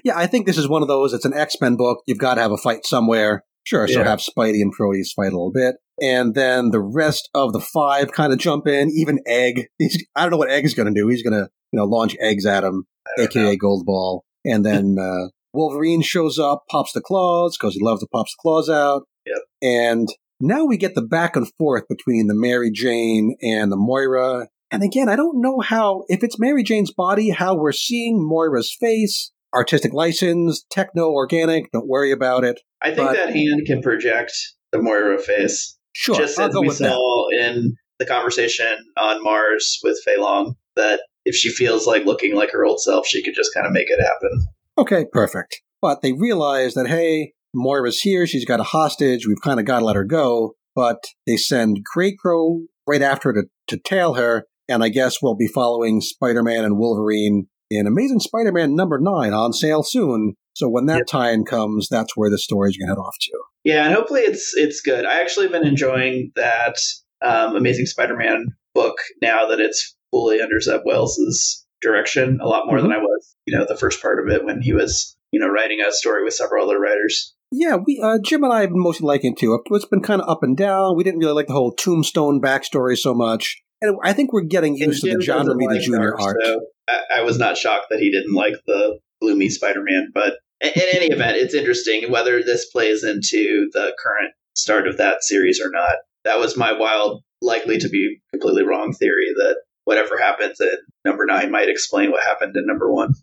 Yeah, 0.03 0.17
I 0.17 0.27
think 0.27 0.45
this 0.45 0.57
is 0.57 0.69
one 0.69 0.81
of 0.81 0.87
those. 0.87 1.11
It's 1.11 1.25
an 1.25 1.33
X 1.33 1.57
Men 1.59 1.75
book. 1.75 2.01
You've 2.07 2.19
got 2.19 2.35
to 2.35 2.41
have 2.41 2.53
a 2.53 2.57
fight 2.57 2.85
somewhere. 2.85 3.43
Sure, 3.69 3.87
so 3.87 3.99
Yeah. 3.99 4.05
have 4.07 4.19
Spidey 4.19 4.61
and 4.61 4.71
Proteus 4.71 5.13
fight 5.13 5.27
a 5.31 5.35
little 5.35 5.51
bit. 5.51 5.75
And 6.01 6.33
then 6.33 6.71
the 6.71 6.81
rest 6.81 7.29
of 7.35 7.53
the 7.53 7.59
five 7.61 8.11
kind 8.11 8.33
of 8.33 8.39
jump 8.39 8.67
in. 8.67 8.89
Even 8.89 9.19
Egg. 9.27 9.67
He's, 9.77 10.03
I 10.15 10.21
don't 10.21 10.31
know 10.31 10.37
what 10.37 10.49
Egg's 10.49 10.73
going 10.73 10.91
to 10.91 10.99
do. 10.99 11.07
He's 11.07 11.21
going 11.21 11.39
to, 11.39 11.49
you 11.71 11.77
know, 11.77 11.85
launch 11.85 12.15
eggs 12.19 12.47
at 12.47 12.63
him, 12.63 12.85
aka 13.19 13.55
Gold 13.55 13.85
Ball. 13.85 14.23
And 14.43 14.65
then 14.65 14.95
uh, 15.01 15.27
Wolverine 15.53 16.01
shows 16.01 16.39
up, 16.39 16.63
pops 16.71 16.93
the 16.93 17.01
claws 17.01 17.57
because 17.59 17.75
he 17.75 17.83
loves 17.83 17.99
to 18.01 18.07
pops 18.11 18.31
the 18.33 18.37
claws 18.41 18.69
out. 18.69 19.03
Yep. 19.27 19.37
And 19.61 20.09
now 20.41 20.65
we 20.65 20.75
get 20.77 20.95
the 20.95 21.03
back 21.03 21.35
and 21.35 21.47
forth 21.59 21.83
between 21.87 22.25
the 22.25 22.35
Mary 22.35 22.71
Jane 22.71 23.35
and 23.43 23.71
the 23.71 23.77
Moira. 23.77 24.47
And 24.71 24.81
again, 24.81 25.09
I 25.09 25.15
don't 25.15 25.41
know 25.41 25.59
how, 25.59 26.05
if 26.07 26.23
it's 26.23 26.39
Mary 26.39 26.63
Jane's 26.63 26.91
body, 26.93 27.29
how 27.29 27.55
we're 27.55 27.71
seeing 27.71 28.17
Moira's 28.27 28.75
face, 28.79 29.31
artistic 29.53 29.93
license, 29.93 30.65
techno 30.71 31.09
organic, 31.09 31.71
don't 31.71 31.87
worry 31.87 32.11
about 32.11 32.43
it. 32.43 32.61
I 32.81 32.91
think 32.93 33.09
But- 33.09 33.15
that 33.15 33.35
hand 33.35 33.63
can 33.65 33.81
project 33.81 34.31
the 34.71 34.81
Moira 34.81 35.19
face. 35.19 35.77
Sure, 35.93 36.15
just 36.15 36.39
I'll 36.39 36.49
as 36.49 36.55
we 36.55 36.67
with 36.67 36.77
that. 36.77 36.91
saw 36.91 37.27
in 37.29 37.75
the 37.97 38.05
conversation 38.05 38.77
on 38.97 39.21
Mars 39.23 39.79
with 39.83 39.99
Feilong, 40.07 40.53
that 40.75 41.01
if 41.25 41.35
she 41.35 41.49
feels 41.49 41.85
like 41.85 42.05
looking 42.05 42.35
like 42.35 42.51
her 42.51 42.63
old 42.65 42.79
self, 42.81 43.05
she 43.07 43.23
could 43.23 43.33
just 43.35 43.53
kind 43.53 43.65
of 43.67 43.73
make 43.73 43.89
it 43.89 43.99
happen. 44.01 44.47
Okay, 44.77 45.05
perfect. 45.11 45.61
But 45.81 46.01
they 46.01 46.13
realize 46.13 46.73
that, 46.75 46.87
hey, 46.87 47.33
Moira's 47.53 47.99
here. 48.01 48.25
She's 48.25 48.45
got 48.45 48.59
a 48.61 48.63
hostage. 48.63 49.27
We've 49.27 49.41
kind 49.41 49.59
of 49.59 49.65
got 49.65 49.79
to 49.79 49.85
let 49.85 49.95
her 49.97 50.05
go. 50.05 50.53
But 50.75 51.03
they 51.27 51.35
send 51.35 51.79
Greycrow 51.95 52.61
right 52.87 53.01
after 53.01 53.33
to, 53.33 53.43
to 53.67 53.77
tail 53.83 54.13
her. 54.13 54.45
And 54.69 54.83
I 54.83 54.89
guess 54.89 55.17
we'll 55.21 55.35
be 55.35 55.47
following 55.47 55.99
Spider 55.99 56.43
Man 56.43 56.63
and 56.63 56.77
Wolverine 56.77 57.47
in 57.69 57.87
Amazing 57.87 58.19
Spider 58.21 58.51
Man 58.51 58.75
number 58.75 58.99
nine 59.01 59.33
on 59.33 59.51
sale 59.51 59.83
soon. 59.83 60.35
So 60.59 60.67
when 60.67 60.87
that 60.87 60.97
Yep. 60.97 61.07
time 61.07 61.45
comes, 61.45 61.87
that's 61.89 62.17
where 62.17 62.29
the 62.29 62.37
story's 62.37 62.75
going 62.77 62.87
to 62.87 62.95
head 62.95 62.99
off 62.99 63.15
to. 63.21 63.31
Yeah, 63.63 63.85
and 63.85 63.93
hopefully 63.93 64.21
it's 64.21 64.51
it's 64.55 64.81
good. 64.81 65.05
I 65.05 65.21
actually 65.21 65.47
been 65.47 65.65
enjoying 65.65 66.31
that 66.35 66.75
um, 67.21 67.55
Amazing 67.55 67.85
Spider-Man 67.85 68.47
book 68.75 68.97
now 69.21 69.47
that 69.47 69.61
it's 69.61 69.95
fully 70.11 70.41
under 70.41 70.59
Zeb 70.59 70.81
Wells's 70.85 71.65
direction 71.81 72.39
a 72.41 72.47
lot 72.47 72.67
more 72.67 72.81
than 72.81 72.91
I 72.91 72.97
was, 72.97 73.35
you 73.45 73.57
know, 73.57 73.65
the 73.65 73.77
first 73.77 74.01
part 74.01 74.19
of 74.19 74.33
it 74.33 74.43
when 74.43 74.61
he 74.61 74.73
was, 74.73 75.15
you 75.31 75.39
know, 75.39 75.47
writing 75.47 75.79
a 75.81 75.93
story 75.93 76.25
with 76.25 76.33
several 76.33 76.65
other 76.65 76.79
writers. 76.79 77.33
Yeah, 77.51 77.77
we 77.77 78.01
uh, 78.03 78.19
Jim 78.23 78.43
and 78.43 78.51
I 78.51 78.61
have 78.61 78.69
been 78.71 78.83
mostly 78.83 79.07
liking 79.07 79.31
it 79.31 79.39
too. 79.39 79.57
It's 79.71 79.85
been 79.85 80.01
kind 80.01 80.21
of 80.21 80.29
up 80.29 80.43
and 80.43 80.57
down. 80.57 80.97
We 80.97 81.05
didn't 81.05 81.19
really 81.19 81.33
like 81.33 81.47
the 81.47 81.53
whole 81.53 81.71
Tombstone 81.71 82.41
backstory 82.41 82.97
so 82.97 83.13
much, 83.13 83.61
and 83.81 83.97
I 84.03 84.11
think 84.11 84.33
we're 84.33 84.41
getting 84.41 84.75
used 84.75 85.01
to 85.03 85.09
Jim 85.09 85.19
the 85.19 85.25
John 85.25 85.47
Romita 85.47 85.75
like 85.75 85.81
Jr. 85.81 86.21
art. 86.21 86.37
So 86.43 86.61
I, 86.89 87.19
I 87.19 87.21
was 87.21 87.39
not 87.39 87.57
shocked 87.57 87.87
that 87.91 87.99
he 87.99 88.11
didn't 88.11 88.33
like 88.35 88.55
the 88.67 88.99
gloomy 89.21 89.49
Spider-Man, 89.49 90.11
but 90.13 90.37
in, 90.61 90.69
in 90.69 90.83
any 90.95 91.07
event, 91.07 91.37
it's 91.37 91.53
interesting 91.53 92.11
whether 92.11 92.41
this 92.43 92.69
plays 92.69 93.03
into 93.03 93.69
the 93.73 93.95
current 94.01 94.33
start 94.55 94.87
of 94.87 94.97
that 94.97 95.23
series 95.23 95.61
or 95.63 95.69
not. 95.69 95.97
That 96.25 96.39
was 96.39 96.57
my 96.57 96.73
wild, 96.73 97.23
likely 97.41 97.77
to 97.79 97.89
be 97.89 98.21
completely 98.31 98.63
wrong 98.63 98.93
theory 98.93 99.27
that 99.35 99.57
whatever 99.85 100.17
happens 100.19 100.59
in 100.59 100.77
number 101.05 101.25
nine 101.25 101.51
might 101.51 101.69
explain 101.69 102.11
what 102.11 102.23
happened 102.23 102.55
in 102.55 102.65
number 102.67 102.91
one. 102.91 103.13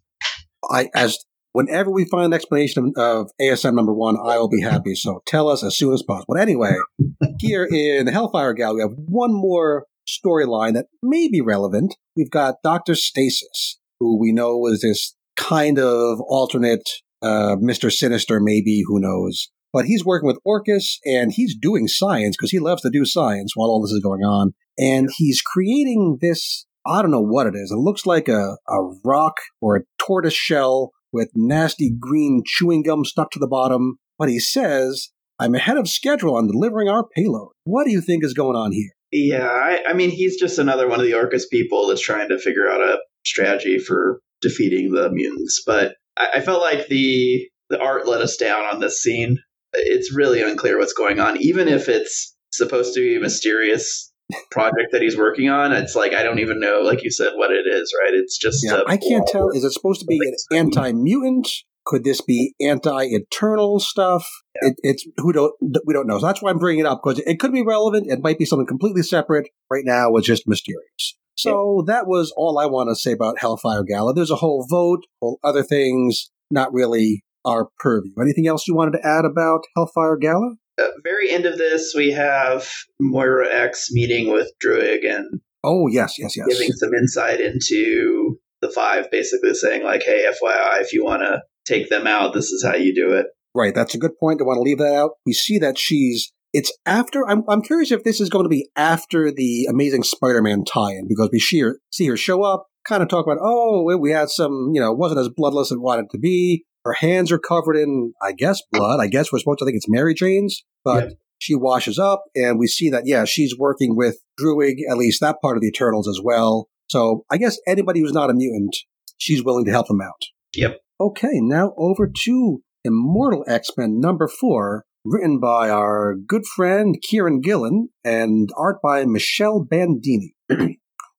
I 0.71 0.89
as 0.95 1.19
whenever 1.53 1.91
we 1.91 2.05
find 2.07 2.27
an 2.27 2.33
explanation 2.33 2.93
of, 2.97 3.03
of 3.03 3.31
ASM 3.41 3.75
number 3.75 3.93
one, 3.93 4.17
I 4.17 4.39
will 4.39 4.49
be 4.49 4.63
happy. 4.63 4.95
So 4.95 5.23
tell 5.27 5.49
us 5.49 5.63
as 5.63 5.77
soon 5.77 5.95
as 5.95 6.03
possible. 6.03 6.35
But 6.35 6.41
anyway, 6.41 6.75
here 7.39 7.65
in 7.65 8.07
the 8.07 8.13
Hellfire 8.13 8.53
Gallery, 8.55 8.77
we 8.77 8.83
have 8.83 8.99
one 9.07 9.33
more 9.33 9.87
storyline 10.09 10.75
that 10.75 10.87
may 11.03 11.29
be 11.29 11.41
relevant. 11.41 11.97
We've 12.17 12.31
got 12.31 12.63
Doctor 12.63 12.95
Stasis, 12.95 13.79
who 14.01 14.19
we 14.19 14.33
know 14.33 14.67
is 14.67 14.81
this 14.81 15.15
kind 15.37 15.79
of 15.79 16.21
alternate 16.21 16.89
uh, 17.23 17.57
Mister 17.59 17.91
Sinister, 17.91 18.41
maybe 18.41 18.83
who 18.87 19.01
knows. 19.01 19.49
But 19.73 19.85
he's 19.85 20.05
working 20.05 20.27
with 20.27 20.39
Orchis, 20.47 20.99
and 21.05 21.33
he's 21.33 21.57
doing 21.57 21.87
science 21.89 22.37
because 22.37 22.51
he 22.51 22.59
loves 22.59 22.83
to 22.83 22.91
do 22.91 23.05
science 23.05 23.53
while 23.55 23.69
all 23.69 23.83
this 23.83 23.93
is 23.93 24.03
going 24.03 24.23
on. 24.23 24.55
And 24.79 25.09
he's 25.17 25.43
creating 25.43 26.19
this 26.21 26.67
I 26.87 27.03
don't 27.03 27.11
know 27.11 27.21
what 27.21 27.47
it 27.47 27.55
is. 27.57 27.71
It 27.71 27.79
looks 27.79 28.07
like 28.07 28.29
a, 28.29 28.57
a 28.69 28.83
rock 29.05 29.37
or 29.61 29.77
a 29.77 29.83
tortoise 29.99 30.35
shell 30.35 30.93
with 31.13 31.31
nasty 31.35 31.91
green 31.99 32.43
chewing 32.47 32.83
gum 32.85 33.05
stuck 33.05 33.31
to 33.33 33.39
the 33.39 33.49
bottom. 33.49 33.97
But 34.19 34.29
he 34.29 34.39
says, 34.39 35.11
I'm 35.39 35.55
ahead 35.55 35.77
of 35.77 35.89
schedule 35.89 36.37
on 36.37 36.47
delivering 36.47 36.89
our 36.89 37.05
payload. 37.17 37.49
What 37.65 37.85
do 37.85 37.91
you 37.91 38.01
think 38.01 38.25
is 38.25 38.35
going 38.35 38.57
on 38.57 38.73
here? 38.73 38.93
Yeah, 39.13 39.47
I, 39.47 39.83
I 39.89 39.93
mean, 39.95 40.11
he's 40.11 40.39
just 40.39 40.59
another 40.59 40.89
one 40.89 41.01
of 41.01 41.07
the 41.07 41.13
Orchis 41.15 41.49
people 41.51 41.89
that's 41.89 42.01
trying 42.01 42.29
to 42.29 42.39
figure 42.39 42.69
out 42.69 42.81
a 42.81 42.99
strategy 43.25 43.79
for 43.79 44.21
defeating 44.41 44.93
the 44.93 45.11
mutants. 45.11 45.63
But 45.67 45.97
I, 46.17 46.29
I 46.35 46.41
felt 46.41 46.61
like 46.61 46.89
the 46.89 47.49
the 47.69 47.81
art 47.81 48.07
let 48.07 48.21
us 48.21 48.37
down 48.37 48.63
on 48.65 48.81
this 48.81 49.03
scene. 49.03 49.39
It's 49.73 50.15
really 50.15 50.43
unclear 50.43 50.79
what's 50.79 50.93
going 50.93 51.21
on, 51.21 51.37
even 51.39 51.69
if 51.69 51.89
it's 51.89 52.35
supposed 52.53 52.95
to 52.95 53.01
be 53.01 53.17
a 53.17 53.21
mysterious 53.21 54.13
project 54.51 54.93
that 54.93 55.03
he's 55.03 55.17
working 55.17 55.49
on. 55.49 55.73
It's 55.73 55.95
like 55.95 56.15
I 56.15 56.23
don't 56.23 56.39
even 56.39 56.61
know, 56.61 56.81
like 56.81 57.03
you 57.03 57.11
said, 57.11 57.33
what 57.35 57.51
it 57.51 57.67
is. 57.67 57.93
Right? 58.03 58.15
It's 58.15 58.39
just 58.39 58.65
Yeah, 58.65 58.83
I 58.87 58.97
can't 58.97 59.27
tell. 59.27 59.51
Is 59.51 59.65
it 59.65 59.73
supposed 59.73 60.01
to 60.01 60.07
be 60.07 60.19
an 60.19 60.35
anti 60.59 60.93
mutant? 60.93 61.49
Could 61.85 62.03
this 62.03 62.21
be 62.21 62.55
anti 62.61 63.05
eternal 63.05 63.79
stuff? 63.79 64.29
It, 64.57 64.75
it's 64.83 65.07
who 65.19 65.33
don't 65.33 65.53
we 65.85 65.95
don't 65.95 66.07
know. 66.07 66.19
So 66.19 66.27
that's 66.27 66.43
why 66.43 66.51
I'm 66.51 66.59
bringing 66.59 66.85
it 66.85 66.87
up 66.87 67.01
because 67.03 67.21
it 67.21 67.39
could 67.39 67.53
be 67.53 67.63
relevant. 67.63 68.07
It 68.09 68.21
might 68.23 68.39
be 68.39 68.45
something 68.45 68.67
completely 68.67 69.03
separate. 69.03 69.49
Right 69.71 69.85
now, 69.85 70.15
it's 70.17 70.27
just 70.27 70.49
mysterious. 70.49 71.17
So 71.39 71.85
that 71.87 72.07
was 72.07 72.33
all 72.37 72.59
I 72.59 72.67
want 72.67 72.89
to 72.89 72.97
say 72.97 73.13
about 73.13 73.39
Hellfire 73.39 73.85
Gala. 73.85 74.15
There's 74.15 74.31
a 74.31 74.37
whole 74.37 74.67
vote, 74.69 75.01
whole 75.21 75.39
other 75.45 75.63
things, 75.63 76.31
not 76.51 76.73
really 76.73 77.25
our 77.45 77.69
purview. 77.79 78.13
Anything 78.21 78.47
else 78.47 78.67
you 78.67 78.75
wanted 78.75 78.99
to 78.99 79.07
add 79.07 79.25
about 79.25 79.61
Hellfire 79.77 80.17
Gala? 80.17 80.55
Uh, 80.81 80.89
very 81.05 81.31
end 81.31 81.47
of 81.47 81.57
this, 81.57 81.95
we 81.97 82.13
have 82.13 82.69
Moira 83.01 83.49
X 83.51 83.89
meeting 83.93 84.33
with 84.33 84.51
Druig 84.63 85.09
and 85.09 85.41
Oh 85.67 85.89
yes, 85.89 86.15
yes, 86.17 86.37
yes. 86.37 86.47
giving 86.49 86.71
some 86.73 86.95
insight 86.95 87.41
into 87.41 88.39
the 88.63 88.71
five, 88.71 89.11
basically 89.11 89.53
saying 89.53 89.83
like, 89.83 90.05
"Hey, 90.05 90.25
FYI, 90.29 90.81
if 90.81 90.93
you 90.93 91.05
want 91.05 91.23
to 91.23 91.43
take 91.67 91.89
them 91.89 92.07
out, 92.07 92.35
this 92.35 92.53
is 92.53 92.65
how 92.65 92.77
you 92.77 92.95
do 92.95 93.15
it." 93.15 93.27
Right, 93.53 93.75
that's 93.75 93.95
a 93.95 93.99
good 93.99 94.17
point. 94.21 94.41
I 94.41 94.45
want 94.45 94.59
to 94.59 94.63
leave 94.63 94.79
that 94.79 94.95
out. 94.95 95.13
We 95.27 95.33
see 95.33 95.59
that 95.59 95.77
she's. 95.77 96.33
It's 96.59 96.73
after. 96.87 97.29
I'm, 97.29 97.43
I'm 97.51 97.61
curious 97.61 97.93
if 97.93 98.03
this 98.03 98.19
is 98.19 98.31
going 98.31 98.45
to 98.47 98.49
be 98.49 98.69
after 98.77 99.31
the 99.31 99.67
Amazing 99.69 100.05
Spider-Man 100.05 100.65
tie-in 100.65 101.07
because 101.07 101.29
we 101.31 101.39
see 101.39 101.61
her, 101.61 101.79
see 101.93 102.07
her 102.07 102.17
show 102.17 102.43
up, 102.43 102.67
kind 102.89 103.03
of 103.03 103.11
talk 103.11 103.27
about, 103.27 103.39
oh, 103.43 103.83
we- 103.99 104.11
had 104.11 104.31
some, 104.31 104.71
you 104.73 104.81
know, 104.81 104.91
wasn't 104.91 105.21
as 105.21 105.29
bloodless 105.29 105.71
as 105.71 105.77
wanted 105.79 106.07
to 106.13 106.19
be. 106.19 106.65
Her 106.87 106.95
hands 106.95 107.31
are 107.31 107.39
covered 107.39 107.77
in, 107.77 108.15
I 108.23 108.33
guess, 108.33 108.63
blood. 108.73 109.01
I 109.01 109.07
guess 109.09 109.31
we're 109.31 109.39
supposed 109.41 109.59
to 109.59 109.67
think 109.67 109.77
it's 109.77 109.89
Mary 109.89 110.15
Jane's, 110.15 110.65
but 110.83 111.13
she 111.39 111.55
washes 111.55 111.99
up, 111.99 112.23
and 112.35 112.59
we 112.59 112.67
see 112.67 112.89
that, 112.89 113.03
yeah, 113.05 113.27
she's 113.27 113.55
working 113.59 113.95
with 113.95 114.17
Druig, 114.41 114.77
at 114.91 114.97
least 114.97 115.21
that 115.21 115.37
part 115.43 115.59
of 115.59 115.61
the 115.61 115.69
Eternals 115.69 116.09
as 116.09 116.21
well. 116.25 116.69
So 116.89 117.25
I 117.31 117.37
guess 117.37 117.59
anybody 117.67 118.01
who's 118.01 118.13
not 118.15 118.31
a 118.31 118.35
mutant, 118.35 118.75
she's 119.19 119.45
willing 119.45 119.67
to 119.67 119.71
help 119.73 119.89
them 119.89 120.01
out. 120.01 120.23
Yep. 120.55 120.79
Okay, 120.99 121.41
now 121.43 121.75
over 121.77 122.11
to 122.25 122.63
Immortal 122.85 123.45
X 123.47 123.69
Men 123.77 124.01
number 124.01 124.29
four, 124.29 124.86
written 125.07 125.39
by 125.41 125.71
our 125.71 126.15
good 126.15 126.47
friend 126.47 126.97
Kieron 127.03 127.43
Gillen 127.43 127.89
and 128.05 128.49
art 128.57 128.77
by 128.83 129.05
Michele 129.05 129.65
Bandini. 129.65 130.35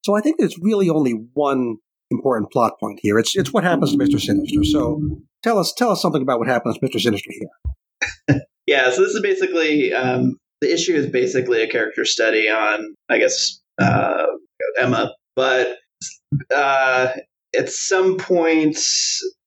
so 0.04 0.16
I 0.16 0.22
think 0.22 0.38
there's 0.38 0.58
really 0.62 0.90
only 0.90 1.14
one 1.34 1.78
important 2.12 2.52
plot 2.52 2.74
point 2.80 3.00
here. 3.02 3.18
It's 3.18 3.36
it's 3.36 3.54
what 3.54 3.64
happens 3.64 3.92
to 3.92 3.98
Mister 3.98 4.20
Sinister. 4.20 4.64
So 4.64 5.02
tell 5.44 5.58
us 5.60 5.74
tell 5.78 5.92
us 5.92 6.02
something 6.02 6.22
about 6.22 6.40
what 6.40 6.48
happens 6.48 6.76
to 6.76 6.80
Mister 6.82 7.00
Sinister 7.00 7.32
here. 7.32 8.42
Yeah. 8.68 8.90
So 8.90 9.02
this 9.02 9.12
is 9.12 9.22
basically 9.22 9.94
um, 9.94 10.36
the 10.60 10.74
issue 10.74 10.94
is 10.94 11.10
basically 11.10 11.64
a 11.64 11.70
character 11.70 12.04
study 12.04 12.50
on, 12.50 12.96
I 13.08 13.18
guess, 13.18 13.62
uh, 13.80 14.26
Emma, 14.78 15.14
but 15.38 15.78
uh, 16.54 17.14
at 17.56 17.70
some 17.70 18.18
point 18.18 18.78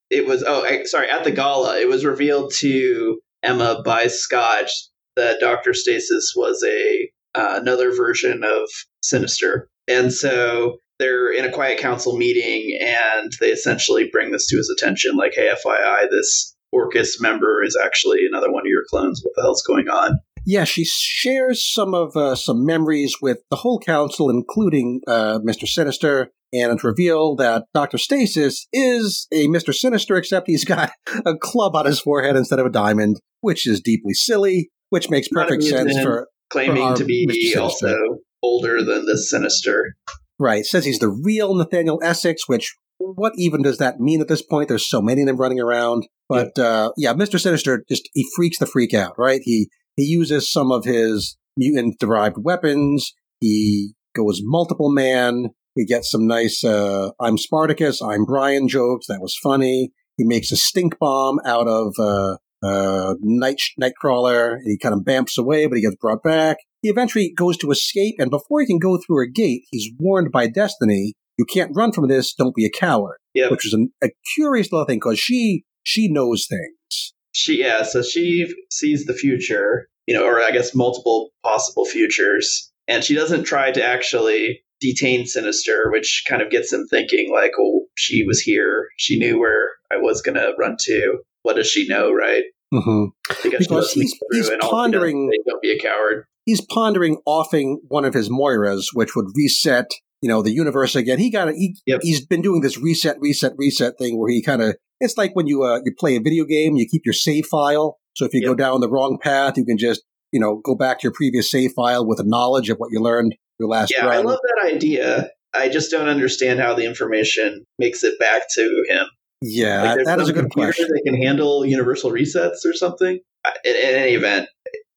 it 0.09 0.25
was 0.25 0.43
oh 0.45 0.65
sorry 0.85 1.09
at 1.09 1.23
the 1.23 1.31
gala 1.31 1.79
it 1.79 1.87
was 1.87 2.03
revealed 2.03 2.51
to 2.59 3.19
Emma 3.43 3.81
by 3.83 4.07
scotch, 4.07 4.71
that 5.15 5.39
Doctor 5.39 5.73
Stasis 5.73 6.33
was 6.35 6.63
a 6.67 7.09
uh, 7.33 7.59
another 7.61 7.95
version 7.95 8.43
of 8.43 8.69
Sinister, 9.01 9.69
and 9.87 10.13
so 10.13 10.77
they're 10.99 11.31
in 11.31 11.45
a 11.45 11.51
quiet 11.51 11.79
council 11.79 12.15
meeting 12.15 12.77
and 12.79 13.31
they 13.39 13.47
essentially 13.47 14.07
bring 14.11 14.31
this 14.31 14.45
to 14.47 14.55
his 14.57 14.69
attention 14.77 15.15
like 15.15 15.33
hey 15.33 15.49
FYI 15.51 16.07
this 16.11 16.55
Orchis 16.73 17.19
member 17.19 17.63
is 17.63 17.77
actually 17.83 18.19
another 18.29 18.51
one 18.51 18.61
of 18.61 18.69
your 18.69 18.83
clones. 18.89 19.21
What 19.23 19.33
the 19.35 19.41
hell's 19.41 19.63
going 19.63 19.89
on? 19.89 20.19
Yeah, 20.45 20.63
she 20.63 20.85
shares 20.85 21.63
some 21.63 21.93
of 21.93 22.15
uh, 22.15 22.35
some 22.35 22.65
memories 22.65 23.17
with 23.21 23.39
the 23.49 23.57
whole 23.57 23.79
council, 23.79 24.29
including 24.29 25.01
uh, 25.07 25.39
Mister 25.43 25.67
Sinister, 25.67 26.31
and 26.53 26.71
it's 26.71 26.83
revealed 26.83 27.39
that 27.39 27.65
Doctor 27.73 27.97
Stasis 27.97 28.67
is 28.73 29.27
a 29.33 29.47
Mister 29.47 29.73
Sinister, 29.73 30.15
except 30.17 30.47
he's 30.47 30.65
got 30.65 30.91
a 31.25 31.37
club 31.37 31.75
on 31.75 31.85
his 31.85 31.99
forehead 31.99 32.35
instead 32.35 32.59
of 32.59 32.65
a 32.65 32.71
diamond, 32.71 33.19
which 33.41 33.67
is 33.67 33.81
deeply 33.81 34.13
silly. 34.13 34.69
Which 34.89 35.09
makes 35.09 35.29
perfect 35.29 35.63
sense 35.63 35.97
for 36.03 36.27
Claiming 36.49 36.83
our 36.83 36.95
to 36.97 37.05
be 37.05 37.55
also 37.57 37.95
older 38.43 38.83
than 38.83 39.05
the 39.05 39.17
Sinister. 39.17 39.95
right. 40.37 40.65
Says 40.65 40.83
he's 40.83 40.99
the 40.99 41.07
real 41.07 41.55
Nathaniel 41.55 42.01
Essex, 42.03 42.47
which 42.47 42.75
what 42.97 43.33
even 43.37 43.61
does 43.61 43.77
that 43.77 43.99
mean 43.99 44.19
at 44.19 44.27
this 44.27 44.41
point? 44.41 44.67
There's 44.67 44.87
so 44.87 45.01
many 45.01 45.21
of 45.21 45.27
them 45.27 45.37
running 45.37 45.61
around. 45.61 46.07
But 46.27 46.57
uh, 46.59 46.91
yeah, 46.97 47.13
Mister 47.13 47.39
Sinister 47.39 47.83
just 47.87 48.09
he 48.13 48.27
freaks 48.35 48.59
the 48.59 48.65
freak 48.65 48.93
out, 48.93 49.13
right? 49.17 49.41
He 49.43 49.69
he 49.95 50.03
uses 50.03 50.51
some 50.51 50.71
of 50.71 50.83
his 50.83 51.37
mutant 51.55 51.99
derived 51.99 52.37
weapons. 52.39 53.13
He 53.39 53.93
goes 54.13 54.41
multiple 54.43 54.91
man. 54.91 55.51
We 55.75 55.85
get 55.85 56.03
some 56.03 56.27
nice 56.27 56.63
uh, 56.63 57.11
I'm 57.19 57.37
Spartacus, 57.37 58.01
I'm 58.01 58.25
Brian 58.25 58.67
jokes. 58.67 59.07
That 59.07 59.21
was 59.21 59.37
funny. 59.41 59.91
He 60.17 60.25
makes 60.25 60.51
a 60.51 60.57
stink 60.57 60.99
bomb 60.99 61.39
out 61.45 61.67
of 61.67 61.93
uh, 61.97 62.37
uh, 62.61 63.15
Night 63.21 63.61
Nightcrawler. 63.81 64.57
He 64.65 64.77
kind 64.77 64.93
of 64.93 65.01
bamps 65.01 65.37
away, 65.37 65.67
but 65.67 65.77
he 65.77 65.81
gets 65.81 65.95
brought 65.95 66.23
back. 66.23 66.57
He 66.81 66.89
eventually 66.89 67.31
goes 67.35 67.57
to 67.57 67.71
escape, 67.71 68.15
and 68.19 68.29
before 68.29 68.59
he 68.59 68.67
can 68.67 68.79
go 68.79 68.97
through 68.97 69.23
a 69.23 69.29
gate, 69.29 69.63
he's 69.71 69.91
warned 69.97 70.31
by 70.31 70.47
Destiny, 70.47 71.13
"You 71.37 71.45
can't 71.45 71.71
run 71.73 71.93
from 71.93 72.07
this. 72.07 72.33
Don't 72.33 72.55
be 72.55 72.65
a 72.65 72.69
coward." 72.69 73.17
Yep. 73.33 73.51
Which 73.51 73.65
is 73.65 73.73
an, 73.73 73.91
a 74.03 74.09
curious 74.35 74.71
little 74.71 74.85
thing 74.85 74.97
because 74.97 75.19
she 75.19 75.63
she 75.83 76.11
knows 76.11 76.47
things. 76.47 77.13
She 77.33 77.59
yeah, 77.59 77.83
so 77.83 78.01
she 78.03 78.53
sees 78.71 79.05
the 79.05 79.13
future, 79.13 79.87
you 80.05 80.15
know, 80.15 80.25
or 80.25 80.41
I 80.41 80.51
guess 80.51 80.75
multiple 80.75 81.29
possible 81.43 81.85
futures, 81.85 82.71
and 82.87 83.03
she 83.03 83.15
doesn't 83.15 83.45
try 83.45 83.71
to 83.71 83.83
actually 83.83 84.63
detain 84.81 85.25
Sinister, 85.25 85.89
which 85.91 86.23
kind 86.27 86.41
of 86.41 86.49
gets 86.49 86.73
him 86.73 86.85
thinking 86.89 87.31
like, 87.31 87.51
oh, 87.59 87.85
she 87.95 88.23
was 88.25 88.41
here, 88.41 88.87
she 88.97 89.17
knew 89.19 89.39
where 89.39 89.69
I 89.91 89.97
was 89.97 90.21
gonna 90.21 90.49
run 90.59 90.75
to. 90.79 91.19
What 91.43 91.55
does 91.55 91.67
she 91.69 91.87
know, 91.87 92.11
right? 92.11 92.43
Mm-hmm. 92.73 93.05
Because, 93.43 93.91
he's- 93.93 94.13
he's 94.31 94.49
and 94.49 94.61
all 94.61 94.69
she 94.69 94.69
does 94.69 94.69
is 94.69 94.69
pondering- 94.69 95.31
Don't 95.47 95.61
be 95.61 95.71
a 95.71 95.79
coward. 95.79 96.25
He's 96.45 96.61
pondering 96.65 97.17
offing 97.25 97.81
one 97.87 98.05
of 98.05 98.13
his 98.13 98.29
Moiras, 98.29 98.85
which 98.93 99.15
would 99.15 99.25
reset, 99.35 99.91
you 100.21 100.29
know, 100.29 100.41
the 100.41 100.51
universe 100.51 100.95
again. 100.95 101.19
He 101.19 101.29
got 101.29 101.53
he 101.53 101.75
Yep. 101.85 101.99
he's 102.01 102.25
been 102.25 102.41
doing 102.41 102.61
this 102.61 102.77
reset, 102.79 103.17
reset, 103.19 103.53
reset 103.57 103.97
thing 103.99 104.17
where 104.19 104.31
he 104.31 104.41
kind 104.41 104.61
of 104.61 104.75
it's 104.99 105.17
like 105.17 105.35
when 105.35 105.47
you 105.47 105.63
uh, 105.63 105.79
you 105.85 105.93
play 105.99 106.15
a 106.15 106.19
video 106.19 106.45
game, 106.45 106.75
you 106.75 106.87
keep 106.89 107.03
your 107.05 107.13
save 107.13 107.45
file. 107.45 107.97
So 108.15 108.25
if 108.25 108.33
you 108.33 108.43
go 108.43 108.55
down 108.55 108.81
the 108.81 108.89
wrong 108.89 109.17
path, 109.21 109.53
you 109.57 109.65
can 109.65 109.77
just 109.77 110.01
you 110.31 110.39
know 110.39 110.61
go 110.63 110.73
back 110.75 110.99
to 110.99 111.03
your 111.03 111.13
previous 111.13 111.51
save 111.51 111.73
file 111.73 112.07
with 112.07 112.19
a 112.19 112.25
knowledge 112.25 112.69
of 112.69 112.77
what 112.77 112.89
you 112.91 112.99
learned 113.01 113.35
your 113.61 113.69
last 113.69 113.93
Yeah, 113.95 114.07
I 114.07 114.17
love 114.17 114.39
that 114.41 114.73
idea. 114.73 115.29
I 115.53 115.69
just 115.69 115.91
don't 115.91 116.07
understand 116.07 116.59
how 116.59 116.73
the 116.73 116.85
information 116.85 117.65
makes 117.77 118.03
it 118.03 118.19
back 118.19 118.43
to 118.55 118.85
him. 118.89 119.05
yeah, 119.41 119.83
Like, 119.83 120.05
that 120.05 120.19
is 120.19 120.29
a 120.29 120.33
good 120.33 120.49
question. 120.49 120.87
That 120.87 121.01
can 121.05 121.21
handle 121.21 121.65
universal 121.65 122.11
resets 122.11 122.65
or 122.65 122.73
something. 122.73 123.19
In, 123.65 123.75
in 123.75 123.95
any 123.95 124.13
event, 124.13 124.47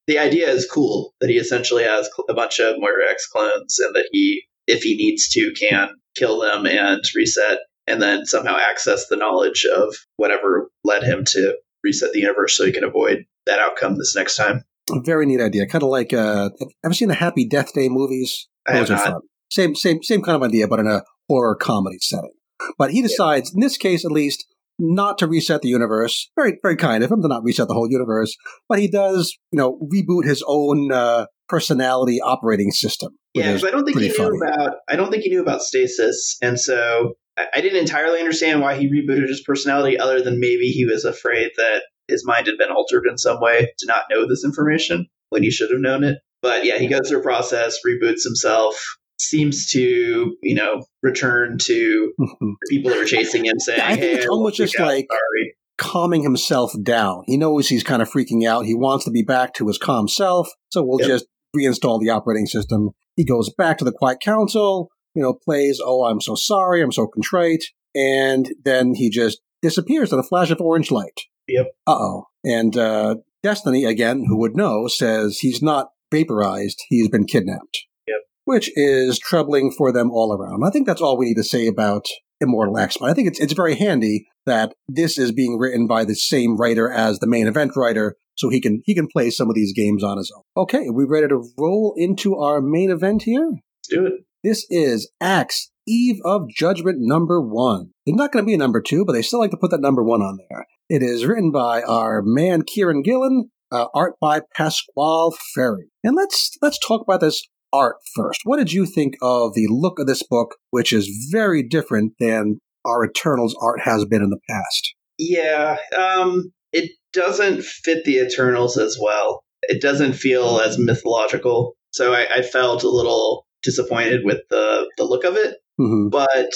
the 0.07 0.19
idea 0.19 0.49
is 0.49 0.67
cool 0.69 1.13
that 1.19 1.29
he 1.29 1.37
essentially 1.37 1.83
has 1.83 2.09
a 2.29 2.33
bunch 2.33 2.59
of 2.59 2.75
Moira 2.77 3.09
X 3.11 3.27
clones, 3.27 3.77
and 3.79 3.95
that 3.95 4.07
he, 4.11 4.43
if 4.67 4.83
he 4.83 4.95
needs 4.95 5.29
to, 5.29 5.53
can 5.59 5.89
kill 6.15 6.39
them 6.39 6.65
and 6.65 7.01
reset, 7.15 7.59
and 7.87 8.01
then 8.01 8.25
somehow 8.25 8.55
access 8.57 9.07
the 9.07 9.17
knowledge 9.17 9.65
of 9.75 9.95
whatever 10.17 10.69
led 10.83 11.03
him 11.03 11.23
to 11.25 11.57
reset 11.83 12.13
the 12.13 12.19
universe, 12.19 12.55
so 12.55 12.65
he 12.65 12.71
can 12.71 12.83
avoid 12.83 13.25
that 13.45 13.59
outcome 13.59 13.97
this 13.97 14.15
next 14.15 14.37
time. 14.37 14.63
Very 15.03 15.25
neat 15.25 15.41
idea. 15.41 15.65
Kind 15.65 15.83
of 15.83 15.89
like 15.89 16.13
uh, 16.13 16.49
ever 16.83 16.93
seen 16.93 17.09
the 17.09 17.15
Happy 17.15 17.47
Death 17.47 17.73
Day 17.73 17.89
movies? 17.89 18.47
Those 18.67 18.91
are 18.91 18.97
fun. 18.97 19.21
Same, 19.49 19.75
same, 19.75 20.03
same 20.03 20.21
kind 20.21 20.35
of 20.35 20.43
idea, 20.43 20.67
but 20.67 20.79
in 20.79 20.87
a 20.87 21.03
horror 21.29 21.55
comedy 21.55 21.97
setting. 21.99 22.33
But 22.77 22.91
he 22.91 23.01
decides, 23.01 23.53
in 23.53 23.59
this 23.59 23.77
case 23.77 24.05
at 24.05 24.11
least, 24.11 24.45
not 24.79 25.17
to 25.19 25.27
reset 25.27 25.61
the 25.61 25.69
universe. 25.69 26.29
Very, 26.35 26.57
very 26.61 26.75
kind 26.75 27.03
of 27.03 27.11
him 27.11 27.21
to 27.21 27.27
not 27.27 27.43
reset 27.43 27.67
the 27.67 27.73
whole 27.73 27.89
universe. 27.89 28.35
But 28.67 28.79
he 28.79 28.89
does, 28.89 29.37
you 29.51 29.57
know, 29.57 29.79
reboot 29.93 30.25
his 30.25 30.43
own 30.47 30.91
uh, 30.91 31.27
personality 31.47 32.19
operating 32.21 32.71
system. 32.71 33.17
Yeah, 33.33 33.53
because 33.53 33.65
I 33.65 33.71
don't 33.71 33.85
think 33.85 33.99
he 33.99 34.07
knew 34.07 34.13
funny. 34.13 34.37
about. 34.37 34.75
I 34.89 34.95
don't 34.95 35.11
think 35.11 35.23
he 35.23 35.29
knew 35.29 35.41
about 35.41 35.61
stasis, 35.61 36.37
and 36.41 36.59
so 36.59 37.13
I, 37.37 37.47
I 37.55 37.61
didn't 37.61 37.79
entirely 37.79 38.19
understand 38.19 38.61
why 38.61 38.75
he 38.75 38.89
rebooted 38.89 39.27
his 39.27 39.43
personality, 39.45 39.97
other 39.99 40.21
than 40.21 40.39
maybe 40.39 40.67
he 40.67 40.85
was 40.85 41.05
afraid 41.05 41.51
that 41.57 41.83
his 42.07 42.25
mind 42.25 42.47
had 42.47 42.57
been 42.57 42.71
altered 42.71 43.05
in 43.09 43.17
some 43.17 43.39
way 43.41 43.71
to 43.79 43.87
not 43.87 44.03
know 44.09 44.27
this 44.27 44.45
information 44.45 45.07
when 45.29 45.43
he 45.43 45.51
should 45.51 45.71
have 45.71 45.81
known 45.81 46.03
it. 46.03 46.19
But 46.45 46.63
yeah, 46.63 46.77
he 46.77 46.87
goes 46.87 47.09
through 47.09 47.19
a 47.21 47.23
process, 47.23 47.77
reboots 47.83 48.23
himself, 48.23 48.75
seems 49.19 49.67
to 49.71 50.35
you 50.43 50.53
know 50.55 50.83
return 51.01 51.57
to 51.63 52.13
the 52.19 52.55
people 52.69 52.91
that 52.91 52.99
were 52.99 53.05
chasing 53.05 53.45
him, 53.45 53.57
saying, 53.59 53.81
I 53.81 53.87
think 53.95 53.99
"Hey, 54.01 54.13
it's 54.13 54.25
I 54.25 54.29
won't 54.29 54.37
almost 54.39 54.57
freak 54.57 54.69
just 54.69 54.79
like- 54.79 55.07
sorry." 55.09 55.55
calming 55.77 56.21
himself 56.23 56.71
down. 56.83 57.23
He 57.25 57.35
knows 57.35 57.67
he's 57.67 57.83
kind 57.83 58.01
of 58.01 58.09
freaking 58.09 58.47
out. 58.47 58.65
He 58.65 58.73
wants 58.75 59.03
to 59.05 59.11
be 59.11 59.23
back 59.23 59.53
to 59.55 59.67
his 59.67 59.77
calm 59.77 60.07
self. 60.07 60.47
So 60.69 60.81
we'll 60.85 61.01
Yep. 61.01 61.09
just 61.09 61.25
reinstall 61.57 61.99
the 61.99 62.11
operating 62.11 62.45
system. 62.45 62.91
He 63.17 63.25
goes 63.25 63.51
back 63.57 63.77
to 63.79 63.83
the 63.85 63.91
Quiet 63.91 64.19
Council, 64.21 64.89
you 65.15 65.21
know, 65.21 65.33
plays, 65.33 65.81
Oh, 65.83 66.05
I'm 66.05 66.21
so 66.21 66.35
sorry. 66.35 66.81
I'm 66.81 66.93
so 66.93 67.07
contrite. 67.07 67.65
And 67.93 68.53
then 68.63 68.93
he 68.93 69.09
just 69.09 69.41
disappears 69.61 70.13
in 70.13 70.19
a 70.19 70.23
flash 70.23 70.49
of 70.49 70.61
orange 70.61 70.91
light. 70.91 71.19
Yep. 71.49 71.67
Uh 71.85 71.91
oh. 71.93 72.23
And 72.45 72.77
uh, 72.77 73.15
Destiny, 73.43 73.83
again, 73.83 74.23
who 74.29 74.37
would 74.39 74.55
know, 74.55 74.87
says 74.87 75.39
he's 75.39 75.61
not 75.61 75.89
vaporized. 76.15 76.81
He's 76.89 77.09
been 77.09 77.25
kidnapped. 77.25 77.85
Yep. 78.07 78.17
Which 78.45 78.71
is 78.75 79.19
troubling 79.19 79.71
for 79.71 79.91
them 79.91 80.11
all 80.11 80.33
around. 80.33 80.63
I 80.65 80.69
think 80.69 80.87
that's 80.87 81.01
all 81.01 81.17
we 81.17 81.27
need 81.27 81.35
to 81.35 81.43
say 81.43 81.67
about 81.67 82.05
Immortal 82.41 82.77
X. 82.77 82.97
But 82.99 83.09
I 83.09 83.13
think 83.13 83.27
it's 83.27 83.39
it's 83.39 83.53
very 83.53 83.75
handy 83.75 84.25
that 84.45 84.73
this 84.87 85.17
is 85.17 85.31
being 85.31 85.57
written 85.57 85.87
by 85.87 86.05
the 86.05 86.15
same 86.15 86.57
writer 86.57 86.91
as 86.91 87.19
the 87.19 87.27
main 87.27 87.47
event 87.47 87.71
writer, 87.75 88.15
so 88.35 88.49
he 88.49 88.61
can 88.61 88.81
he 88.85 88.93
can 88.93 89.07
play 89.07 89.29
some 89.29 89.49
of 89.49 89.55
these 89.55 89.73
games 89.73 90.03
on 90.03 90.17
his 90.17 90.31
own. 90.35 90.43
Okay, 90.63 90.87
are 90.87 90.93
we 90.93 91.05
ready 91.05 91.27
to 91.27 91.43
roll 91.57 91.93
into 91.97 92.35
our 92.35 92.61
main 92.61 92.91
event 92.91 93.23
here? 93.23 93.49
Let's 93.49 93.87
do 93.89 94.05
it. 94.05 94.13
This 94.43 94.65
is 94.69 95.11
Axe 95.19 95.71
Eve 95.87 96.19
of 96.23 96.49
Judgment 96.49 96.97
number 96.99 97.41
one. 97.41 97.91
There's 98.05 98.17
not 98.17 98.31
going 98.31 98.43
to 98.43 98.47
be 98.47 98.53
a 98.53 98.59
number 98.59 98.81
two, 98.81 99.03
but 99.05 99.13
they 99.13 99.21
still 99.21 99.39
like 99.39 99.51
to 99.51 99.57
put 99.57 99.71
that 99.71 99.81
number 99.81 100.03
one 100.03 100.21
on 100.21 100.37
there. 100.49 100.67
It 100.87 101.01
is 101.01 101.25
written 101.25 101.51
by 101.51 101.81
our 101.81 102.21
man 102.23 102.61
Kieron 102.61 103.03
Gillen, 103.03 103.49
uh, 103.71 103.85
art 103.93 104.13
by 104.19 104.41
Pasqual 104.57 105.33
Ferry. 105.53 105.87
And 106.03 106.15
let's 106.15 106.51
let's 106.61 106.79
talk 106.79 107.01
about 107.01 107.21
this 107.21 107.41
art 107.73 107.97
first. 108.15 108.41
What 108.43 108.57
did 108.57 108.71
you 108.71 108.85
think 108.85 109.15
of 109.21 109.53
the 109.53 109.67
look 109.69 109.99
of 109.99 110.07
this 110.07 110.23
book, 110.23 110.55
which 110.71 110.93
is 110.93 111.29
very 111.31 111.63
different 111.63 112.13
than 112.19 112.61
our 112.85 113.05
Eternals 113.05 113.55
art 113.61 113.81
has 113.81 114.05
been 114.05 114.21
in 114.21 114.29
the 114.29 114.39
past? 114.49 114.95
Yeah, 115.17 115.77
um, 115.97 116.51
it 116.71 116.91
doesn't 117.13 117.63
fit 117.63 118.03
the 118.05 118.17
Eternals 118.17 118.77
as 118.77 118.97
well. 119.01 119.43
It 119.63 119.81
doesn't 119.81 120.13
feel 120.13 120.59
as 120.59 120.77
mythological. 120.77 121.75
So 121.91 122.13
I, 122.13 122.27
I 122.35 122.41
felt 122.41 122.83
a 122.83 122.89
little 122.89 123.45
disappointed 123.63 124.21
with 124.23 124.41
the, 124.49 124.89
the 124.97 125.05
look 125.05 125.23
of 125.23 125.35
it, 125.35 125.55
hmm 125.77 126.09
but 126.09 126.53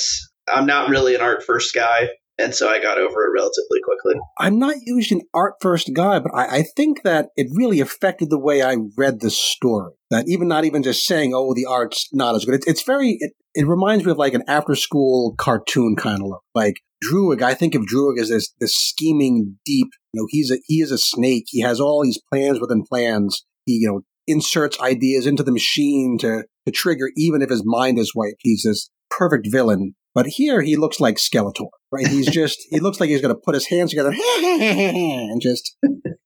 I'm 0.51 0.65
not 0.65 0.89
really 0.89 1.15
an 1.15 1.21
art 1.21 1.43
first 1.43 1.73
guy. 1.73 2.09
And 2.39 2.55
so 2.55 2.69
I 2.69 2.81
got 2.81 2.97
over 2.97 3.25
it 3.25 3.31
relatively 3.35 3.79
quickly. 3.83 4.13
I'm 4.37 4.57
not 4.57 4.75
usually 4.85 5.19
an 5.19 5.27
art 5.33 5.55
first 5.61 5.91
guy, 5.93 6.19
but 6.19 6.33
I, 6.33 6.59
I 6.59 6.63
think 6.63 7.03
that 7.03 7.29
it 7.35 7.47
really 7.53 7.81
affected 7.81 8.29
the 8.29 8.39
way 8.39 8.63
I 8.63 8.77
read 8.97 9.19
the 9.19 9.29
story. 9.29 9.91
That 10.09 10.25
even 10.29 10.47
not 10.47 10.63
even 10.63 10.81
just 10.81 11.05
saying, 11.05 11.33
"Oh, 11.35 11.53
the 11.53 11.65
art's 11.65 12.07
not 12.13 12.35
as 12.35 12.45
good." 12.45 12.55
It's, 12.55 12.67
it's 12.67 12.83
very. 12.83 13.17
It, 13.19 13.33
it 13.53 13.67
reminds 13.67 14.05
me 14.05 14.11
of 14.11 14.17
like 14.17 14.33
an 14.33 14.43
after 14.47 14.73
school 14.73 15.35
cartoon 15.37 15.97
kind 15.97 16.21
of 16.21 16.29
look. 16.29 16.43
Like 16.55 16.75
Druig, 17.03 17.41
I 17.41 17.53
think 17.53 17.75
of 17.75 17.83
Druig 17.83 18.19
as 18.19 18.29
this 18.29 18.53
this 18.59 18.73
scheming, 18.73 19.57
deep. 19.65 19.89
You 20.13 20.21
know, 20.21 20.27
he's 20.29 20.49
a 20.49 20.57
he 20.65 20.81
is 20.81 20.91
a 20.91 20.97
snake. 20.97 21.45
He 21.47 21.61
has 21.61 21.81
all 21.81 22.01
these 22.03 22.21
plans 22.31 22.61
within 22.61 22.83
plans. 22.89 23.45
He 23.65 23.79
you 23.81 23.87
know 23.87 24.01
inserts 24.27 24.79
ideas 24.79 25.27
into 25.27 25.43
the 25.43 25.51
machine 25.51 26.17
to 26.21 26.45
to 26.65 26.71
trigger, 26.71 27.11
even 27.17 27.41
if 27.41 27.49
his 27.49 27.63
mind 27.65 27.99
is 27.99 28.13
wiped. 28.15 28.39
He's 28.39 28.63
this 28.63 28.89
perfect 29.09 29.47
villain. 29.51 29.95
But 30.15 30.27
here 30.27 30.61
he 30.61 30.75
looks 30.75 30.99
like 30.99 31.17
Skeletor, 31.17 31.69
right? 31.91 32.07
He's 32.07 32.27
just, 32.31 32.59
he 32.69 32.79
looks 32.79 32.99
like 32.99 33.09
he's 33.09 33.21
going 33.21 33.33
to 33.33 33.41
put 33.43 33.55
his 33.55 33.67
hands 33.67 33.91
together 33.91 34.11
and 34.37 35.41
just, 35.41 35.77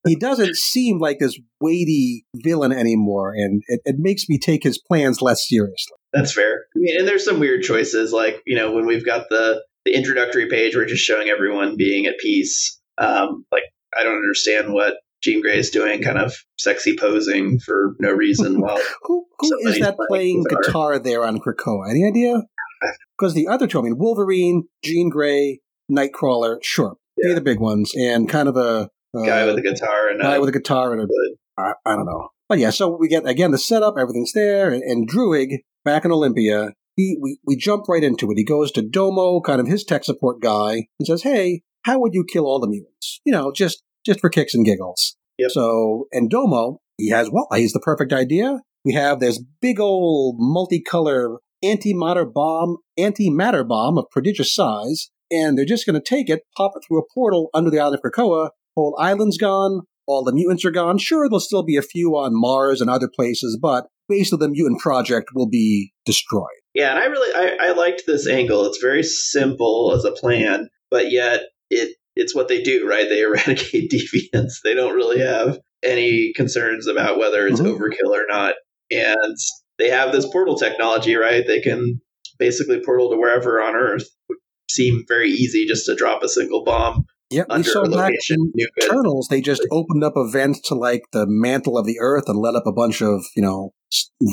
he 0.06 0.16
doesn't 0.16 0.56
seem 0.56 0.98
like 0.98 1.18
this 1.18 1.38
weighty 1.60 2.24
villain 2.36 2.72
anymore. 2.72 3.32
And 3.34 3.62
it, 3.68 3.80
it 3.84 3.96
makes 3.98 4.28
me 4.28 4.38
take 4.38 4.62
his 4.62 4.78
plans 4.78 5.20
less 5.20 5.46
seriously. 5.48 5.96
That's 6.14 6.32
fair. 6.32 6.66
I 6.74 6.78
mean, 6.78 6.98
and 7.00 7.08
there's 7.08 7.24
some 7.24 7.40
weird 7.40 7.62
choices, 7.62 8.12
like 8.12 8.40
you 8.46 8.56
know 8.56 8.72
when 8.72 8.86
we've 8.86 9.04
got 9.04 9.28
the 9.28 9.62
the 9.84 9.94
introductory 9.94 10.48
page, 10.48 10.76
we're 10.76 10.86
just 10.86 11.04
showing 11.04 11.28
everyone 11.28 11.76
being 11.76 12.06
at 12.06 12.18
peace. 12.18 12.80
Um, 12.98 13.44
like 13.50 13.64
I 13.96 14.04
don't 14.04 14.16
understand 14.16 14.72
what 14.72 14.94
Jean 15.22 15.40
Grey 15.40 15.58
is 15.58 15.70
doing, 15.70 16.02
kind 16.02 16.18
of 16.18 16.34
sexy 16.56 16.96
posing 16.96 17.58
for 17.58 17.96
no 17.98 18.10
reason. 18.12 18.60
While 18.60 18.78
Who, 19.02 19.26
who 19.38 19.68
is 19.68 19.80
that 19.80 19.96
playing 19.96 20.08
playing 20.08 20.44
guitar. 20.44 20.62
guitar 20.62 20.98
there 21.00 21.24
on 21.24 21.40
Krakoa? 21.40 21.90
Any 21.90 22.06
idea? 22.06 22.42
Because 23.18 23.34
the 23.34 23.46
other 23.46 23.66
two, 23.66 23.78
I 23.78 23.82
mean, 23.82 23.98
Wolverine, 23.98 24.64
Jean 24.84 25.08
Grey, 25.08 25.60
Nightcrawler, 25.90 26.58
sure. 26.62 26.96
Three 27.22 27.30
of 27.30 27.36
the 27.36 27.42
big 27.42 27.60
ones, 27.60 27.92
and 27.94 28.28
kind 28.28 28.48
of 28.48 28.56
a 28.56 28.90
uh, 29.16 29.24
Guy 29.24 29.46
with 29.46 29.58
a 29.58 29.62
guitar 29.62 30.08
and 30.10 30.20
a 30.20 30.24
guy 30.24 30.36
a 30.36 30.40
with 30.40 30.48
a 30.48 30.52
guitar 30.52 30.92
and 30.92 31.02
a 31.02 31.06
I 31.58 31.94
don't 31.94 32.06
know. 32.06 32.30
But 32.48 32.58
yeah, 32.58 32.70
so 32.70 32.96
we 32.98 33.08
get 33.08 33.26
again 33.26 33.52
the 33.52 33.58
setup, 33.58 33.94
everything's 33.98 34.32
there, 34.32 34.72
and, 34.72 34.82
and 34.82 35.08
Druig 35.08 35.58
back 35.84 36.04
in 36.04 36.12
Olympia. 36.12 36.72
He 36.96 37.16
we, 37.20 37.38
we 37.44 37.56
jump 37.56 37.88
right 37.88 38.02
into 38.02 38.30
it. 38.30 38.38
He 38.38 38.44
goes 38.44 38.70
to 38.72 38.82
Domo, 38.82 39.40
kind 39.40 39.60
of 39.60 39.66
his 39.66 39.84
tech 39.84 40.04
support 40.04 40.40
guy, 40.40 40.86
and 40.98 41.06
says, 41.06 41.22
"Hey, 41.22 41.62
how 41.82 42.00
would 42.00 42.14
you 42.14 42.24
kill 42.24 42.46
all 42.46 42.60
the 42.60 42.68
mutants? 42.68 43.20
You 43.24 43.32
know, 43.32 43.52
just 43.52 43.82
just 44.04 44.20
for 44.20 44.30
kicks 44.30 44.54
and 44.54 44.64
giggles." 44.64 45.16
Yep. 45.38 45.50
So 45.52 46.06
and 46.12 46.28
Domo, 46.28 46.78
he 46.98 47.10
has 47.10 47.30
well, 47.30 47.48
he's 47.54 47.72
the 47.72 47.80
perfect 47.80 48.12
idea. 48.12 48.60
We 48.84 48.92
have 48.94 49.20
this 49.20 49.42
big 49.60 49.80
old 49.80 50.38
multicolor 50.38 51.36
antimatter 51.64 52.30
bomb, 52.30 52.76
antimatter 52.98 53.66
bomb 53.66 53.98
of 53.98 54.04
prodigious 54.10 54.54
size, 54.54 55.10
and 55.30 55.56
they're 55.56 55.64
just 55.64 55.86
going 55.86 56.00
to 56.00 56.04
take 56.06 56.28
it, 56.28 56.42
pop 56.56 56.72
it 56.76 56.82
through 56.86 57.00
a 57.00 57.06
portal 57.14 57.48
under 57.54 57.70
the 57.70 57.78
island 57.78 58.00
of 58.04 58.12
Krakoa. 58.12 58.50
Whole 58.76 58.96
island's 59.00 59.38
gone. 59.38 59.82
All 60.06 60.22
the 60.22 60.32
mutants 60.34 60.64
are 60.64 60.70
gone. 60.70 60.98
Sure, 60.98 61.28
there'll 61.28 61.40
still 61.40 61.62
be 61.62 61.76
a 61.76 61.82
few 61.82 62.10
on 62.16 62.32
Mars 62.34 62.80
and 62.80 62.90
other 62.90 63.08
places, 63.14 63.58
but 63.60 63.86
base 64.08 64.32
of 64.32 64.38
the 64.40 64.48
mutant 64.50 64.80
project 64.80 65.30
will 65.34 65.48
be 65.48 65.92
destroyed. 66.04 66.44
Yeah, 66.74 66.90
and 66.90 66.98
I 66.98 67.04
really 67.06 67.32
I, 67.34 67.68
I 67.68 67.72
liked 67.72 68.02
this 68.06 68.28
angle. 68.28 68.66
It's 68.66 68.78
very 68.82 69.02
simple 69.02 69.92
as 69.96 70.04
a 70.04 70.10
plan, 70.12 70.68
but 70.90 71.10
yet 71.10 71.42
it 71.70 71.96
it's 72.16 72.34
what 72.34 72.48
they 72.48 72.62
do, 72.62 72.86
right? 72.86 73.08
They 73.08 73.20
eradicate 73.22 73.90
deviants. 73.90 74.54
They 74.62 74.74
don't 74.74 74.94
really 74.94 75.20
have 75.20 75.58
any 75.82 76.32
concerns 76.34 76.86
about 76.86 77.18
whether 77.18 77.46
it's 77.46 77.60
Mhm. 77.60 77.78
overkill 77.78 78.10
or 78.10 78.26
not. 78.28 78.54
And 78.90 79.36
they 79.78 79.90
have 79.90 80.12
this 80.12 80.26
portal 80.30 80.56
technology, 80.56 81.14
right? 81.16 81.46
They 81.46 81.60
can 81.60 82.00
basically 82.38 82.80
portal 82.84 83.10
to 83.10 83.16
wherever 83.16 83.60
on 83.62 83.74
Earth. 83.74 84.04
Would 84.28 84.38
seem 84.70 85.04
very 85.06 85.30
easy 85.30 85.66
just 85.66 85.86
to 85.86 85.94
drop 85.94 86.22
a 86.22 86.28
single 86.28 86.64
bomb 86.64 87.04
Yeah, 87.30 87.44
we 87.54 87.62
saw 87.62 87.84
back 87.88 88.12
in 88.30 88.52
Eternals, 88.82 89.28
they 89.28 89.40
just 89.40 89.66
opened 89.70 90.02
up 90.04 90.16
a 90.16 90.28
vent 90.28 90.58
to 90.64 90.74
like 90.74 91.02
the 91.12 91.26
mantle 91.28 91.78
of 91.78 91.86
the 91.86 91.98
Earth 92.00 92.24
and 92.28 92.38
let 92.38 92.54
up 92.54 92.66
a 92.66 92.72
bunch 92.72 93.02
of, 93.02 93.24
you 93.36 93.42
know, 93.42 93.72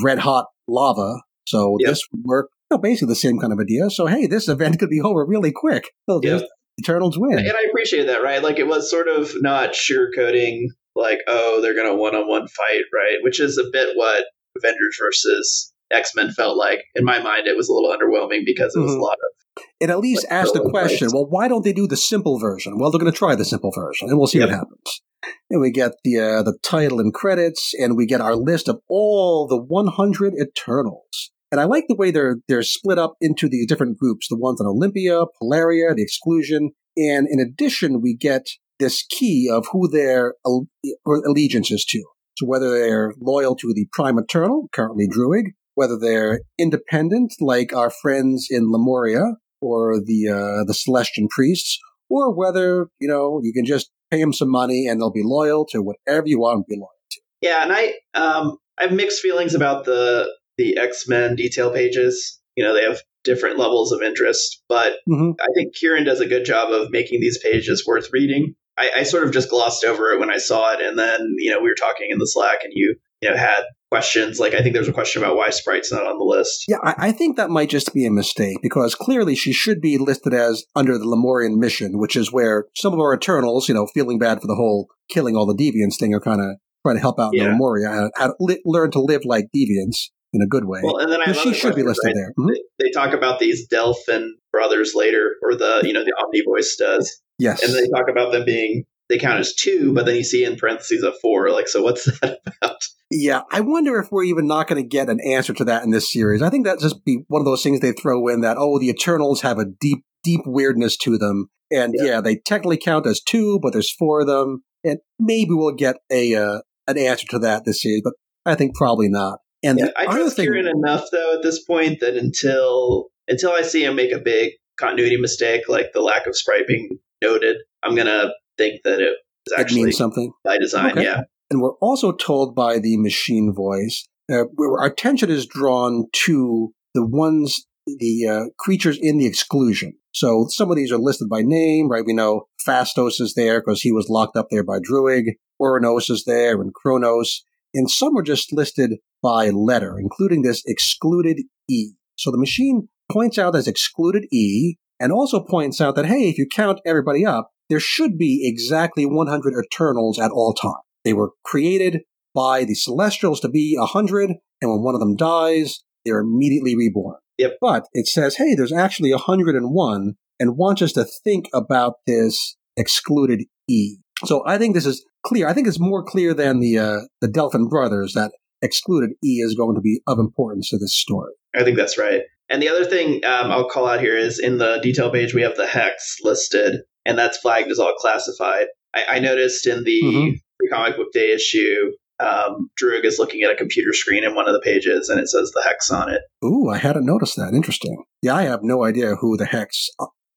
red 0.04 0.20
hot 0.20 0.48
lava. 0.68 1.22
So 1.48 1.78
Yep. 1.80 1.90
this 1.90 2.02
would 2.12 2.22
work, 2.24 2.50
you 2.70 2.78
know, 2.78 2.82
basically 2.82 3.12
the 3.12 3.16
same 3.16 3.40
kind 3.40 3.52
of 3.52 3.60
idea. 3.60 3.90
So 3.90 4.06
hey, 4.08 4.28
this 4.28 4.48
event 4.48 4.80
could 4.80 4.90
be 4.90 5.02
over 5.02 5.26
really 5.26 5.52
quick. 5.52 5.92
They'll 6.08 6.22
Yep. 6.24 6.44
Eternals 6.80 7.18
win. 7.20 7.38
And 7.38 7.52
I 7.52 7.66
appreciate 7.70 8.08
that, 8.08 8.24
right? 8.24 8.42
Like 8.42 8.58
it 8.58 8.68
was 8.68 8.90
sort 8.90 9.08
of 9.08 9.34
not 9.42 9.74
sugarcoating, 9.74 10.68
like, 10.96 11.20
oh, 11.28 11.60
they're 11.62 11.76
going 11.76 11.90
to 11.90 11.96
one 11.96 12.16
on 12.16 12.28
one 12.28 12.48
fight, 12.48 12.84
right? 12.94 13.18
Which 13.22 13.40
is 13.40 13.58
a 13.58 13.66
bit 13.72 13.90
what 13.96 14.24
Avengers 14.58 14.98
versus 15.02 15.74
X 15.92 16.12
Men 16.16 16.32
felt 16.32 16.58
like. 16.58 16.80
In 16.96 17.04
my 17.06 17.20
mind, 17.22 17.48
it 17.48 17.58
was 17.58 17.70
a 17.70 17.74
little 17.74 17.90
underwhelming 17.96 18.42
because 18.46 18.76
it 18.76 18.80
was 18.80 18.92
Mhm. 18.92 19.00
a 19.00 19.02
lot 19.02 19.14
of. 19.18 19.64
It 19.80 19.90
at 19.90 20.00
least 20.00 20.24
Like, 20.24 20.32
asked 20.32 20.54
the 20.54 20.62
question, 20.70 21.10
well, 21.14 21.26
why 21.26 21.48
don't 21.48 21.64
they 21.66 21.74
do 21.74 21.86
the 21.88 21.98
simple 21.98 22.40
version? 22.40 22.78
Well, 22.78 22.90
they're 22.90 23.00
going 23.00 23.12
to 23.12 23.18
try 23.18 23.36
the 23.36 23.44
simple 23.46 23.72
version, 23.72 24.08
and 24.10 24.18
we'll 24.18 24.28
see 24.28 24.40
what 24.40 24.50
happens. 24.50 25.02
And 25.50 25.60
we 25.62 25.72
get 25.72 25.92
the 26.04 26.18
uh, 26.20 26.44
the 26.44 26.58
title 26.64 27.00
and 27.00 27.14
credits, 27.14 27.74
and 27.78 27.98
we 27.98 28.06
get 28.06 28.22
our 28.22 28.36
list 28.36 28.68
of 28.70 28.80
all 28.90 29.48
the 29.48 29.58
100 29.62 30.34
Eternals. 30.40 31.32
And 31.52 31.60
I 31.60 31.66
like 31.66 31.86
the 31.90 31.96
way 31.96 32.12
they're 32.12 32.38
they're 32.48 32.64
split 32.64 32.98
up 32.98 33.16
into 33.22 33.50
these 33.50 33.68
different 33.68 33.98
groups: 33.98 34.28
the 34.30 34.38
ones 34.38 34.62
on 34.62 34.68
Olympia, 34.68 35.26
Polaria, 35.42 35.94
the 35.96 36.02
Exclusion, 36.02 36.72
and 36.96 37.28
in 37.30 37.40
addition, 37.40 38.02
we 38.02 38.16
get 38.16 38.48
this 38.80 39.04
key 39.04 39.50
of 39.52 39.68
who 39.74 39.88
their 39.90 40.36
al- 40.46 40.68
allegiance 41.06 41.70
is 41.72 41.86
to. 41.90 42.04
So 42.42 42.48
whether 42.48 42.72
they're 42.72 43.14
loyal 43.20 43.56
to 43.58 43.74
the 43.74 43.88
Prime 43.94 44.18
Eternal, 44.18 44.68
currently 44.74 45.08
Druig, 45.08 45.54
whether 45.76 45.98
they're 46.00 46.42
independent, 46.58 47.34
like 47.40 47.74
our 47.74 47.92
friends 47.92 48.48
in 48.50 48.72
Lemuria 48.72 49.36
or 49.62 50.00
the 50.00 50.28
uh, 50.30 50.64
the 50.66 50.74
Celestian 50.74 51.30
priests, 51.30 51.78
or 52.10 52.34
whether 52.34 52.88
you 53.00 53.08
know 53.08 53.40
you 53.44 53.54
can 53.54 53.66
just 53.66 53.92
pay 54.10 54.20
them 54.20 54.34
some 54.34 54.50
money 54.50 54.88
and 54.88 55.00
they'll 55.00 55.12
be 55.12 55.24
loyal 55.24 55.66
to 55.68 55.82
whatever 55.82 56.26
you 56.26 56.40
want 56.40 56.66
to 56.66 56.74
be 56.74 56.80
loyal. 56.80 56.90
To. 57.12 57.22
Yeah, 57.42 57.64
and 57.64 57.72
I 57.72 57.94
um 58.16 58.58
I 58.80 58.86
have 58.86 58.92
mixed 58.94 59.22
feelings 59.22 59.54
about 59.54 59.86
the 59.86 60.28
the 60.58 60.78
X 60.78 61.08
Men 61.08 61.36
detail 61.36 61.72
pages. 61.72 62.40
You 62.56 62.64
know, 62.64 62.74
they 62.74 62.84
have 62.84 63.02
different 63.24 63.60
levels 63.60 63.92
of 63.92 64.02
interest, 64.02 64.64
but 64.68 64.94
Mhm. 65.08 65.36
I 65.40 65.48
think 65.56 65.76
Kieron 65.76 66.06
does 66.06 66.22
a 66.22 66.28
good 66.28 66.44
job 66.44 66.72
of 66.72 66.90
making 66.90 67.22
these 67.22 67.38
pages 67.38 67.86
worth 67.86 68.10
reading. 68.12 68.56
I, 68.82 69.00
I 69.00 69.04
sort 69.04 69.24
of 69.26 69.32
just 69.32 69.50
glossed 69.50 69.86
over 69.86 70.12
it 70.12 70.20
when 70.20 70.32
I 70.32 70.38
saw 70.38 70.74
it, 70.74 70.82
and 70.82 70.98
then 70.98 71.20
you 71.38 71.52
know 71.52 71.60
we 71.60 71.70
were 71.70 71.76
talking 71.80 72.08
in 72.10 72.18
the 72.18 72.28
Slack, 72.28 72.64
and 72.64 72.74
you 72.76 72.96
you 73.22 73.30
know 73.30 73.38
had 73.38 73.62
questions. 73.92 74.40
Like 74.40 74.54
I 74.54 74.62
think 74.62 74.74
there's 74.74 74.88
a 74.88 74.94
question 74.94 75.22
about 75.24 75.36
why 75.36 75.50
Sprite's 75.52 75.92
not 75.92 76.08
on 76.08 76.18
the 76.18 76.24
list. 76.26 76.66
Yeah, 76.68 76.78
I, 76.84 76.96
I 76.98 77.12
think 77.12 77.38
that 77.38 77.50
might 77.50 77.70
just 77.70 77.94
be 77.94 78.06
a 78.06 78.12
mistake 78.12 78.58
because 78.64 78.96
clearly 78.96 79.36
she 79.36 79.54
should 79.54 79.82
be 79.82 79.98
listed 79.98 80.34
as 80.34 80.66
under 80.76 80.98
the 80.98 81.08
Lemurian 81.08 81.60
mission, 81.60 82.00
which 82.00 82.16
is 82.16 82.32
where 82.32 82.66
some 82.76 82.94
of 82.94 83.00
our 83.00 83.14
Eternals, 83.14 83.70
you 83.70 83.76
know, 83.76 83.86
feeling 83.86 84.18
bad 84.18 84.42
for 84.42 84.48
the 84.48 84.56
whole 84.56 84.88
killing 85.10 85.36
all 85.36 85.46
the 85.46 85.56
deviants 85.56 86.00
thing, 86.00 86.14
are 86.14 86.22
kind 86.22 86.42
of 86.42 86.58
trying 86.86 86.96
to 86.96 87.02
help 87.02 87.20
out 87.20 87.32
Yeah. 87.34 87.50
Lemuria, 87.50 87.90
how, 87.90 88.12
how 88.16 88.28
to 88.28 88.34
li- 88.40 88.62
learn 88.66 88.92
to 88.92 89.00
live 89.00 89.22
like 89.26 89.46
deviants 89.56 90.10
in 90.34 90.42
a 90.42 90.48
good 90.48 90.66
way. 90.66 90.80
Well, 90.84 90.98
and 90.98 91.12
then 91.12 91.20
I 91.26 91.34
she 91.34 91.54
should 91.54 91.76
be 91.76 91.84
listed 91.84 92.08
right? 92.08 92.16
there. 92.16 92.34
Mhm. 92.40 92.54
They, 92.80 92.86
they 92.86 92.92
talk 92.92 93.14
about 93.14 93.40
these 93.40 93.68
Delphan 93.68 94.34
brothers 94.52 94.94
later, 94.96 95.36
or 95.44 95.56
the 95.56 95.82
you 95.84 95.94
know 95.94 96.04
the 96.04 96.14
Omni 96.24 96.42
Voice 96.48 96.76
does, 96.78 97.22
Yes. 97.42 97.64
and 97.64 97.74
they 97.74 97.88
talk 97.90 98.08
about 98.10 98.32
them 98.32 98.46
being 98.46 98.84
they 99.10 99.18
count 99.18 99.40
as 99.40 99.54
two, 99.54 99.94
but 99.94 100.06
then 100.06 100.16
you 100.16 100.24
see 100.24 100.46
in 100.46 100.56
parentheses 100.56 101.04
a 101.04 101.12
four. 101.22 101.52
Like, 101.52 101.68
so 101.68 101.84
what's 101.84 102.06
that 102.22 102.40
about? 102.62 102.82
Yeah, 103.10 103.42
I 103.52 103.60
wonder 103.60 104.00
if 104.00 104.08
we're 104.10 104.24
even 104.24 104.48
not 104.48 104.68
going 104.68 104.82
to 104.82 104.88
get 104.88 105.10
an 105.10 105.20
answer 105.20 105.54
to 105.56 105.66
that 105.66 105.84
in 105.84 105.92
this 105.92 106.12
series. 106.12 106.42
I 106.42 106.50
think 106.50 106.66
that 106.66 106.80
just 106.80 107.04
be 107.04 107.24
one 107.28 107.42
of 107.42 107.46
those 107.46 107.62
things 107.62 107.82
they 107.82 107.92
throw 107.92 108.28
in 108.30 108.40
that 108.42 108.58
oh, 108.58 108.80
the 108.80 108.88
Eternals 108.90 109.42
have 109.42 109.58
a 109.60 109.66
deep, 109.66 110.06
deep 110.24 110.42
weirdness 110.46 110.96
to 110.98 111.18
them, 111.18 111.48
and 111.70 111.94
Yeah. 111.98 112.06
yeah, 112.06 112.22
they 112.22 112.38
technically 112.38 112.78
count 112.78 113.06
as 113.06 113.20
two, 113.22 113.60
but 113.62 113.74
there's 113.74 113.92
four 113.92 114.22
of 114.22 114.28
them, 114.28 114.64
and 114.86 115.00
maybe 115.20 115.50
we'll 115.52 115.76
get 115.76 115.98
a 116.10 116.34
uh, 116.36 116.62
an 116.88 116.98
answer 116.98 117.28
to 117.32 117.40
that 117.40 117.66
this 117.66 117.82
series, 117.82 118.02
but 118.04 118.14
I 118.46 118.56
think 118.56 118.76
probably 118.76 119.10
not. 119.10 119.40
And 119.64 119.78
Yeah, 119.80 119.90
I 119.98 120.06
trust 120.06 120.38
thing, 120.38 120.48
Kieron 120.48 120.72
enough 120.74 121.06
though 121.12 121.36
at 121.36 121.44
this 121.44 121.64
point 121.64 122.00
that 122.00 122.16
until 122.16 123.10
until 123.28 123.52
I 123.52 123.62
see 123.64 123.84
him 123.84 123.96
make 123.96 124.14
a 124.14 124.20
big 124.20 124.54
continuity 124.80 125.18
mistake, 125.20 125.64
like 125.68 125.88
the 125.94 126.02
lack 126.02 126.28
of 126.28 126.36
sprite 126.36 126.66
being 126.68 126.98
noted, 127.22 127.58
I'm 127.84 127.96
gonna 127.96 128.32
think 128.58 128.82
that 128.84 129.00
it 129.00 129.04
is 129.04 129.54
it 129.54 129.60
actually 129.60 129.84
means 129.84 129.98
something. 129.98 130.32
by 130.44 130.58
design. 130.58 130.92
Okay. 130.92 131.04
Yeah, 131.04 131.22
And 131.50 131.62
we're 131.62 131.76
also 131.76 132.12
told 132.12 132.56
by 132.56 132.80
the 132.80 132.98
machine 132.98 133.54
voice, 133.54 134.08
uh, 134.32 134.44
where 134.54 134.80
our 134.80 134.88
attention 134.88 135.30
is 135.30 135.46
drawn 135.46 136.06
to 136.26 136.74
the 136.94 137.06
ones, 137.06 137.66
the 137.88 138.28
uh, 138.28 138.44
creatures 138.60 138.98
in 139.02 139.18
the 139.18 139.26
exclusion. 139.26 139.94
So 140.14 140.46
some 140.50 140.70
of 140.70 140.78
these 140.78 140.92
are 140.92 141.00
listed 141.00 141.30
by 141.30 141.42
name, 141.42 141.90
right? 141.90 142.06
We 142.06 142.14
know 142.14 142.48
Phastos 142.68 143.20
is 143.20 143.34
there 143.36 143.62
because 143.62 143.82
he 143.82 143.92
was 143.92 144.10
locked 144.10 144.36
up 144.36 144.48
there 144.52 144.64
by 144.64 144.80
Druig. 144.80 145.36
Uranos 145.62 146.10
is 146.10 146.26
there 146.26 146.62
and 146.62 146.74
Kronos. 146.74 147.44
And 147.74 147.90
some 147.90 148.18
are 148.18 148.24
just 148.24 148.52
listed 148.52 148.98
by 149.24 149.50
letter, 149.50 149.98
including 149.98 150.42
this 150.42 150.62
excluded 150.66 151.40
E. 151.70 151.94
So 152.18 152.30
the 152.30 152.38
machine 152.38 152.90
points 153.12 153.38
out 153.38 153.56
as 153.56 153.68
excluded 153.68 154.26
E 154.32 154.76
and 155.02 155.12
also 155.12 155.44
points 155.44 155.82
out 155.82 155.96
that, 155.96 156.06
hey, 156.06 156.30
if 156.30 156.38
you 156.38 156.48
count 156.56 156.80
everybody 156.86 157.26
up, 157.26 157.50
there 157.70 157.80
should 157.80 158.18
be 158.18 158.42
exactly 158.44 159.06
100 159.06 159.54
Eternals 159.66 160.20
at 160.20 160.32
all 160.32 160.54
times. 160.54 160.84
They 161.04 161.14
were 161.14 161.32
created 161.44 162.02
by 162.36 162.64
the 162.64 162.76
Celestials 162.76 163.40
to 163.42 163.50
be 163.50 163.76
100, 163.78 164.30
and 164.62 164.72
when 164.72 164.84
one 164.84 164.94
of 164.94 165.00
them 165.00 165.16
dies, 165.16 165.80
they're 166.06 166.20
immediately 166.20 166.76
reborn. 166.76 167.16
Yep. 167.40 167.58
But 167.60 167.86
it 167.94 168.08
says, 168.08 168.36
hey, 168.36 168.54
there's 168.56 168.72
actually 168.72 169.12
101, 169.12 170.14
and 170.40 170.58
wants 170.58 170.82
us 170.84 170.94
to 170.94 171.06
think 171.24 171.50
about 171.54 171.96
this 172.06 172.56
excluded 172.78 173.42
E. 173.68 173.98
So 174.26 174.44
I 174.46 174.60
think 174.60 174.76
this 174.76 174.86
is 174.86 175.04
clear. 175.26 175.48
I 175.48 175.54
think 175.54 175.68
it's 175.68 175.80
more 175.80 176.04
clear 176.04 176.34
than 176.34 176.60
the 176.60 176.78
uh, 176.78 177.00
the 177.22 177.28
Delphan 177.28 177.68
brothers 177.68 178.14
that 178.14 178.32
excluded 178.62 179.12
E 179.24 179.42
is 179.42 179.56
going 179.56 179.76
to 179.76 179.82
be 179.82 180.02
of 180.08 180.20
importance 180.20 180.70
to 180.70 180.78
this 180.78 180.96
story. 180.96 181.32
I 181.56 181.64
think 181.64 181.78
that's 181.78 181.98
right. 181.98 182.22
And 182.52 182.62
the 182.62 182.70
other 182.70 182.84
thing 182.86 183.24
um, 183.26 183.50
I'll 183.50 183.70
call 183.70 183.88
out 183.88 184.02
here 184.02 184.18
is 184.18 184.38
in 184.38 184.58
the 184.58 184.80
detail 184.84 185.10
page 185.10 185.34
we 185.34 185.42
have 185.44 185.56
the 185.56 185.66
hex 185.66 186.18
listed, 186.24 186.82
and 187.06 187.18
that's 187.18 187.38
flagged 187.38 187.72
as 187.72 187.80
all 187.80 187.94
classified. 187.98 188.66
I, 188.94 189.06
I 189.16 189.20
noticed 189.20 189.66
in 189.66 189.84
the 189.86 190.02
Mhm. 190.04 190.32
free 190.58 190.70
comic 190.70 190.98
book 190.98 191.12
day 191.14 191.32
issue, 191.32 191.92
um, 192.20 192.70
is 193.04 193.18
looking 193.20 193.42
at 193.42 193.52
a 193.52 193.56
computer 193.56 193.94
screen 193.94 194.24
in 194.24 194.36
one 194.36 194.48
of 194.48 194.54
the 194.54 194.60
pages, 194.60 195.10
and 195.10 195.20
it 195.20 195.28
says 195.30 195.52
the 195.56 195.64
hex 195.66 195.90
on 195.90 196.12
it. 196.14 196.22
Ooh, 196.46 196.70
I 196.70 196.78
hadn't 196.78 197.06
noticed 197.06 197.36
that. 197.38 197.54
Interesting. 197.54 198.04
Yeah, 198.22 198.36
I 198.36 198.44
have 198.44 198.62
no 198.64 198.84
idea 198.84 199.16
who 199.16 199.38
the 199.38 199.46
Hex 199.46 199.88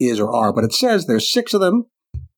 is 0.00 0.18
or 0.18 0.32
are, 0.32 0.52
but 0.52 0.64
it 0.64 0.72
says 0.72 1.06
there's 1.06 1.30
six 1.30 1.52
of 1.52 1.60
them. 1.60 1.86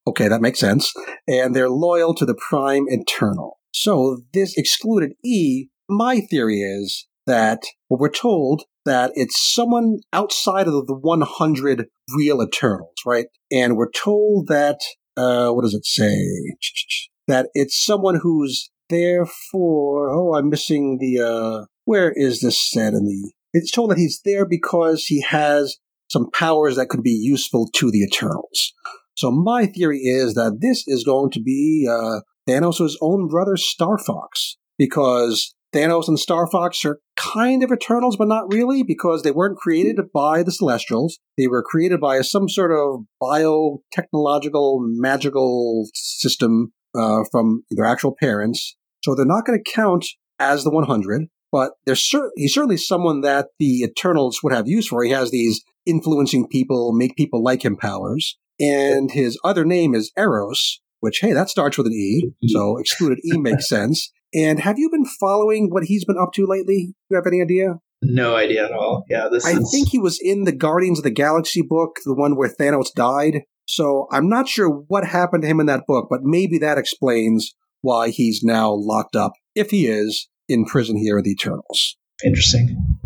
Okay, 0.06 0.26
that 0.28 0.40
makes 0.40 0.58
sense. 0.58 0.92
And 1.28 1.54
they're 1.54 1.70
loyal 1.70 2.14
to 2.14 2.24
the 2.24 2.34
Prime 2.34 2.84
Eternal. 2.88 3.58
So 3.72 4.22
this 4.32 4.56
excluded 4.56 5.12
E, 5.24 5.66
my 5.88 6.20
theory 6.20 6.60
is 6.60 7.06
that 7.26 7.62
well, 7.88 7.98
we're 7.98 8.10
told 8.10 8.64
that 8.84 9.10
it's 9.14 9.52
someone 9.54 9.98
outside 10.12 10.66
of 10.66 10.86
the 10.86 10.94
100 10.94 11.86
real 12.16 12.42
Eternals, 12.42 12.94
right? 13.04 13.26
And 13.50 13.76
we're 13.76 13.90
told 13.90 14.48
that, 14.48 14.78
uh, 15.16 15.50
what 15.50 15.62
does 15.62 15.74
it 15.74 15.86
say? 15.86 16.16
That 17.28 17.48
it's 17.54 17.84
someone 17.84 18.20
who's 18.22 18.70
there 18.88 19.26
for, 19.26 20.10
oh, 20.10 20.36
I'm 20.36 20.48
missing 20.48 20.98
the, 21.00 21.20
uh, 21.20 21.64
where 21.84 22.12
is 22.14 22.38
this 22.38 22.70
said 22.70 22.92
in 22.92 23.04
the, 23.04 23.32
it's 23.52 23.72
told 23.72 23.90
that 23.90 23.98
he's 23.98 24.20
there 24.24 24.46
because 24.46 25.06
he 25.06 25.22
has 25.22 25.76
some 26.08 26.30
powers 26.30 26.76
that 26.76 26.88
could 26.88 27.02
be 27.02 27.10
useful 27.10 27.68
to 27.74 27.90
the 27.90 28.02
Eternals. 28.02 28.72
So 29.16 29.32
my 29.32 29.66
theory 29.66 30.02
is 30.02 30.34
that 30.34 30.58
this 30.60 30.84
is 30.86 31.02
going 31.02 31.32
to 31.32 31.42
be 31.42 31.88
uh, 31.90 32.20
Thanos' 32.48 32.94
own 33.00 33.26
brother, 33.26 33.56
Starfox, 33.56 34.54
because 34.78 35.55
Thanos 35.76 36.08
and 36.08 36.16
Starfox 36.16 36.84
are 36.86 37.00
kind 37.16 37.62
of 37.62 37.70
Eternals, 37.70 38.16
but 38.16 38.28
not 38.28 38.50
really, 38.50 38.82
because 38.82 39.22
they 39.22 39.30
weren't 39.30 39.58
created 39.58 39.96
by 40.12 40.42
the 40.42 40.50
Celestials. 40.50 41.18
They 41.36 41.48
were 41.48 41.62
created 41.62 42.00
by 42.00 42.22
some 42.22 42.48
sort 42.48 42.72
of 42.72 43.04
biotechnological, 43.22 44.78
magical 44.80 45.86
system 45.92 46.72
uh, 46.98 47.24
from 47.30 47.64
their 47.70 47.84
actual 47.84 48.16
parents. 48.18 48.76
So 49.04 49.14
they're 49.14 49.26
not 49.26 49.44
going 49.44 49.62
to 49.62 49.70
count 49.70 50.06
as 50.38 50.64
the 50.64 50.70
100, 50.70 51.26
but 51.52 51.72
cer- 51.94 52.32
he's 52.36 52.54
certainly 52.54 52.78
someone 52.78 53.20
that 53.20 53.48
the 53.58 53.82
Eternals 53.82 54.40
would 54.42 54.54
have 54.54 54.68
use 54.68 54.88
for. 54.88 55.04
He 55.04 55.10
has 55.10 55.30
these 55.30 55.62
influencing 55.84 56.48
people, 56.48 56.92
make 56.92 57.16
people 57.16 57.42
like 57.42 57.64
him 57.64 57.76
powers. 57.76 58.38
And 58.58 59.10
his 59.10 59.38
other 59.44 59.66
name 59.66 59.94
is 59.94 60.10
Eros, 60.16 60.80
which, 61.00 61.18
hey, 61.20 61.32
that 61.32 61.50
starts 61.50 61.76
with 61.76 61.86
an 61.86 61.92
E, 61.92 62.30
so 62.48 62.78
excluded 62.78 63.18
E 63.24 63.38
makes 63.38 63.68
sense. 63.68 64.10
And 64.36 64.60
have 64.60 64.78
you 64.78 64.90
been 64.90 65.06
following 65.18 65.70
what 65.70 65.84
he's 65.84 66.04
been 66.04 66.18
up 66.20 66.32
to 66.34 66.46
lately? 66.46 66.88
Do 66.88 66.94
you 67.10 67.16
have 67.16 67.26
any 67.26 67.40
idea? 67.42 67.76
No 68.02 68.36
idea 68.36 68.66
at 68.66 68.72
all. 68.72 69.04
Yeah, 69.08 69.28
this 69.32 69.46
I 69.46 69.52
is. 69.52 69.70
think 69.72 69.88
he 69.88 69.98
was 69.98 70.18
in 70.22 70.44
the 70.44 70.52
Guardians 70.52 70.98
of 70.98 71.04
the 71.04 71.10
Galaxy 71.10 71.62
book, 71.62 71.96
the 72.04 72.14
one 72.14 72.36
where 72.36 72.48
Thanos 72.48 72.92
died. 72.94 73.42
So 73.66 74.06
I'm 74.12 74.28
not 74.28 74.48
sure 74.48 74.68
what 74.68 75.06
happened 75.06 75.42
to 75.42 75.48
him 75.48 75.58
in 75.58 75.66
that 75.66 75.86
book, 75.88 76.08
but 76.10 76.20
maybe 76.22 76.58
that 76.58 76.78
explains 76.78 77.54
why 77.80 78.10
he's 78.10 78.42
now 78.42 78.70
locked 78.72 79.16
up, 79.16 79.32
if 79.54 79.70
he 79.70 79.86
is, 79.86 80.28
in 80.48 80.66
prison 80.66 80.96
here 80.98 81.18
at 81.18 81.24
the 81.24 81.30
Eternals. 81.32 81.96
interesting. 82.24 82.98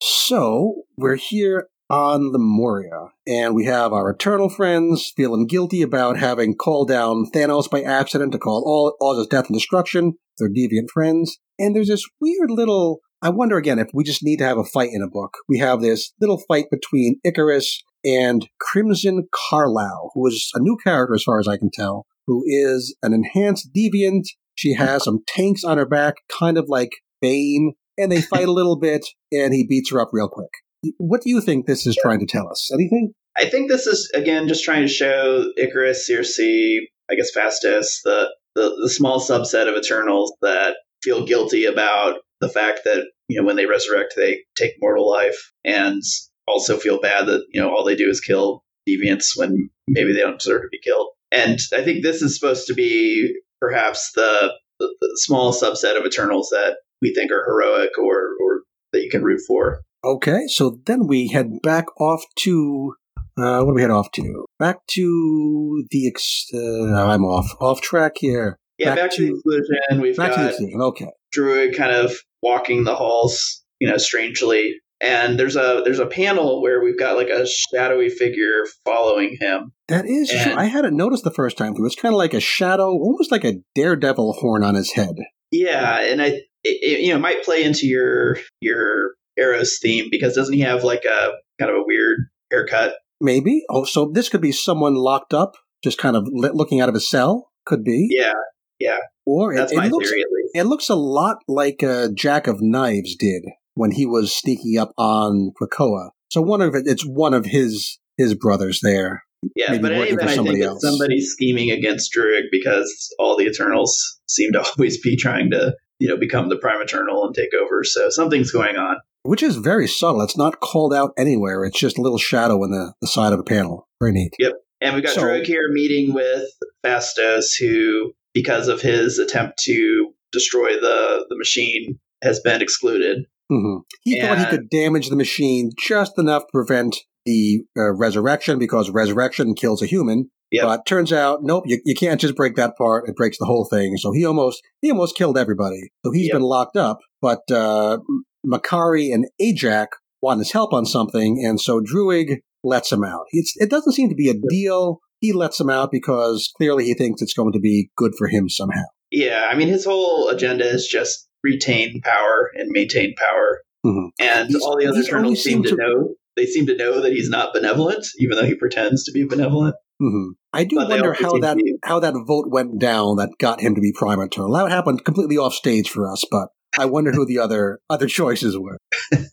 So 0.00 0.82
we're 0.96 1.16
here 1.16 1.68
on 1.92 2.32
the 2.32 2.38
Moria, 2.38 3.08
and 3.26 3.54
we 3.54 3.66
have 3.66 3.92
our 3.92 4.08
Eternal 4.08 4.48
friends 4.48 5.12
feeling 5.14 5.46
guilty 5.46 5.82
about 5.82 6.16
having 6.16 6.56
called 6.56 6.88
down 6.88 7.26
Thanos 7.34 7.70
by 7.70 7.82
accident 7.82 8.32
to 8.32 8.38
call 8.38 8.64
all 8.66 8.96
all 8.98 9.18
his 9.18 9.26
death 9.26 9.48
and 9.48 9.54
destruction. 9.54 10.14
Their 10.38 10.48
deviant 10.48 10.88
friends, 10.92 11.38
and 11.58 11.76
there's 11.76 11.88
this 11.88 12.08
weird 12.18 12.50
little. 12.50 13.00
I 13.20 13.28
wonder 13.28 13.58
again 13.58 13.78
if 13.78 13.88
we 13.92 14.04
just 14.04 14.24
need 14.24 14.38
to 14.38 14.46
have 14.46 14.56
a 14.56 14.64
fight 14.64 14.88
in 14.92 15.02
a 15.02 15.10
book. 15.10 15.36
We 15.48 15.58
have 15.58 15.82
this 15.82 16.12
little 16.18 16.42
fight 16.48 16.70
between 16.70 17.20
Ikaris 17.26 17.66
and 18.04 18.48
Crimson 18.58 19.28
Carlisle, 19.30 20.12
who 20.14 20.26
is 20.26 20.50
a 20.54 20.60
new 20.60 20.78
character 20.82 21.14
as 21.14 21.22
far 21.22 21.38
as 21.38 21.46
I 21.46 21.58
can 21.58 21.70
tell, 21.70 22.06
who 22.26 22.42
is 22.46 22.96
an 23.02 23.12
enhanced 23.12 23.68
deviant. 23.76 24.24
She 24.54 24.74
has 24.74 25.04
some 25.04 25.20
tanks 25.28 25.62
on 25.62 25.76
her 25.76 25.86
back, 25.86 26.14
kind 26.40 26.56
of 26.56 26.64
like 26.68 26.92
Bane, 27.20 27.74
and 27.98 28.10
they 28.10 28.22
fight 28.22 28.48
a 28.48 28.52
little 28.52 28.78
bit, 28.78 29.06
and 29.30 29.52
he 29.52 29.66
beats 29.68 29.90
her 29.90 30.00
up 30.00 30.08
real 30.12 30.28
quick. 30.30 30.50
What 30.98 31.22
do 31.22 31.30
you 31.30 31.40
think 31.40 31.66
this 31.66 31.86
is 31.86 31.96
trying 32.00 32.20
to 32.20 32.26
tell 32.26 32.48
us? 32.48 32.70
Anything? 32.72 33.12
I 33.36 33.46
think 33.46 33.70
this 33.70 33.86
is 33.86 34.10
again 34.14 34.48
just 34.48 34.64
trying 34.64 34.82
to 34.82 34.88
show 34.88 35.50
Ikaris, 35.58 36.08
Sersi, 36.08 36.80
I 37.10 37.14
guess 37.14 37.34
Phastos, 37.34 38.02
the, 38.04 38.34
the 38.54 38.76
the 38.82 38.90
small 38.90 39.20
subset 39.20 39.68
of 39.68 39.76
Eternals 39.76 40.34
that 40.42 40.76
feel 41.02 41.26
guilty 41.26 41.64
about 41.64 42.20
the 42.40 42.48
fact 42.48 42.80
that 42.84 43.06
you 43.28 43.40
know 43.40 43.46
when 43.46 43.56
they 43.56 43.66
resurrect 43.66 44.14
they 44.16 44.40
take 44.56 44.72
mortal 44.80 45.08
life, 45.08 45.52
and 45.64 46.02
also 46.48 46.76
feel 46.76 47.00
bad 47.00 47.26
that 47.26 47.44
you 47.52 47.60
know 47.60 47.70
all 47.70 47.84
they 47.84 47.96
do 47.96 48.08
is 48.08 48.20
kill 48.20 48.62
deviants 48.88 49.36
when 49.36 49.70
maybe 49.88 50.12
they 50.12 50.20
don't 50.20 50.40
deserve 50.40 50.62
to 50.62 50.68
be 50.70 50.80
killed. 50.82 51.08
And 51.30 51.58
I 51.74 51.82
think 51.82 52.02
this 52.02 52.20
is 52.20 52.38
supposed 52.38 52.66
to 52.66 52.74
be 52.74 53.34
perhaps 53.60 54.12
the 54.14 54.52
the, 54.78 54.94
the 55.00 55.18
small 55.22 55.52
subset 55.52 55.98
of 55.98 56.04
Eternals 56.04 56.50
that 56.50 56.78
we 57.00 57.14
think 57.14 57.30
are 57.30 57.44
heroic 57.46 57.90
or 57.98 58.30
or 58.40 58.62
that 58.92 59.02
you 59.02 59.10
can 59.10 59.22
root 59.22 59.40
for. 59.46 59.80
Okay, 60.04 60.46
so 60.48 60.78
then 60.86 61.06
we 61.06 61.28
head 61.28 61.62
back 61.62 61.86
off 62.00 62.24
to 62.40 62.94
uh, 63.38 63.62
what 63.62 63.70
do 63.70 63.74
we 63.74 63.82
head 63.82 63.90
off 63.90 64.10
to? 64.12 64.44
Back 64.58 64.86
to 64.88 65.84
the 65.90 66.08
ex- 66.08 66.48
uh, 66.52 67.06
I'm 67.06 67.24
off 67.24 67.54
off 67.60 67.80
track 67.80 68.12
here. 68.18 68.58
Yeah, 68.78 68.94
back, 68.94 69.12
to, 69.12 69.26
the 69.26 69.32
exclusion. 69.32 70.00
We've 70.00 70.16
back 70.16 70.34
to 70.34 70.40
the 70.40 70.48
got. 70.48 70.80
Okay, 70.80 71.10
Druig 71.34 71.76
kind 71.76 71.92
of 71.92 72.12
walking 72.42 72.84
the 72.84 72.94
halls, 72.94 73.62
you 73.78 73.88
know, 73.88 73.96
strangely. 73.96 74.74
And 75.00 75.38
there's 75.38 75.56
a 75.56 75.82
there's 75.84 75.98
a 75.98 76.06
panel 76.06 76.62
where 76.62 76.82
we've 76.82 76.98
got 76.98 77.16
like 77.16 77.28
a 77.28 77.46
shadowy 77.46 78.08
figure 78.08 78.64
following 78.84 79.36
him. 79.40 79.72
that 79.88 80.06
is 80.06 80.30
true. 80.30 80.54
I 80.54 80.66
hadn't 80.66 80.96
noticed 80.96 81.24
the 81.24 81.32
first 81.32 81.56
time 81.56 81.74
through. 81.74 81.86
It's 81.86 81.96
kind 81.96 82.14
of 82.14 82.18
like 82.18 82.34
a 82.34 82.40
shadow, 82.40 82.90
almost 82.90 83.32
like 83.32 83.44
a 83.44 83.54
daredevil 83.74 84.34
horn 84.34 84.62
on 84.62 84.74
his 84.74 84.92
head. 84.92 85.16
Yeah, 85.50 86.00
and 86.00 86.22
I 86.22 86.26
it, 86.26 86.46
it, 86.64 87.00
you 87.00 87.12
know 87.12 87.18
might 87.18 87.44
play 87.44 87.64
into 87.64 87.86
your 87.86 88.38
your 88.60 89.14
Eros 89.38 89.78
theme 89.80 90.08
because 90.10 90.34
doesn't 90.34 90.54
he 90.54 90.60
have 90.60 90.84
like 90.84 91.04
a 91.04 91.32
kind 91.58 91.70
of 91.70 91.76
a 91.78 91.84
weird 91.86 92.28
haircut? 92.50 92.94
Maybe. 93.20 93.64
Oh, 93.70 93.84
so 93.84 94.10
this 94.12 94.28
could 94.28 94.40
be 94.40 94.52
someone 94.52 94.94
locked 94.94 95.32
up, 95.32 95.54
just 95.82 95.98
kind 95.98 96.16
of 96.16 96.26
li- 96.30 96.50
looking 96.52 96.80
out 96.80 96.88
of 96.88 96.94
a 96.94 97.00
cell. 97.00 97.50
Could 97.64 97.84
be. 97.84 98.08
Yeah, 98.10 98.32
Yeah. 98.80 98.98
Or 99.24 99.52
it, 99.52 99.56
that's 99.56 99.72
it 99.72 99.76
my 99.76 99.88
looks 99.88 100.10
theory. 100.10 100.24
It 100.54 100.64
looks 100.64 100.88
a 100.88 100.96
lot 100.96 101.38
like 101.46 101.82
uh, 101.82 102.08
Jack 102.14 102.46
of 102.48 102.60
Knives 102.60 103.14
did 103.16 103.44
when 103.74 103.92
he 103.92 104.04
was 104.04 104.34
sneaking 104.34 104.78
up 104.78 104.92
on 104.98 105.52
Krakoa. 105.60 106.10
So 106.30 106.42
one 106.42 106.60
of 106.60 106.74
it, 106.74 106.84
it's 106.86 107.04
one 107.06 107.34
of 107.34 107.46
his 107.46 107.98
his 108.18 108.34
brothers 108.34 108.80
there. 108.82 109.22
Yeah, 109.56 109.70
maybe 109.70 109.82
but 109.82 109.92
in 109.92 109.98
any 109.98 110.12
working 110.12 110.18
for 110.18 110.24
event, 110.24 110.40
I 110.40 110.50
think 110.52 110.64
else. 110.64 110.76
it's 110.76 110.86
somebody 110.86 111.20
scheming 111.20 111.70
against 111.70 112.12
Druig 112.16 112.44
because 112.50 113.14
all 113.18 113.36
the 113.36 113.46
Eternals 113.46 114.20
seem 114.26 114.52
to 114.52 114.64
always 114.78 115.00
be 115.00 115.16
trying 115.16 115.50
to 115.50 115.74
you 115.98 116.08
know 116.08 116.16
become 116.16 116.48
the 116.48 116.56
Prime 116.56 116.80
Eternal 116.80 117.24
and 117.26 117.34
take 117.34 117.54
over. 117.54 117.84
So 117.84 118.10
something's 118.10 118.50
going 118.50 118.76
on. 118.76 118.96
Which 119.24 119.42
is 119.42 119.56
very 119.56 119.86
subtle. 119.86 120.20
It's 120.22 120.36
not 120.36 120.60
called 120.60 120.92
out 120.92 121.12
anywhere. 121.16 121.64
It's 121.64 121.78
just 121.78 121.98
a 121.98 122.02
little 122.02 122.18
shadow 122.18 122.62
in 122.64 122.70
the, 122.72 122.92
the 123.00 123.06
side 123.08 123.32
of 123.32 123.38
a 123.38 123.44
panel. 123.44 123.88
Very 124.00 124.12
neat. 124.12 124.32
Yep. 124.38 124.52
And 124.80 124.94
we've 124.94 125.04
got 125.04 125.14
So- 125.14 125.42
here 125.44 125.68
meeting 125.70 126.12
with 126.12 126.44
Phastos, 126.84 127.52
who, 127.60 128.12
because 128.34 128.66
of 128.68 128.80
his 128.82 129.18
attempt 129.18 129.58
to 129.64 130.12
destroy 130.32 130.74
the, 130.80 131.26
the 131.28 131.36
machine, 131.38 131.98
has 132.22 132.40
been 132.40 132.60
excluded. 132.62 133.26
hmm 133.48 133.76
He 134.02 134.20
thought 134.20 134.38
he 134.38 134.44
could 134.46 134.68
damage 134.70 135.08
the 135.08 135.16
machine 135.16 135.70
just 135.78 136.18
enough 136.18 136.42
to 136.42 136.48
prevent 136.52 136.96
the 137.24 137.62
uh, 137.76 137.92
resurrection 137.92 138.58
because 138.58 138.90
resurrection 138.90 139.54
kills 139.54 139.82
a 139.82 139.86
human. 139.86 140.30
Yep. 140.50 140.64
But 140.64 140.86
turns 140.86 141.12
out, 141.12 141.40
nope, 141.42 141.64
you, 141.66 141.80
you 141.84 141.94
can't 141.94 142.20
just 142.20 142.34
break 142.34 142.56
that 142.56 142.76
part. 142.76 143.08
It 143.08 143.16
breaks 143.16 143.38
the 143.38 143.46
whole 143.46 143.64
thing. 143.70 143.96
So 143.96 144.12
he 144.12 144.26
almost 144.26 144.60
he 144.82 144.90
almost 144.90 145.16
killed 145.16 145.38
everybody. 145.38 145.92
So 146.04 146.10
he's 146.12 146.26
Yep. 146.26 146.32
been 146.34 146.42
locked 146.42 146.76
up. 146.76 146.98
But 147.22 147.48
uh, 147.50 147.98
Makari 148.46 149.12
and 149.12 149.26
Ajak 149.40 149.88
want 150.20 150.38
his 150.38 150.52
help 150.52 150.72
on 150.72 150.84
something, 150.86 151.42
and 151.44 151.60
so 151.60 151.80
Druig 151.80 152.38
lets 152.64 152.92
him 152.92 153.02
out. 153.04 153.24
It's, 153.32 153.54
it 153.56 153.70
doesn't 153.70 153.92
seem 153.92 154.08
to 154.08 154.14
be 154.14 154.30
a 154.30 154.34
deal. 154.48 155.00
He 155.20 155.32
lets 155.32 155.60
him 155.60 155.70
out 155.70 155.90
because 155.90 156.50
clearly 156.56 156.84
he 156.84 156.94
thinks 156.94 157.22
it's 157.22 157.34
going 157.34 157.52
to 157.52 157.60
be 157.60 157.90
good 157.96 158.12
for 158.16 158.28
him 158.28 158.48
somehow. 158.48 158.82
Yeah, 159.10 159.48
I 159.50 159.54
mean, 159.56 159.68
his 159.68 159.84
whole 159.84 160.28
agenda 160.28 160.64
is 160.64 160.86
just 160.90 161.28
retain 161.44 162.00
power 162.02 162.50
and 162.54 162.68
maintain 162.70 163.14
power. 163.16 163.62
Mhm. 163.84 164.10
And 164.20 164.48
He's- 164.48 164.62
all 164.62 164.76
the 164.78 164.86
other 164.86 164.96
he's 164.96 165.08
Eternals 165.08 165.42
seem 165.42 165.62
to 165.64 165.70
to- 165.70 165.76
know. 165.76 166.14
They 166.36 166.46
seem 166.46 166.66
to 166.66 166.76
know 166.76 167.00
that 167.02 167.12
he's 167.12 167.28
not 167.28 167.52
benevolent, 167.52 168.06
even 168.18 168.36
though 168.38 168.46
he 168.46 168.54
pretends 168.54 169.04
to 169.04 169.12
be 169.12 169.24
benevolent. 169.24 169.74
hmm 170.00 170.28
I 170.54 170.64
do 170.64 170.76
But 170.76 170.88
wonder 170.88 171.12
how 171.12 171.38
that 171.38 171.56
how 171.84 172.00
that 172.00 172.14
vote 172.26 172.46
went 172.50 172.78
down 172.78 173.16
that 173.16 173.30
got 173.38 173.60
him 173.60 173.74
to 173.74 173.80
be 173.80 173.92
Prime 173.92 174.20
Eternal. 174.20 174.52
That 174.52 174.70
happened 174.70 175.04
completely 175.04 175.36
off 175.36 175.52
stage 175.54 175.90
for 175.90 176.10
us, 176.10 176.24
but 176.30 176.48
I 176.78 176.86
wonder 176.86 177.12
who 177.12 177.26
the 177.26 177.38
other 177.38 177.80
other 177.90 178.06
choices 178.06 178.56
were. 178.58 178.78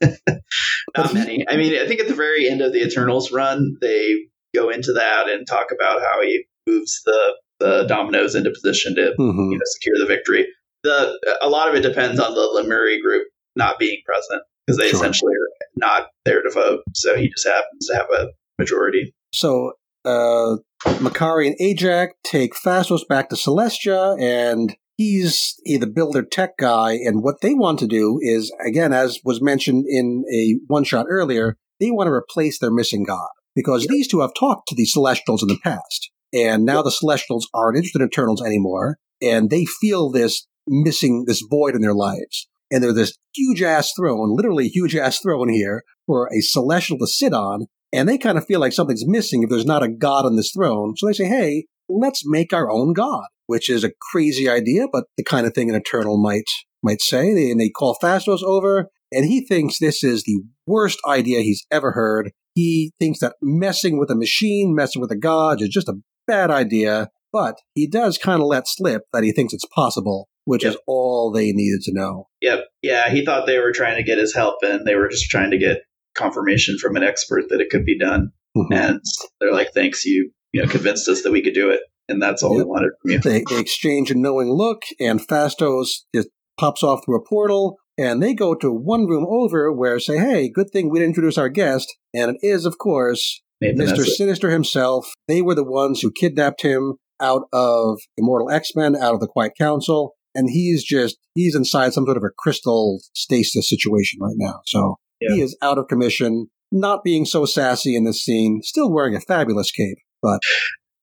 Not 0.98 1.14
many. 1.14 1.46
I 1.48 1.58
mean, 1.58 1.80
I 1.80 1.88
think 1.88 2.00
at 2.00 2.08
the 2.08 2.16
very 2.16 2.50
end 2.50 2.62
of 2.62 2.74
the 2.74 2.84
Eternals 2.84 3.32
run, 3.32 3.78
they 3.82 4.16
go 4.56 4.70
into 4.70 4.94
that 4.94 5.30
and 5.30 5.48
talk 5.48 5.68
about 5.72 6.02
how 6.02 6.22
he 6.22 6.46
moves 6.68 7.02
the 7.06 7.36
the 7.60 7.86
dominoes 7.88 8.36
into 8.36 8.50
position 8.52 8.96
to 8.96 9.14
hmm 9.18 9.52
you 9.52 9.58
know, 9.58 9.66
secure 9.66 9.96
the 10.00 10.06
victory. 10.06 10.48
The 10.84 11.20
a 11.42 11.50
lot 11.50 11.70
of 11.70 11.76
it 11.76 11.82
depends 11.82 12.20
on 12.20 12.34
the 12.34 12.42
Lemuri 12.42 13.02
group 13.02 13.28
not 13.56 13.80
being 13.80 14.02
present 14.06 14.42
because 14.66 14.78
they 14.78 14.90
Sure. 14.90 15.00
essentially 15.00 15.34
are 15.34 15.68
not 15.76 16.08
there 16.26 16.42
to 16.42 16.50
vote. 16.50 16.82
So 16.94 17.16
he 17.16 17.30
just 17.30 17.48
happens 17.48 17.88
to 17.88 17.96
have 17.96 18.08
a 18.18 18.28
majority. 18.58 19.14
So 19.34 19.74
uh, 20.06 20.58
Makari 20.86 21.48
and 21.48 21.58
Ajak 21.60 22.10
take 22.24 22.54
Phastos 22.54 23.08
back 23.08 23.30
to 23.30 23.36
Celestia, 23.36 24.20
and 24.22 24.76
he's 25.00 25.56
he, 25.64 25.78
the 25.78 25.88
builder 25.88 26.22
tech 26.22 26.58
guy. 26.58 26.92
And 26.92 27.24
what 27.24 27.40
they 27.42 27.54
want 27.54 27.80
to 27.80 27.88
do 27.88 28.20
is, 28.22 28.54
again, 28.64 28.92
as 28.92 29.20
was 29.24 29.42
mentioned 29.42 29.86
in 29.88 30.26
a 30.32 30.60
one 30.68 30.84
shot 30.84 31.06
earlier, 31.10 31.56
they 31.80 31.90
want 31.90 32.08
to 32.08 32.12
replace 32.12 32.60
their 32.60 32.72
missing 32.72 33.04
god 33.04 33.30
because 33.56 33.88
these 33.88 34.10
two 34.10 34.20
have 34.20 34.34
talked 34.38 34.68
to 34.68 34.76
the 34.76 34.86
Celestials 34.86 35.42
in 35.42 35.48
the 35.48 35.60
past, 35.64 36.12
and 36.34 36.66
now 36.66 36.82
the 36.82 36.92
Celestials 36.92 37.48
aren't 37.54 37.78
interested 37.78 38.02
in 38.02 38.10
Eternals 38.10 38.44
anymore, 38.46 38.98
and 39.22 39.50
they 39.50 39.66
feel 39.66 40.12
this 40.12 40.46
missing 40.68 41.24
this 41.26 41.44
void 41.50 41.76
in 41.76 41.82
their 41.82 41.96
lives. 41.96 42.48
And 42.70 42.84
there's 42.84 42.96
this 42.96 43.18
huge 43.34 43.64
ass 43.64 43.94
throne, 43.98 44.36
literally 44.36 44.68
huge 44.68 44.96
ass 44.96 45.20
throne 45.20 45.50
here 45.50 45.84
for 46.06 46.28
a 46.28 46.42
celestial 46.42 47.00
to 47.00 47.08
sit 47.08 47.34
on, 47.34 47.68
and 47.94 48.08
they 48.08 48.18
kind 48.18 48.38
of 48.38 48.46
feel 48.46 48.60
like 48.60 48.74
something's 48.74 49.08
missing 49.08 49.44
if 49.44 49.50
there's 49.50 49.66
not 49.66 49.82
a 49.82 49.90
god 49.90 50.26
on 50.26 50.36
this 50.36 50.52
throne. 50.52 50.96
So 50.98 51.08
they 51.08 51.14
say, 51.14 51.26
hey, 51.26 51.66
let's 51.88 52.24
make 52.26 52.54
our 52.54 52.70
own 52.70 52.94
god, 52.94 53.26
which 53.50 53.68
is 53.70 53.84
a 53.84 53.92
crazy 54.12 54.48
idea, 54.48 54.86
but 54.92 55.06
the 55.18 55.24
kind 55.24 55.48
of 55.48 55.54
thing 55.56 55.70
an 55.70 55.76
Eternal 55.76 56.22
might 56.22 56.50
might 56.84 57.02
say. 57.02 57.34
They, 57.34 57.50
and 57.50 57.60
they 57.60 57.70
call 57.70 57.98
Phastos 58.02 58.44
over, 58.44 58.90
and 59.12 59.26
he 59.26 59.44
thinks 59.46 59.80
this 59.80 60.04
is 60.04 60.24
the 60.24 60.44
worst 60.68 61.00
idea 61.08 61.42
he's 61.42 61.66
ever 61.72 61.94
heard. 61.94 62.32
He 62.54 62.92
thinks 63.00 63.20
that 63.22 63.34
messing 63.42 63.98
with 63.98 64.12
a 64.12 64.16
machine, 64.16 64.76
messing 64.76 65.02
with 65.02 65.12
a 65.12 65.18
god, 65.18 65.62
is 65.64 65.70
just 65.70 65.90
a 65.90 65.96
bad 66.28 66.52
idea, 66.52 67.10
but 67.34 67.56
he 67.74 67.88
does 67.88 68.20
kind 68.20 68.40
of 68.40 68.48
let 68.48 68.68
slip 68.68 69.02
that 69.14 69.24
he 69.24 69.32
thinks 69.32 69.52
it's 69.52 69.66
possible, 69.74 70.30
which 70.46 70.64
Yep. 70.64 70.74
is 70.74 70.80
all 70.86 71.32
they 71.32 71.52
needed 71.52 71.82
to 71.86 71.92
know. 71.94 72.28
Yep. 72.42 72.66
Yeah, 72.84 73.10
he 73.10 73.26
thought 73.26 73.48
they 73.48 73.58
were 73.58 73.72
trying 73.72 73.98
to 73.98 74.04
get 74.04 74.20
his 74.20 74.36
help, 74.36 74.58
and 74.62 74.86
they 74.86 74.94
were 74.96 75.10
just 75.10 75.30
trying 75.32 75.50
to 75.52 75.58
get 75.58 75.82
confirmation 76.16 76.78
from 76.78 76.96
an 76.96 77.04
expert 77.04 77.46
that 77.50 77.62
it 77.62 77.70
could 77.72 77.84
be 77.86 77.98
done. 77.98 78.32
Mhm. 78.56 78.68
And 78.74 79.02
they're 79.40 79.52
like, 79.54 79.74
"Thanks, 79.74 80.06
you 80.06 80.32
you 80.54 80.62
know 80.62 80.68
convinced 80.68 81.08
us 81.10 81.22
that 81.24 81.32
we 81.32 81.42
could 81.44 81.54
do 81.54 81.70
it, 81.72 81.82
and 82.10 82.22
that's 82.22 82.44
all 82.44 82.56
we 82.56 82.64
wanted 82.64 82.92
from 83.02 83.12
you." 83.12 83.20
They, 83.24 83.44
they 83.50 83.60
exchange 83.60 84.12
a 84.12 84.16
knowing 84.16 84.52
look, 84.52 84.84
and 85.00 85.20
Phastos 85.20 85.90
just 86.14 86.30
pops 86.60 86.84
off 86.84 87.06
through 87.06 87.18
a 87.18 87.26
portal, 87.28 87.78
and 87.98 88.22
they 88.22 88.34
go 88.34 88.56
to 88.56 88.72
one 88.72 89.06
room 89.08 89.26
over 89.30 89.72
where 89.72 90.00
say, 90.00 90.18
"Hey, 90.18 90.50
good 90.50 90.70
thing 90.72 90.90
we 90.90 91.00
didn't 91.00 91.12
introduce 91.12 91.38
our 91.38 91.50
guest," 91.50 91.96
and 92.14 92.32
it 92.32 92.38
is, 92.42 92.66
of 92.66 92.78
course, 92.78 93.42
Nathan 93.62 93.86
Mr. 93.86 94.06
Sinister 94.06 94.50
himself. 94.50 95.12
They 95.28 95.42
were 95.42 95.56
the 95.56 95.64
ones 95.64 96.02
who 96.02 96.12
kidnapped 96.12 96.62
him 96.62 96.96
out 97.22 97.44
of 97.52 98.00
Immortal 98.18 98.50
X 98.50 98.72
Men, 98.76 98.96
out 98.96 99.14
of 99.14 99.20
the 99.20 99.28
Quiet 99.28 99.54
Council, 99.58 100.16
and 100.34 100.50
he's 100.50 100.84
just 100.84 101.18
he's 101.36 101.56
inside 101.56 101.94
some 101.94 102.06
sort 102.06 102.18
of 102.18 102.24
a 102.24 102.30
crystal 102.38 103.00
stasis 103.14 103.68
situation 103.70 104.20
right 104.22 104.36
now. 104.38 104.62
So 104.66 104.96
Yeah. 105.22 105.36
he 105.36 105.42
is 105.42 105.58
out 105.62 105.78
of 105.78 105.88
commission, 105.88 106.48
not 106.72 107.04
being 107.04 107.26
so 107.26 107.46
sassy 107.46 107.96
in 107.96 108.06
this 108.06 108.24
scene, 108.24 108.62
still 108.64 108.92
wearing 108.92 109.16
a 109.16 109.20
fabulous 109.22 109.72
cape, 109.72 109.98
but 110.22 110.40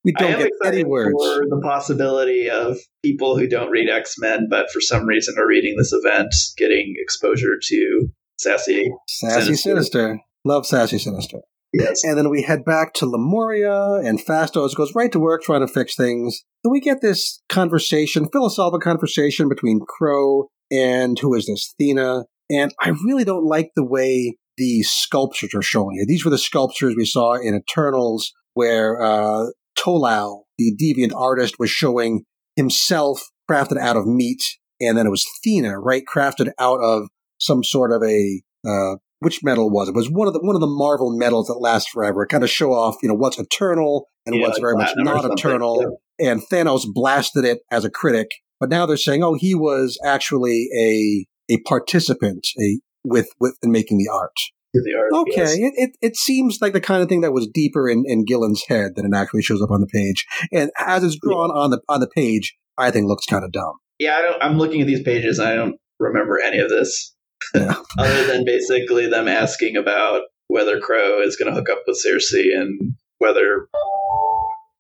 we 0.06 0.12
don't 0.12 0.38
get 0.38 0.50
any 0.64 0.84
words. 0.84 1.12
for 1.12 1.44
the 1.48 1.60
possibility 1.62 2.48
of 2.48 2.78
people 3.04 3.36
who 3.36 3.48
don't 3.48 3.70
read 3.70 3.90
X 3.90 4.14
Men, 4.18 4.46
but 4.48 4.70
for 4.70 4.80
some 4.80 5.04
reason 5.04 5.34
are 5.36 5.46
reading 5.46 5.74
this 5.76 5.92
event, 5.92 6.32
getting 6.56 6.94
exposure 6.96 7.58
to 7.60 8.08
sassy. 8.38 8.90
Sassy 9.08 9.54
Sinister. 9.56 9.58
Sinister. 9.58 10.20
Love 10.44 10.64
Sassy 10.64 10.98
Sinister. 10.98 11.40
Yes. 11.74 12.04
And 12.04 12.16
then 12.16 12.30
we 12.30 12.42
head 12.42 12.64
back 12.64 12.94
to 12.94 13.06
Lemuria, 13.06 13.94
and 13.94 14.24
Phastos 14.24 14.76
goes 14.76 14.94
right 14.94 15.10
to 15.10 15.18
work 15.18 15.42
trying 15.42 15.66
to 15.66 15.72
fix 15.72 15.96
things. 15.96 16.44
And 16.62 16.70
we 16.70 16.80
get 16.80 17.02
this 17.02 17.42
conversation, 17.48 18.28
philosophical 18.30 18.78
conversation 18.78 19.48
between 19.48 19.80
Kro 19.86 20.46
and 20.70 21.18
who 21.18 21.34
is 21.34 21.46
this, 21.46 21.74
Thena. 21.80 22.24
And 22.48 22.72
I 22.80 22.90
really 23.04 23.24
don't 23.24 23.44
like 23.44 23.72
the 23.74 23.84
way 23.84 24.36
the 24.56 24.82
sculptures 24.84 25.52
are 25.54 25.62
shown 25.62 25.94
here. 25.94 26.04
These 26.06 26.24
were 26.24 26.30
the 26.30 26.38
sculptures 26.38 26.94
we 26.96 27.04
saw 27.04 27.34
in 27.34 27.56
Eternals, 27.56 28.32
where 28.54 29.02
uh, 29.02 29.46
Tolau, 29.78 30.42
the 30.58 30.74
deviant 30.80 31.14
artist, 31.14 31.56
was 31.58 31.70
showing 31.70 32.24
himself 32.56 33.22
crafted 33.50 33.78
out 33.78 33.96
of 33.96 34.06
meat, 34.06 34.42
and 34.80 34.96
then 34.96 35.06
it 35.06 35.10
was 35.10 35.24
Thena, 35.44 35.78
right, 35.82 36.02
crafted 36.04 36.50
out 36.58 36.80
of 36.80 37.08
some 37.38 37.62
sort 37.62 37.92
of 37.92 38.02
a 38.02 38.42
uh, 38.66 38.96
which 39.20 39.42
metal 39.42 39.70
was 39.70 39.88
it? 39.88 39.92
It 39.92 39.96
was 39.96 40.10
one 40.10 40.26
of 40.26 40.34
the 40.34 40.40
one 40.40 40.54
of 40.54 40.60
the 40.60 40.66
Marvel 40.66 41.16
metals 41.16 41.46
that 41.46 41.54
last 41.54 41.90
forever. 41.90 42.26
Kind 42.26 42.44
of 42.44 42.50
show 42.50 42.72
off, 42.72 42.96
you 43.02 43.08
know, 43.08 43.14
what's 43.14 43.38
eternal 43.38 44.08
and 44.26 44.34
Yeah, 44.34 44.42
what's 44.42 44.58
like 44.58 44.62
very 44.62 44.76
much 44.76 44.90
not 44.96 45.24
eternal. 45.24 46.00
And 46.18 46.42
Thanos 46.50 46.84
blasted 46.86 47.44
it 47.44 47.60
as 47.70 47.84
a 47.84 47.90
critic, 47.90 48.28
but 48.58 48.70
now 48.70 48.86
they're 48.86 48.96
saying, 48.96 49.22
oh, 49.22 49.34
he 49.34 49.54
was 49.54 49.98
actually 50.04 50.68
a 50.78 51.26
a 51.52 51.60
participant, 51.62 52.46
a 52.60 52.80
with 53.04 53.28
with 53.40 53.56
in 53.62 53.70
making 53.70 53.98
the 53.98 54.08
art. 54.12 54.32
To 54.76 54.82
the 54.84 54.94
art, 54.98 55.10
Okay, 55.28 55.52
it, 55.54 55.72
it 55.76 55.90
it 56.02 56.16
seems 56.16 56.58
like 56.60 56.72
the 56.74 56.80
kind 56.80 57.02
of 57.02 57.08
thing 57.08 57.22
that 57.22 57.32
was 57.32 57.48
deeper 57.52 57.88
in, 57.88 58.04
in 58.06 58.24
Gillen's 58.26 58.62
head 58.68 58.92
than 58.94 59.06
it 59.06 59.16
actually 59.16 59.42
shows 59.42 59.62
up 59.62 59.70
on 59.70 59.80
the 59.80 59.86
page. 59.86 60.26
And 60.52 60.70
as 60.78 61.02
it's 61.02 61.16
drawn 61.22 61.50
on 61.50 61.70
the 61.70 61.80
on 61.88 62.00
the 62.00 62.08
page, 62.08 62.56
I 62.76 62.90
think 62.90 63.06
looks 63.06 63.24
kind 63.24 63.44
of 63.44 63.52
dumb. 63.52 63.74
Yeah, 63.98 64.16
I 64.16 64.22
don't, 64.22 64.42
I'm 64.42 64.58
looking 64.58 64.82
at 64.82 64.86
these 64.86 65.02
pages 65.02 65.40
I 65.40 65.54
don't 65.54 65.76
remember 65.98 66.38
any 66.44 66.58
of 66.58 66.68
this. 66.68 67.14
Yeah. 67.54 67.76
Other 67.98 68.26
than 68.26 68.44
basically 68.44 69.08
them 69.08 69.28
asking 69.28 69.76
about 69.76 70.22
whether 70.48 70.78
Kro 70.80 71.22
is 71.22 71.36
going 71.36 71.48
to 71.52 71.58
hook 71.58 71.70
up 71.70 71.78
with 71.86 71.98
Sersi 72.04 72.54
and 72.54 72.94
whether 73.18 73.68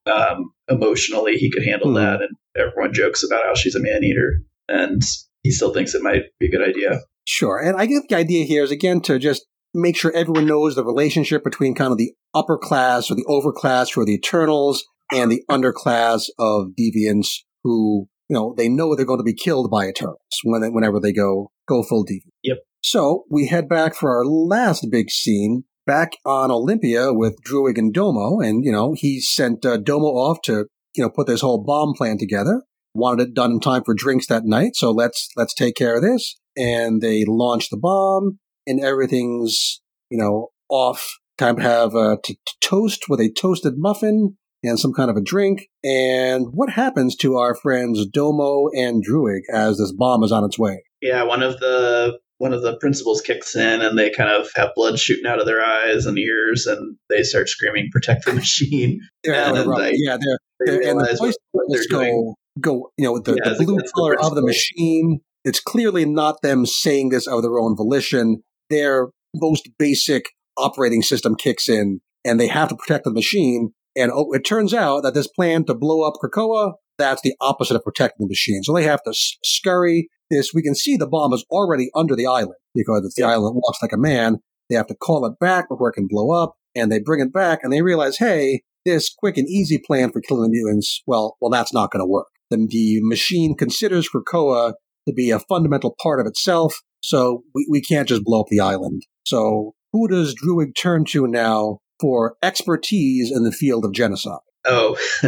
um, 0.06 0.52
emotionally 0.68 1.36
he 1.36 1.50
could 1.50 1.64
handle 1.64 1.88
Hmm. 1.90 1.94
that. 1.96 2.20
And 2.20 2.30
everyone 2.56 2.92
jokes 2.92 3.22
about 3.24 3.44
how 3.46 3.54
she's 3.54 3.74
a 3.74 3.80
man 3.80 4.04
eater. 4.04 4.42
And 4.68 5.02
he 5.42 5.50
still 5.50 5.72
thinks 5.72 5.94
it 5.94 6.02
might 6.02 6.22
be 6.38 6.46
a 6.46 6.50
good 6.50 6.68
idea. 6.68 7.00
Sure. 7.26 7.58
And 7.58 7.76
I 7.80 7.86
get 7.86 8.02
the 8.08 8.16
idea 8.16 8.44
here 8.44 8.62
is 8.62 8.70
again 8.70 9.00
to 9.02 9.18
just 9.18 9.46
make 9.76 9.96
sure 9.96 10.10
everyone 10.14 10.46
knows 10.46 10.74
the 10.74 10.84
relationship 10.84 11.44
between 11.44 11.74
kind 11.74 11.92
of 11.92 11.98
the 11.98 12.12
upper 12.34 12.56
class 12.56 13.10
or 13.10 13.14
the 13.14 13.26
overclass 13.28 13.92
who 13.92 14.00
are 14.00 14.06
the 14.06 14.14
Eternals 14.14 14.84
and 15.12 15.30
the 15.30 15.42
underclass 15.50 16.28
of 16.38 16.68
deviants 16.78 17.28
who, 17.62 18.08
you 18.28 18.34
know, 18.34 18.54
they 18.56 18.68
know 18.68 18.94
they're 18.94 19.04
going 19.04 19.20
to 19.20 19.24
be 19.24 19.34
killed 19.34 19.70
by 19.70 19.86
Eternals 19.86 20.18
when 20.44 20.62
they, 20.62 20.68
whenever 20.68 20.98
they 20.98 21.12
go 21.12 21.50
go 21.68 21.82
full 21.82 22.04
deviant. 22.04 22.32
Yep. 22.42 22.58
So 22.82 23.24
we 23.30 23.48
head 23.48 23.68
back 23.68 23.94
for 23.94 24.16
our 24.16 24.24
last 24.24 24.86
big 24.90 25.10
scene 25.10 25.64
back 25.86 26.12
on 26.24 26.50
Olympia 26.50 27.12
with 27.12 27.36
Druig 27.46 27.78
and 27.78 27.92
Domo. 27.92 28.40
And, 28.40 28.64
you 28.64 28.72
know, 28.72 28.94
he 28.96 29.20
sent 29.20 29.64
uh, 29.64 29.76
Domo 29.76 30.06
off 30.06 30.40
to, 30.44 30.66
you 30.94 31.04
know, 31.04 31.10
put 31.10 31.26
this 31.26 31.42
whole 31.42 31.62
bomb 31.62 31.94
plan 31.94 32.18
together. 32.18 32.62
Wanted 32.94 33.28
it 33.28 33.34
done 33.34 33.52
in 33.52 33.60
time 33.60 33.82
for 33.84 33.94
drinks 33.94 34.26
that 34.28 34.44
night. 34.44 34.70
So 34.74 34.90
let's, 34.90 35.28
let's 35.36 35.52
take 35.52 35.74
care 35.76 35.96
of 35.96 36.02
this. 36.02 36.36
And 36.56 37.02
they 37.02 37.24
launch 37.26 37.68
the 37.68 37.76
bomb 37.76 38.38
and 38.66 38.80
everything's, 38.84 39.80
you 40.10 40.18
know, 40.18 40.48
off. 40.68 41.16
Time 41.38 41.56
to 41.56 41.62
have 41.62 41.94
a 41.94 42.16
t- 42.24 42.34
t- 42.46 42.54
toast 42.62 43.04
with 43.10 43.20
a 43.20 43.30
toasted 43.30 43.74
muffin 43.76 44.38
and 44.64 44.80
some 44.80 44.94
kind 44.94 45.10
of 45.10 45.18
a 45.18 45.20
drink. 45.22 45.68
And 45.84 46.46
what 46.52 46.70
happens 46.70 47.14
to 47.16 47.36
our 47.36 47.54
friends 47.54 48.06
Domo 48.10 48.68
and 48.72 49.04
Druig 49.04 49.40
as 49.52 49.76
this 49.76 49.92
bomb 49.92 50.24
is 50.24 50.32
on 50.32 50.44
its 50.44 50.58
way? 50.58 50.82
Yeah, 51.02 51.24
one 51.24 51.42
of 51.42 51.60
the 51.60 52.18
one 52.38 52.54
of 52.54 52.62
the 52.62 52.78
principals 52.78 53.20
kicks 53.20 53.54
in 53.54 53.82
and 53.82 53.98
they 53.98 54.08
kind 54.10 54.30
of 54.30 54.48
have 54.56 54.70
blood 54.74 54.98
shooting 54.98 55.26
out 55.26 55.38
of 55.40 55.44
their 55.46 55.62
eyes 55.62 56.06
and 56.06 56.18
ears 56.18 56.66
and 56.66 56.96
they 57.10 57.22
start 57.22 57.48
screaming 57.50 57.88
protect 57.92 58.24
the 58.24 58.32
machine 58.32 59.00
They're 59.24 59.34
And 59.34 59.44
out 59.44 59.50
of 59.50 59.56
then 59.56 59.68
rubber. 59.68 59.82
they- 59.84 59.92
yeah, 59.96 60.16
they're, 60.18 60.38
they 60.66 60.78
they're 60.84 60.90
and 60.92 61.00
the 61.00 61.16
voice 61.18 61.34
they're 61.52 61.62
let's 61.68 61.86
doing 61.86 62.34
go 62.62 62.72
go 62.80 62.90
you 62.96 63.04
know 63.06 63.18
the, 63.18 63.38
Yeah, 63.42 63.52
the 63.54 63.64
blue 63.64 63.76
that's 63.76 63.90
the 63.92 63.94
color 63.94 64.18
of 64.22 64.34
the 64.34 64.42
machine 64.42 65.20
it's 65.44 65.60
clearly 65.60 66.04
not 66.06 66.40
them 66.42 66.64
saying 66.66 67.10
this 67.10 67.26
of 67.26 67.42
their 67.42 67.58
own 67.58 67.76
volition 67.76 68.42
their 68.70 69.08
most 69.34 69.68
basic 69.78 70.26
operating 70.56 71.02
system 71.02 71.34
kicks 71.34 71.68
in 71.68 72.00
and 72.24 72.40
they 72.40 72.48
have 72.48 72.68
to 72.68 72.76
protect 72.76 73.04
the 73.04 73.12
machine. 73.12 73.72
And 73.96 74.10
oh, 74.12 74.32
it 74.32 74.44
turns 74.44 74.74
out 74.74 75.02
that 75.02 75.14
this 75.14 75.28
plan 75.28 75.64
to 75.64 75.74
blow 75.74 76.06
up 76.06 76.14
Krakoa 76.22 76.72
that's 76.98 77.22
the 77.22 77.34
opposite 77.40 77.76
of 77.76 77.84
protecting 77.84 78.26
the 78.26 78.30
machine. 78.30 78.62
So 78.62 78.72
they 78.74 78.84
have 78.84 79.02
to 79.02 79.12
scurry 79.44 80.08
this. 80.30 80.52
We 80.54 80.62
can 80.62 80.74
see 80.74 80.96
the 80.96 81.06
bomb 81.06 81.32
is 81.34 81.44
already 81.50 81.90
under 81.94 82.16
the 82.16 82.26
island 82.26 82.56
because 82.74 83.04
it's 83.04 83.14
the 83.14 83.22
Yeah. 83.22 83.32
island 83.32 83.56
walks 83.56 83.82
like 83.82 83.92
a 83.92 83.98
man. 83.98 84.38
They 84.70 84.76
have 84.76 84.86
to 84.88 84.94
call 84.94 85.26
it 85.26 85.38
back 85.38 85.68
before 85.68 85.90
it 85.90 85.94
can 85.94 86.08
blow 86.08 86.30
up 86.30 86.56
and 86.74 86.90
they 86.90 86.98
bring 86.98 87.20
it 87.20 87.32
back 87.32 87.60
and 87.62 87.72
they 87.72 87.82
realize 87.82 88.16
hey 88.16 88.62
this 88.84 89.12
quick 89.12 89.36
and 89.36 89.48
easy 89.48 89.78
plan 89.84 90.12
for 90.12 90.20
killing 90.20 90.44
the 90.44 90.48
mutants, 90.56 91.02
well, 91.06 91.36
well, 91.40 91.50
that's 91.50 91.74
not 91.74 91.90
going 91.90 92.00
to 92.00 92.08
work. 92.08 92.28
The, 92.50 92.66
the 92.70 93.00
machine 93.02 93.56
considers 93.56 94.08
Krakoa 94.08 94.74
to 95.08 95.12
be 95.12 95.30
a 95.30 95.40
fundamental 95.40 95.96
part 96.00 96.20
of 96.20 96.26
itself, 96.26 96.80
so 97.06 97.44
we, 97.54 97.66
we 97.70 97.80
can't 97.80 98.08
just 98.08 98.24
blow 98.24 98.40
up 98.40 98.46
the 98.50 98.60
island. 98.60 99.02
So 99.24 99.74
who 99.92 100.08
does 100.08 100.34
Druig 100.34 100.74
turn 100.76 101.04
to 101.06 101.26
now 101.26 101.78
for 102.00 102.36
expertise 102.42 103.30
in 103.34 103.44
the 103.44 103.52
field 103.52 103.84
of 103.84 103.92
genocide? 103.92 104.40
oh 104.68 104.96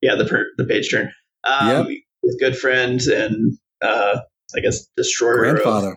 yeah 0.00 0.14
the 0.16 0.24
per, 0.28 0.46
the 0.56 0.64
page 0.64 0.90
turn 0.90 1.12
um, 1.46 1.68
Yep. 1.68 1.86
his 2.24 2.36
good 2.40 2.56
friend 2.56 2.98
and 3.02 3.58
uh, 3.82 4.20
I 4.56 4.60
guess 4.60 4.86
destroyer 4.96 5.36
Grandfather. 5.52 5.94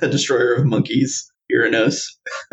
destroyer 0.12 0.54
of 0.54 0.64
monkeys 0.66 1.28
Uranos 1.52 2.04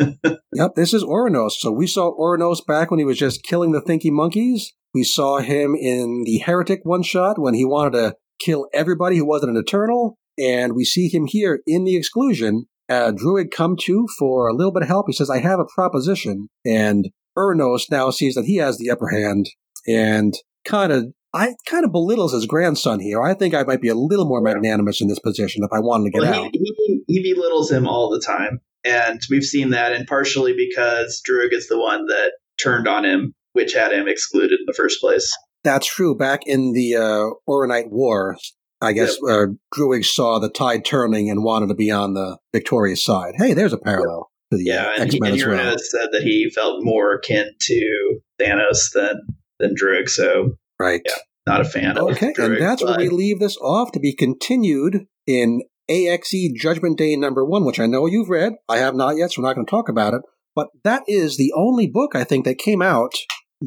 Yep, 0.54 0.72
this 0.76 0.92
is 0.92 1.02
Uranos. 1.04 1.52
So 1.52 1.70
we 1.72 1.86
saw 1.86 2.12
Uranos 2.18 2.58
back 2.66 2.90
when 2.90 2.98
he 2.98 3.04
was 3.06 3.18
just 3.18 3.42
killing 3.44 3.72
the 3.72 3.80
thinky 3.80 4.10
monkeys. 4.10 4.72
We 4.92 5.02
saw 5.04 5.38
him 5.38 5.74
in 5.74 6.24
the 6.26 6.38
Heretic 6.38 6.80
one 6.82 7.02
shot 7.02 7.38
when 7.38 7.54
he 7.54 7.64
wanted 7.64 7.92
to 7.92 8.16
kill 8.44 8.68
everybody 8.74 9.16
who 9.16 9.24
wasn't 9.26 9.52
an 9.52 9.56
Eternal. 9.56 10.18
And 10.38 10.74
we 10.74 10.84
see 10.84 11.08
him 11.08 11.26
here 11.26 11.60
in 11.66 11.84
the 11.84 11.96
exclusion. 11.96 12.66
Uh, 12.88 13.12
Druig 13.12 13.50
come 13.50 13.76
to 13.82 14.06
for 14.18 14.48
a 14.48 14.54
little 14.54 14.72
bit 14.72 14.82
of 14.82 14.88
help. 14.88 15.06
He 15.08 15.12
says, 15.12 15.30
I 15.30 15.38
have 15.38 15.58
a 15.58 15.66
proposition. 15.74 16.48
And 16.64 17.10
Uranos 17.36 17.90
now 17.90 18.10
sees 18.10 18.34
that 18.34 18.44
he 18.44 18.56
has 18.56 18.78
the 18.78 18.90
upper 18.90 19.08
hand 19.08 19.46
and 19.86 20.34
kind 20.64 20.92
of 20.92 21.06
I 21.34 21.54
kind 21.66 21.84
of 21.84 21.92
belittles 21.92 22.34
his 22.34 22.44
grandson 22.44 23.00
here. 23.00 23.22
I 23.22 23.32
think 23.32 23.54
I 23.54 23.62
might 23.62 23.80
be 23.80 23.88
a 23.88 23.94
little 23.94 24.26
more 24.26 24.42
magnanimous 24.42 25.00
in 25.00 25.08
this 25.08 25.18
position 25.18 25.64
if 25.64 25.70
I 25.72 25.80
wanted 25.80 26.04
to 26.04 26.10
get 26.10 26.20
well, 26.22 26.44
out. 26.44 26.50
he, 26.52 27.02
he, 27.08 27.22
he 27.22 27.34
belittles 27.34 27.70
him 27.70 27.88
all 27.88 28.10
the 28.10 28.20
time 28.20 28.60
and 28.84 29.20
we've 29.30 29.44
seen 29.44 29.70
that 29.70 29.92
and 29.92 30.06
partially 30.06 30.54
because 30.56 31.22
Druig 31.28 31.52
is 31.52 31.68
the 31.68 31.78
one 31.78 32.06
that 32.06 32.32
turned 32.60 32.88
on 32.88 33.04
him 33.04 33.34
which 33.52 33.74
had 33.74 33.92
him 33.92 34.08
excluded 34.08 34.58
in 34.60 34.66
the 34.66 34.74
first 34.74 35.00
place 35.00 35.34
That's 35.64 35.86
true. 35.86 36.16
Back 36.16 36.40
in 36.46 36.72
the 36.72 36.96
uh, 36.96 37.30
Oronite 37.46 37.90
War, 37.90 38.36
I 38.82 38.92
guess 38.92 39.16
uh, 39.28 39.46
Druig 39.74 40.04
saw 40.04 40.38
the 40.38 40.50
tide 40.50 40.84
turning 40.84 41.30
and 41.30 41.44
wanted 41.44 41.68
to 41.68 41.74
be 41.74 41.90
on 41.90 42.14
the 42.14 42.38
victorious 42.52 43.04
side. 43.04 43.34
Hey, 43.36 43.54
there's 43.54 43.72
a 43.72 43.78
parallel 43.78 44.30
to 44.50 44.58
the 44.58 44.64
yeah 44.64 44.90
and, 44.96 45.04
X 45.04 45.16
Men 45.20 45.32
and 45.32 45.40
as 45.40 45.46
well. 45.46 45.78
Said 45.78 46.08
that 46.12 46.22
he 46.22 46.50
felt 46.50 46.82
more 46.82 47.14
akin 47.14 47.52
to 47.60 48.20
Thanos 48.40 48.92
than 48.92 49.22
than 49.58 49.74
Druig 49.74 50.08
so 50.08 50.56
Right. 50.80 51.02
yeah. 51.04 51.14
not 51.46 51.60
a 51.60 51.64
fan 51.64 51.96
of 51.96 52.10
Okay, 52.10 52.32
Druig, 52.32 52.44
and 52.44 52.60
that's 52.60 52.82
where 52.82 52.98
we 52.98 53.08
leave 53.08 53.38
this 53.38 53.56
off 53.58 53.92
to 53.92 54.00
be 54.00 54.14
continued 54.14 55.06
in 55.26 55.62
AXE 55.88 56.52
Judgment 56.56 56.98
Day 56.98 57.14
number 57.16 57.44
one, 57.44 57.64
which 57.64 57.78
I 57.78 57.86
know 57.86 58.06
you've 58.06 58.30
read. 58.30 58.54
I 58.68 58.78
have 58.78 58.94
not 58.94 59.16
yet, 59.16 59.32
so 59.32 59.42
we're 59.42 59.48
not 59.48 59.54
going 59.54 59.66
to 59.66 59.70
talk 59.70 59.88
about 59.88 60.14
it. 60.14 60.22
But 60.54 60.68
that 60.84 61.02
is 61.06 61.36
the 61.36 61.52
only 61.56 61.86
book 61.86 62.14
I 62.14 62.24
think 62.24 62.44
that 62.44 62.58
came 62.58 62.82
out 62.82 63.14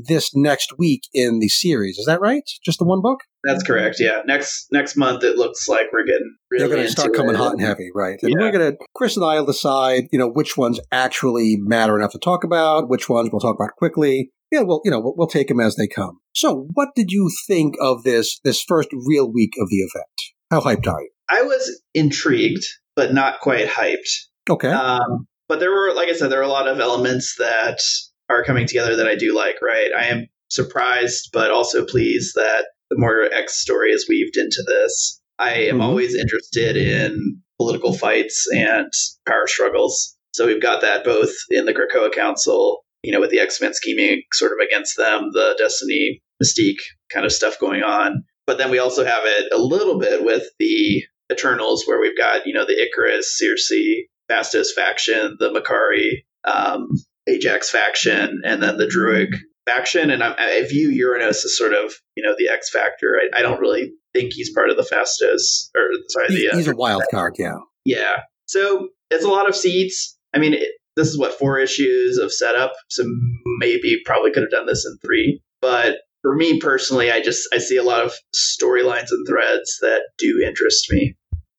this 0.07 0.31
next 0.35 0.77
week 0.77 1.01
in 1.13 1.39
the 1.39 1.47
series. 1.47 1.97
Is 1.97 2.05
that 2.05 2.21
right? 2.21 2.43
Just 2.63 2.79
the 2.79 2.85
one 2.85 3.01
book? 3.01 3.19
That's 3.43 3.63
correct. 3.63 3.97
Yeah. 3.99 4.21
Next 4.25 4.67
next 4.71 4.95
month, 4.97 5.23
it 5.23 5.37
looks 5.37 5.67
like 5.67 5.87
we're 5.93 6.05
getting 6.05 6.35
really 6.51 6.67
They're 6.67 6.75
going 6.75 6.85
to 6.87 6.91
start 6.91 7.13
coming 7.13 7.35
it. 7.35 7.37
hot 7.37 7.53
and 7.53 7.61
heavy, 7.61 7.89
right? 7.93 8.17
And 8.21 8.31
Yeah. 8.31 8.37
we're 8.45 8.51
going 8.51 8.71
to, 8.71 8.77
Chris 8.95 9.15
and 9.15 9.25
I 9.25 9.39
will 9.39 9.45
decide, 9.45 10.05
you 10.11 10.19
know, 10.19 10.27
which 10.29 10.57
ones 10.57 10.79
actually 10.91 11.55
matter 11.59 11.97
enough 11.97 12.11
to 12.13 12.19
talk 12.19 12.43
about, 12.43 12.89
which 12.89 13.07
ones 13.09 13.29
we'll 13.31 13.39
talk 13.39 13.55
about 13.55 13.71
quickly. 13.77 14.31
Yeah, 14.51 14.61
well, 14.61 14.81
you 14.85 14.91
know, 14.91 14.99
we'll, 14.99 15.15
we'll 15.17 15.27
take 15.27 15.47
them 15.47 15.59
as 15.59 15.75
they 15.75 15.87
come. 15.87 16.19
So, 16.33 16.67
what 16.73 16.89
did 16.95 17.11
you 17.11 17.29
think 17.47 17.75
of 17.81 18.03
this 18.03 18.39
this 18.43 18.61
first 18.61 18.89
real 18.93 19.31
week 19.31 19.53
of 19.59 19.69
the 19.69 19.77
event? 19.77 20.05
How 20.51 20.61
hyped 20.61 20.87
are 20.87 21.01
you? 21.01 21.09
I 21.29 21.41
was 21.41 21.81
intrigued, 21.93 22.63
but 22.95 23.13
not 23.13 23.39
quite 23.41 23.67
hyped. 23.67 24.09
Okay. 24.49 24.69
Um, 24.69 25.27
but 25.47 25.59
there 25.59 25.71
were, 25.71 25.93
like 25.95 26.09
I 26.09 26.13
said, 26.13 26.29
there 26.31 26.39
were 26.39 26.45
a 26.45 26.47
lot 26.47 26.67
of 26.67 26.79
elements 26.79 27.35
that 27.39 27.79
are 28.29 28.43
coming 28.43 28.67
together 28.67 28.95
that 28.95 29.07
I 29.07 29.15
do 29.15 29.35
like. 29.35 29.61
Right, 29.61 29.91
I 29.95 30.05
am 30.05 30.27
surprised, 30.49 31.29
but 31.33 31.51
also 31.51 31.85
pleased 31.85 32.35
that 32.35 32.65
the 32.89 32.97
Moira 32.97 33.33
X 33.33 33.59
story 33.59 33.91
is 33.91 34.07
weaved 34.07 34.37
into 34.37 34.63
this. 34.67 35.19
I 35.39 35.53
am 35.63 35.79
Mhm. 35.79 35.83
always 35.83 36.15
interested 36.15 36.77
in 36.77 37.41
political 37.57 37.93
fights 37.93 38.45
and 38.55 38.91
power 39.27 39.47
struggles. 39.47 40.15
So 40.33 40.45
we've 40.45 40.61
got 40.61 40.81
that 40.81 41.03
both 41.03 41.33
in 41.49 41.65
the 41.65 41.73
Krakoa 41.73 42.11
Council, 42.11 42.83
you 43.03 43.11
know, 43.11 43.19
with 43.19 43.31
the 43.31 43.39
X 43.39 43.59
Men 43.61 43.73
scheming 43.73 44.23
sort 44.33 44.51
of 44.51 44.59
against 44.59 44.97
them, 44.97 45.29
the 45.31 45.55
Destiny 45.57 46.21
Mystique 46.43 46.81
kind 47.11 47.25
of 47.25 47.31
stuff 47.31 47.59
going 47.59 47.83
on. 47.83 48.23
But 48.45 48.57
then 48.57 48.69
we 48.69 48.79
also 48.79 49.03
have 49.03 49.23
it 49.25 49.51
a 49.51 49.57
little 49.57 49.97
bit 49.97 50.23
with 50.23 50.43
the 50.59 51.03
Eternals, 51.31 51.85
where 51.87 51.99
we've 51.99 52.17
got, 52.17 52.45
you 52.45 52.53
know, 52.53 52.65
the 52.65 52.75
Ikaris, 52.75 53.41
Sersi, 53.41 54.07
Phastos 54.29 54.71
faction, 54.75 55.37
the 55.39 55.49
Makari, 55.49 56.23
um, 56.43 56.87
Ajax 57.27 57.69
faction, 57.69 58.41
and 58.43 58.61
then 58.61 58.77
the 58.77 58.85
Druig 58.87 59.29
faction. 59.65 60.11
And 60.11 60.23
I, 60.23 60.35
I 60.37 60.65
view 60.67 60.89
Uranos 60.89 61.43
as 61.45 61.57
sort 61.57 61.73
of, 61.73 61.93
you 62.15 62.23
know, 62.23 62.35
the 62.37 62.49
X 62.49 62.69
factor. 62.69 63.19
I, 63.33 63.39
I 63.39 63.41
don't 63.41 63.59
really 63.59 63.91
think 64.13 64.33
he's 64.33 64.53
part 64.53 64.69
of 64.69 64.77
the 64.77 64.83
Phastos, 64.83 65.69
or 65.75 65.89
sorry, 66.09 66.27
He- 66.29 66.47
the 66.47 66.53
uh, 66.53 66.57
he's 66.57 66.67
a 66.67 66.75
wild 66.75 67.03
card, 67.11 67.35
yeah. 67.37 67.57
yeah. 67.83 68.17
So 68.47 68.89
it's 69.09 69.25
a 69.25 69.29
lot 69.29 69.49
of 69.49 69.55
seats. 69.55 70.17
I 70.33 70.39
mean, 70.39 70.53
it, 70.53 70.69
this 70.95 71.07
is 71.07 71.17
what 71.17 71.37
four 71.37 71.59
issues 71.59 72.17
of 72.17 72.31
setup. 72.31 72.73
So 72.89 73.03
maybe 73.59 73.97
probably 74.05 74.31
could 74.31 74.43
have 74.43 74.51
done 74.51 74.65
this 74.65 74.85
in 74.85 74.97
three. 75.05 75.41
But 75.61 75.97
for 76.21 76.35
me 76.35 76.59
personally, 76.59 77.11
I 77.11 77.21
just 77.21 77.47
I 77.53 77.57
see 77.57 77.77
a 77.77 77.83
lot 77.83 78.03
of 78.05 78.13
storylines 78.35 79.07
and 79.11 79.27
threads 79.27 79.77
that 79.81 80.01
do 80.17 80.41
interest 80.45 80.91
me. 80.91 81.15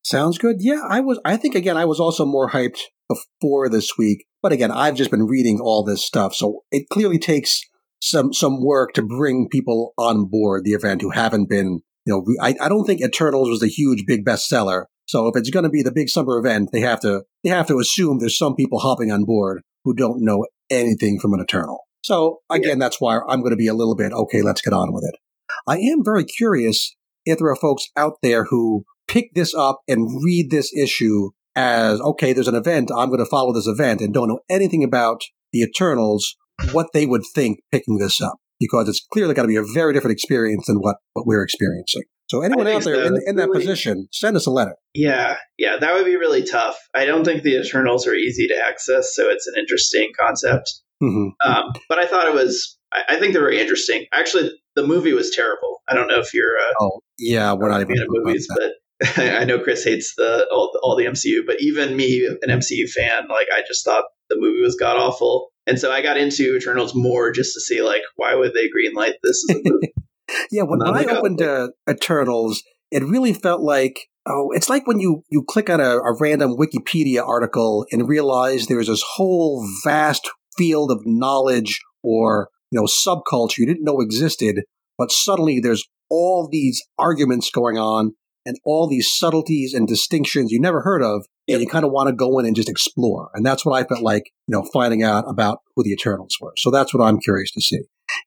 Sounds 0.06 0.38
good. 0.38 0.58
Yeah, 0.60 0.82
I 0.88 1.00
was. 1.00 1.18
I 1.24 1.36
think 1.36 1.56
again, 1.56 1.76
I 1.76 1.84
was 1.84 1.98
also 1.98 2.24
more 2.24 2.50
hyped 2.50 2.78
before 3.08 3.68
this 3.68 3.98
week, 3.98 4.24
but 4.40 4.52
again, 4.52 4.70
I've 4.70 4.94
just 4.94 5.10
been 5.10 5.26
reading 5.26 5.58
all 5.60 5.82
this 5.82 6.06
stuff, 6.06 6.32
so 6.32 6.60
it 6.70 6.88
clearly 6.88 7.18
takes 7.18 7.60
some 8.00 8.32
some 8.32 8.64
work 8.64 8.92
to 8.92 9.02
bring 9.02 9.48
people 9.50 9.94
on 9.98 10.26
board 10.26 10.62
the 10.62 10.74
event 10.74 11.02
who 11.02 11.10
haven't 11.10 11.50
been. 11.50 11.80
You 12.04 12.24
know, 12.24 12.24
I, 12.40 12.54
I 12.60 12.68
don't 12.68 12.84
think 12.84 13.00
Eternals 13.00 13.48
was 13.48 13.64
a 13.64 13.66
huge 13.66 14.04
big 14.06 14.24
bestseller. 14.24 14.84
So 15.08 15.26
if 15.26 15.34
it's 15.34 15.50
going 15.50 15.64
to 15.64 15.70
be 15.70 15.82
the 15.82 15.90
big 15.90 16.08
summer 16.08 16.38
event, 16.38 16.68
they 16.72 16.82
have 16.82 17.00
to 17.00 17.24
they 17.42 17.50
have 17.50 17.66
to 17.66 17.80
assume 17.80 18.20
there's 18.20 18.38
some 18.38 18.54
people 18.54 18.78
hopping 18.78 19.10
on 19.10 19.24
board 19.24 19.62
who 19.82 19.92
don't 19.92 20.24
know 20.24 20.46
anything 20.70 21.18
from 21.18 21.32
an 21.34 21.40
Eternal. 21.40 21.80
So 22.04 22.42
again, 22.48 22.78
that's 22.78 23.00
why 23.00 23.18
I'm 23.28 23.40
going 23.40 23.50
to 23.50 23.56
be 23.56 23.66
a 23.66 23.74
little 23.74 23.96
bit 23.96 24.12
okay. 24.12 24.42
Let's 24.42 24.60
get 24.60 24.72
on 24.72 24.92
with 24.92 25.02
it. 25.02 25.18
I 25.66 25.78
am 25.78 26.04
very 26.04 26.24
curious 26.24 26.94
if 27.24 27.38
there 27.38 27.48
are 27.48 27.56
folks 27.56 27.88
out 27.96 28.18
there 28.22 28.44
who 28.44 28.84
pick 29.08 29.34
this 29.34 29.54
up 29.54 29.80
and 29.88 30.22
read 30.24 30.50
this 30.50 30.72
issue 30.76 31.30
as 31.54 32.00
okay, 32.00 32.32
there's 32.32 32.48
an 32.48 32.54
event, 32.54 32.90
I'm 32.94 33.08
going 33.08 33.18
to 33.18 33.26
follow 33.30 33.52
this 33.52 33.66
event 33.66 34.00
and 34.00 34.12
don't 34.12 34.28
know 34.28 34.40
anything 34.50 34.84
about 34.84 35.22
the 35.52 35.60
Eternals, 35.62 36.36
what 36.72 36.88
they 36.92 37.06
would 37.06 37.22
think 37.34 37.60
picking 37.72 37.98
this 37.98 38.20
up. 38.20 38.34
Because 38.58 38.88
it's 38.88 39.04
clearly 39.12 39.34
got 39.34 39.42
to 39.42 39.48
be 39.48 39.56
a 39.56 39.62
very 39.74 39.92
different 39.92 40.12
experience 40.12 40.66
than 40.66 40.78
what, 40.78 40.96
what 41.12 41.26
we're 41.26 41.42
experiencing. 41.42 42.02
So 42.28 42.42
anyone 42.42 42.66
out 42.66 42.82
there 42.84 42.94
so. 42.96 43.14
in, 43.14 43.20
in 43.26 43.36
that 43.36 43.48
Really- 43.48 43.60
position, 43.60 44.08
send 44.12 44.36
us 44.36 44.46
a 44.46 44.50
letter. 44.50 44.74
Yeah, 44.94 45.36
yeah, 45.58 45.76
that 45.78 45.94
would 45.94 46.06
be 46.06 46.16
really 46.16 46.42
tough. 46.42 46.76
I 46.94 47.04
don't 47.04 47.24
think 47.24 47.42
the 47.42 47.56
Eternals 47.60 48.06
are 48.06 48.14
easy 48.14 48.48
to 48.48 48.54
access, 48.68 49.14
so 49.14 49.28
it's 49.28 49.46
an 49.46 49.54
interesting 49.58 50.10
concept. 50.18 50.72
hmm 51.00 51.28
Um, 51.44 51.72
but 51.88 51.98
I 51.98 52.06
thought 52.06 52.26
it 52.26 52.34
was. 52.34 52.78
I, 52.92 53.02
I 53.10 53.16
think 53.20 53.34
they 53.34 53.40
were 53.40 53.52
interesting. 53.52 54.06
Actually, 54.12 54.50
the 54.74 54.86
movie 54.86 55.12
was 55.12 55.30
terrible. 55.30 55.82
I 55.88 55.94
don't 55.94 56.08
know 56.08 56.18
if 56.18 56.32
you're 56.34 56.56
a 56.56 56.72
Oh, 56.80 57.00
yeah, 57.18 57.52
we're 57.52 57.68
not 57.68 57.82
even 57.82 57.94
fan 57.94 58.02
of 58.02 58.06
talking 58.08 58.20
about 58.22 58.26
movies, 58.26 58.48
but 58.48 58.72
I 59.16 59.44
know 59.44 59.58
Chris 59.58 59.84
hates 59.84 60.14
the 60.16 60.46
all, 60.50 60.72
all 60.82 60.96
the 60.96 61.04
MCU. 61.04 61.44
But 61.46 61.60
even 61.60 61.96
me, 61.96 62.26
an 62.42 62.48
MCU 62.48 62.88
fan, 62.88 63.28
like 63.28 63.48
I 63.52 63.62
just 63.66 63.84
thought 63.84 64.04
the 64.30 64.36
movie 64.38 64.62
was 64.62 64.76
god 64.76 64.96
awful. 64.96 65.50
And 65.66 65.78
so 65.78 65.90
I 65.92 66.00
got 66.00 66.16
into 66.16 66.56
Eternals 66.56 66.94
more 66.94 67.32
just 67.32 67.54
to 67.54 67.60
see 67.60 67.82
like 67.82 68.02
why 68.16 68.34
would 68.34 68.52
they 68.54 68.68
greenlight 68.68 69.14
this 69.22 69.44
as 69.50 69.56
a 69.56 69.60
movie? 69.64 69.92
Yeah, 70.50 70.62
when, 70.64 70.80
when 70.80 70.88
I 70.88 70.90
Not 70.90 70.94
like 70.96 71.06
a- 71.06 71.18
opened 71.18 71.40
uh, 71.40 71.68
Eternals, 71.88 72.64
it 72.90 73.04
really 73.04 73.32
felt 73.32 73.60
like 73.60 74.08
oh, 74.26 74.50
it's 74.52 74.68
like 74.68 74.84
when 74.86 74.98
you 74.98 75.22
you 75.30 75.44
click 75.46 75.70
on 75.70 75.80
a, 75.80 75.98
a 75.98 76.16
random 76.18 76.56
Wikipedia 76.56 77.24
article 77.24 77.86
and 77.92 78.08
realize 78.08 78.66
there's 78.66 78.88
this 78.88 79.04
whole 79.14 79.64
vast 79.84 80.28
field 80.58 80.90
of 80.90 81.02
knowledge 81.04 81.80
or 82.02 82.48
you 82.72 82.80
know 82.80 82.86
subculture 82.86 83.58
you 83.58 83.66
didn't 83.66 83.84
know 83.84 84.00
existed, 84.00 84.62
but 84.98 85.12
suddenly 85.12 85.60
there's 85.60 85.84
all 86.10 86.48
these 86.50 86.82
arguments 86.98 87.48
going 87.50 87.78
on 87.78 88.14
and 88.46 88.56
all 88.64 88.86
these 88.88 89.10
subtleties 89.12 89.74
and 89.74 89.86
distinctions 89.86 90.50
you 90.50 90.60
never 90.60 90.80
heard 90.82 91.02
of, 91.02 91.26
and 91.48 91.60
you 91.60 91.66
kind 91.66 91.84
of 91.84 91.90
want 91.92 92.08
to 92.08 92.14
go 92.14 92.38
in 92.38 92.46
and 92.46 92.56
just 92.56 92.70
explore. 92.70 93.30
And 93.34 93.44
that's 93.44 93.66
what 93.66 93.78
I 93.78 93.84
felt 93.86 94.00
like, 94.02 94.30
you 94.46 94.56
know, 94.56 94.66
finding 94.72 95.02
out 95.02 95.24
about 95.28 95.58
who 95.74 95.82
the 95.84 95.90
Eternals 95.92 96.34
were. 96.40 96.52
So 96.56 96.70
that's 96.70 96.94
what 96.94 97.04
I'm 97.04 97.18
curious 97.18 97.50
to 97.52 97.60
see. 97.60 97.80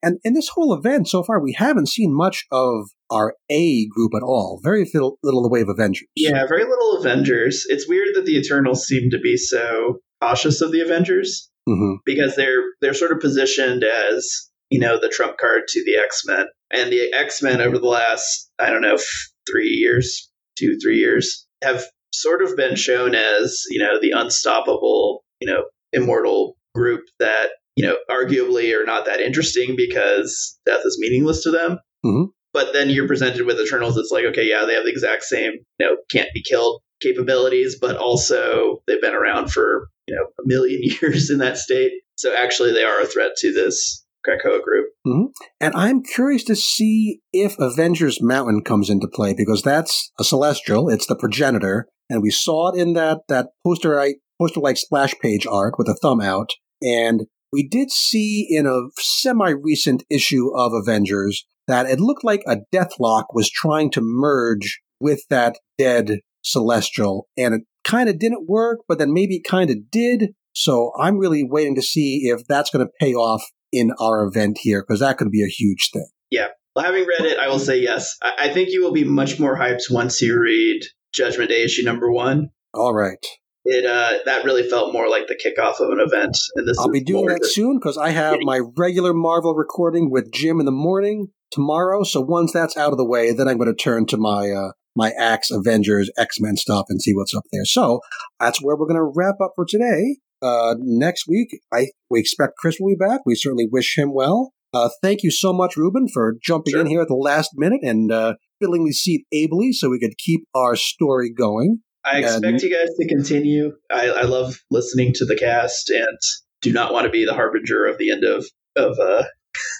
And 0.03 0.19
in 0.25 0.33
this 0.33 0.49
whole 0.49 0.73
event 0.73 1.07
so 1.07 1.23
far, 1.23 1.41
we 1.41 1.53
haven't 1.53 1.87
seen 1.87 2.13
much 2.13 2.45
of 2.51 2.89
our 3.09 3.33
A 3.49 3.87
group 3.87 4.11
at 4.15 4.21
all. 4.23 4.59
Very 4.61 4.85
little, 4.93 5.17
little 5.23 5.39
in 5.39 5.43
the 5.43 5.49
way 5.49 5.61
of 5.61 5.69
Avengers. 5.69 6.05
yeah, 6.15 6.45
very 6.47 6.65
little 6.65 6.97
Avengers. 6.99 7.65
It's 7.69 7.87
weird 7.87 8.09
that 8.15 8.25
the 8.25 8.37
Eternals 8.37 8.85
seem 8.85 9.09
to 9.11 9.19
be 9.19 9.37
so 9.37 9.99
cautious 10.21 10.59
of 10.61 10.71
the 10.73 10.81
Avengers. 10.81 11.49
hmm 11.65 11.93
because 12.05 12.35
they're 12.35 12.63
they're 12.81 12.93
sort 12.93 13.11
of 13.13 13.19
positioned 13.21 13.83
as 13.85 14.49
you 14.69 14.79
know 14.79 14.99
the 14.99 15.09
trump 15.09 15.37
card 15.37 15.61
to 15.69 15.83
the 15.85 15.95
X 15.95 16.23
Men, 16.27 16.45
and 16.71 16.91
the 16.91 17.11
X 17.13 17.41
Men 17.41 17.61
over 17.61 17.77
the 17.79 17.87
last 17.87 18.48
I 18.59 18.69
don't 18.69 18.81
know 18.81 18.95
f- 18.95 19.29
three 19.49 19.69
years, 19.69 20.29
two 20.57 20.77
three 20.81 20.97
years, 20.97 21.45
have 21.63 21.83
sort 22.13 22.41
of 22.41 22.55
been 22.55 22.75
shown 22.75 23.15
as 23.15 23.63
you 23.69 23.79
know 23.79 23.99
the 24.01 24.11
unstoppable, 24.11 25.23
you 25.39 25.51
know, 25.51 25.63
immortal 25.93 26.57
group 26.75 27.01
that 27.19 27.49
you 27.75 27.85
know 27.85 27.97
arguably 28.09 28.75
are 28.79 28.85
not 28.85 29.05
that 29.05 29.19
interesting 29.21 29.75
because 29.77 30.57
death 30.65 30.81
is 30.85 30.97
meaningless 30.99 31.43
to 31.43 31.51
them. 31.51 31.79
Mhm. 32.05 32.27
But 32.51 32.73
then 32.73 32.89
you're 32.89 33.07
presented 33.07 33.45
with 33.45 33.59
Eternals. 33.59 33.97
It's 33.97 34.11
like 34.11 34.25
okay, 34.25 34.47
yeah, 34.47 34.65
they 34.65 34.73
have 34.73 34.83
the 34.85 34.91
exact 34.91 35.23
same 35.23 35.53
you 35.79 35.85
know 35.85 35.97
can't 36.11 36.29
be 36.33 36.43
killed 36.43 36.81
capabilities, 37.01 37.77
but 37.79 37.95
also 37.95 38.81
they've 38.87 39.01
been 39.01 39.13
around 39.15 39.51
for 39.51 39.87
you 40.07 40.15
know 40.15 40.23
a 40.23 40.43
million 40.45 40.81
years 41.01 41.29
in 41.29 41.39
that 41.39 41.57
state. 41.57 41.91
So 42.15 42.35
actually, 42.35 42.73
they 42.73 42.83
are 42.83 43.01
a 43.01 43.05
threat 43.05 43.31
to 43.37 43.53
this 43.53 44.05
Krakoa 44.29 44.61
group. 44.61 44.87
Mm-hmm. 45.05 45.25
And 45.59 45.73
I'm 45.75 46.03
curious 46.03 46.43
to 46.45 46.55
see 46.55 47.21
if 47.33 47.55
Avengers 47.59 48.21
Mountain 48.21 48.63
comes 48.63 48.89
into 48.89 49.07
play 49.07 49.33
because 49.33 49.61
that's 49.61 50.11
a 50.19 50.23
celestial. 50.23 50.89
It's 50.89 51.05
the 51.05 51.15
progenitor, 51.15 51.87
and 52.09 52.21
we 52.21 52.31
saw 52.31 52.71
it 52.71 52.79
in 52.79 52.93
that 52.93 53.19
that 53.27 53.49
poster 53.65 54.01
poster 54.39 54.59
like 54.59 54.77
splash 54.77 55.13
page 55.21 55.45
art 55.45 55.75
with 55.77 55.87
a 55.87 55.97
thumb 56.01 56.21
out. 56.21 56.51
And 56.81 57.27
we 57.51 57.67
did 57.67 57.91
see 57.91 58.47
in 58.49 58.65
a 58.67 58.89
semi 58.99 59.49
recent 59.49 60.03
issue 60.09 60.55
of 60.55 60.73
Avengers 60.73 61.45
that 61.67 61.87
it 61.87 61.99
looked 61.99 62.23
like 62.23 62.41
a 62.47 62.57
Deathlok 62.73 63.25
was 63.33 63.49
trying 63.49 63.91
to 63.91 64.01
merge 64.01 64.79
with 64.99 65.23
that 65.29 65.57
dead 65.77 66.19
celestial, 66.43 67.27
and 67.37 67.53
it 67.53 67.61
kind 67.83 68.09
of 68.09 68.19
didn't 68.19 68.47
work, 68.47 68.79
but 68.87 68.99
then 68.99 69.13
maybe 69.13 69.37
it 69.37 69.49
kind 69.49 69.69
of 69.69 69.89
did. 69.91 70.33
So 70.53 70.91
I'm 70.99 71.17
really 71.17 71.43
waiting 71.43 71.75
to 71.75 71.81
see 71.81 72.23
if 72.25 72.41
that's 72.47 72.69
going 72.69 72.85
to 72.85 72.91
pay 72.99 73.13
off 73.13 73.43
in 73.71 73.91
our 73.99 74.25
event 74.25 74.57
here 74.61 74.83
because 74.85 74.99
that 74.99 75.17
could 75.17 75.31
be 75.31 75.43
a 75.43 75.47
huge 75.47 75.89
thing. 75.91 76.07
Yeah. 76.29 76.47
Well, 76.75 76.85
having 76.85 77.05
read 77.05 77.25
it, 77.25 77.39
I 77.39 77.47
will 77.49 77.59
say 77.59 77.79
yes. 77.79 78.17
I, 78.21 78.33
I 78.39 78.53
think 78.53 78.69
you 78.69 78.83
will 78.83 78.91
be 78.91 79.03
much 79.03 79.39
more 79.39 79.57
hyped 79.57 79.91
once 79.91 80.21
you 80.21 80.39
read 80.39 80.83
Judgment 81.13 81.49
Day 81.49 81.63
issue 81.63 81.83
number 81.83 82.11
one. 82.11 82.49
All 82.73 82.93
right. 82.93 83.25
It 83.65 83.85
uh, 83.85 84.19
that 84.25 84.45
really 84.45 84.67
felt 84.67 84.93
more 84.93 85.09
like 85.09 85.27
the 85.27 85.35
kickoff 85.35 85.79
of 85.81 85.89
an 85.89 85.99
event, 85.99 86.37
and 86.55 86.67
this 86.67 86.79
I'll 86.79 86.89
be 86.89 87.03
doing 87.03 87.25
that 87.25 87.45
soon 87.45 87.77
because 87.77 87.97
I 87.97 88.09
have 88.11 88.37
my 88.41 88.61
regular 88.77 89.13
Marvel 89.13 89.53
recording 89.53 90.09
with 90.09 90.31
Jim 90.31 90.59
in 90.59 90.65
the 90.65 90.71
morning 90.71 91.27
tomorrow. 91.51 92.03
So 92.03 92.21
once 92.21 92.53
that's 92.53 92.77
out 92.77 92.93
of 92.93 92.97
the 92.97 93.05
way, 93.05 93.33
then 93.33 93.49
I'm 93.49 93.57
going 93.57 93.69
to 93.69 93.75
turn 93.75 94.05
to 94.07 94.17
my 94.17 94.49
uh, 94.49 94.71
my 94.95 95.11
Axe 95.11 95.51
Avengers 95.51 96.09
X 96.17 96.39
Men 96.39 96.55
stuff 96.55 96.85
and 96.89 97.01
see 97.01 97.13
what's 97.13 97.35
up 97.35 97.43
there. 97.51 97.65
So 97.65 97.99
that's 98.39 98.61
where 98.61 98.77
we're 98.77 98.87
going 98.87 98.95
to 98.95 99.11
wrap 99.13 99.35
up 99.41 99.51
for 99.55 99.65
today. 99.65 100.17
Uh, 100.41 100.75
next 100.79 101.25
week, 101.27 101.59
I 101.73 101.87
we 102.09 102.19
expect 102.19 102.53
Chris 102.57 102.77
will 102.79 102.89
be 102.89 102.95
back. 102.95 103.21
We 103.25 103.35
certainly 103.35 103.67
wish 103.71 103.97
him 103.97 104.13
well. 104.13 104.53
Uh, 104.73 104.89
thank 105.01 105.23
you 105.23 105.31
so 105.31 105.51
much, 105.51 105.75
Ruben, 105.75 106.07
for 106.07 106.35
jumping 106.43 106.73
Sure. 106.73 106.81
in 106.81 106.87
here 106.87 107.01
at 107.01 107.07
the 107.07 107.15
last 107.15 107.51
minute 107.55 107.79
and 107.81 108.11
uh, 108.11 108.35
filling 108.61 108.85
the 108.85 108.91
seat 108.93 109.25
ably 109.33 109.71
so 109.71 109.89
we 109.89 109.99
could 109.99 110.15
keep 110.17 110.41
our 110.53 110.75
story 110.75 111.31
going. 111.33 111.79
I 112.05 112.19
expect 112.19 112.45
And- 112.45 112.61
you 112.61 112.69
guys 112.69 112.89
to 112.99 113.07
continue. 113.07 113.71
I, 113.91 114.09
I 114.09 114.21
love 114.23 114.59
listening 114.71 115.11
to 115.15 115.25
the 115.25 115.35
cast, 115.35 115.89
and 115.89 116.17
do 116.61 116.71
not 116.71 116.93
want 116.93 117.05
to 117.05 117.09
be 117.11 117.25
the 117.25 117.33
harbinger 117.33 117.85
of 117.85 117.97
the 117.97 118.11
end 118.11 118.23
of 118.23 118.45
of 118.75 118.97
uh, 118.99 119.23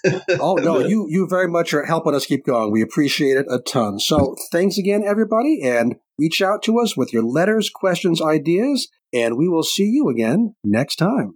oh 0.40 0.56
no, 0.56 0.80
you 0.80 1.06
you 1.10 1.28
very 1.30 1.48
much 1.48 1.74
are 1.74 1.86
helping 1.86 2.16
us 2.16 2.26
keep 2.26 2.46
going. 2.46 2.72
We 2.72 2.82
appreciate 2.82 3.38
it 3.38 3.46
a 3.50 3.60
ton. 3.60 4.00
So 4.00 4.36
thanks 4.52 4.78
again, 4.78 5.04
everybody, 5.06 5.62
and 5.64 5.96
reach 6.20 6.42
out 6.42 6.62
to 6.64 6.80
us 6.80 6.98
with 6.98 7.14
your 7.14 7.24
letters, 7.24 7.70
questions, 7.70 8.22
ideas, 8.22 8.90
and 9.14 9.38
we 9.38 9.48
will 9.48 9.64
see 9.64 9.86
you 9.86 10.10
again 10.10 10.56
next 10.64 10.98
time. 10.98 11.36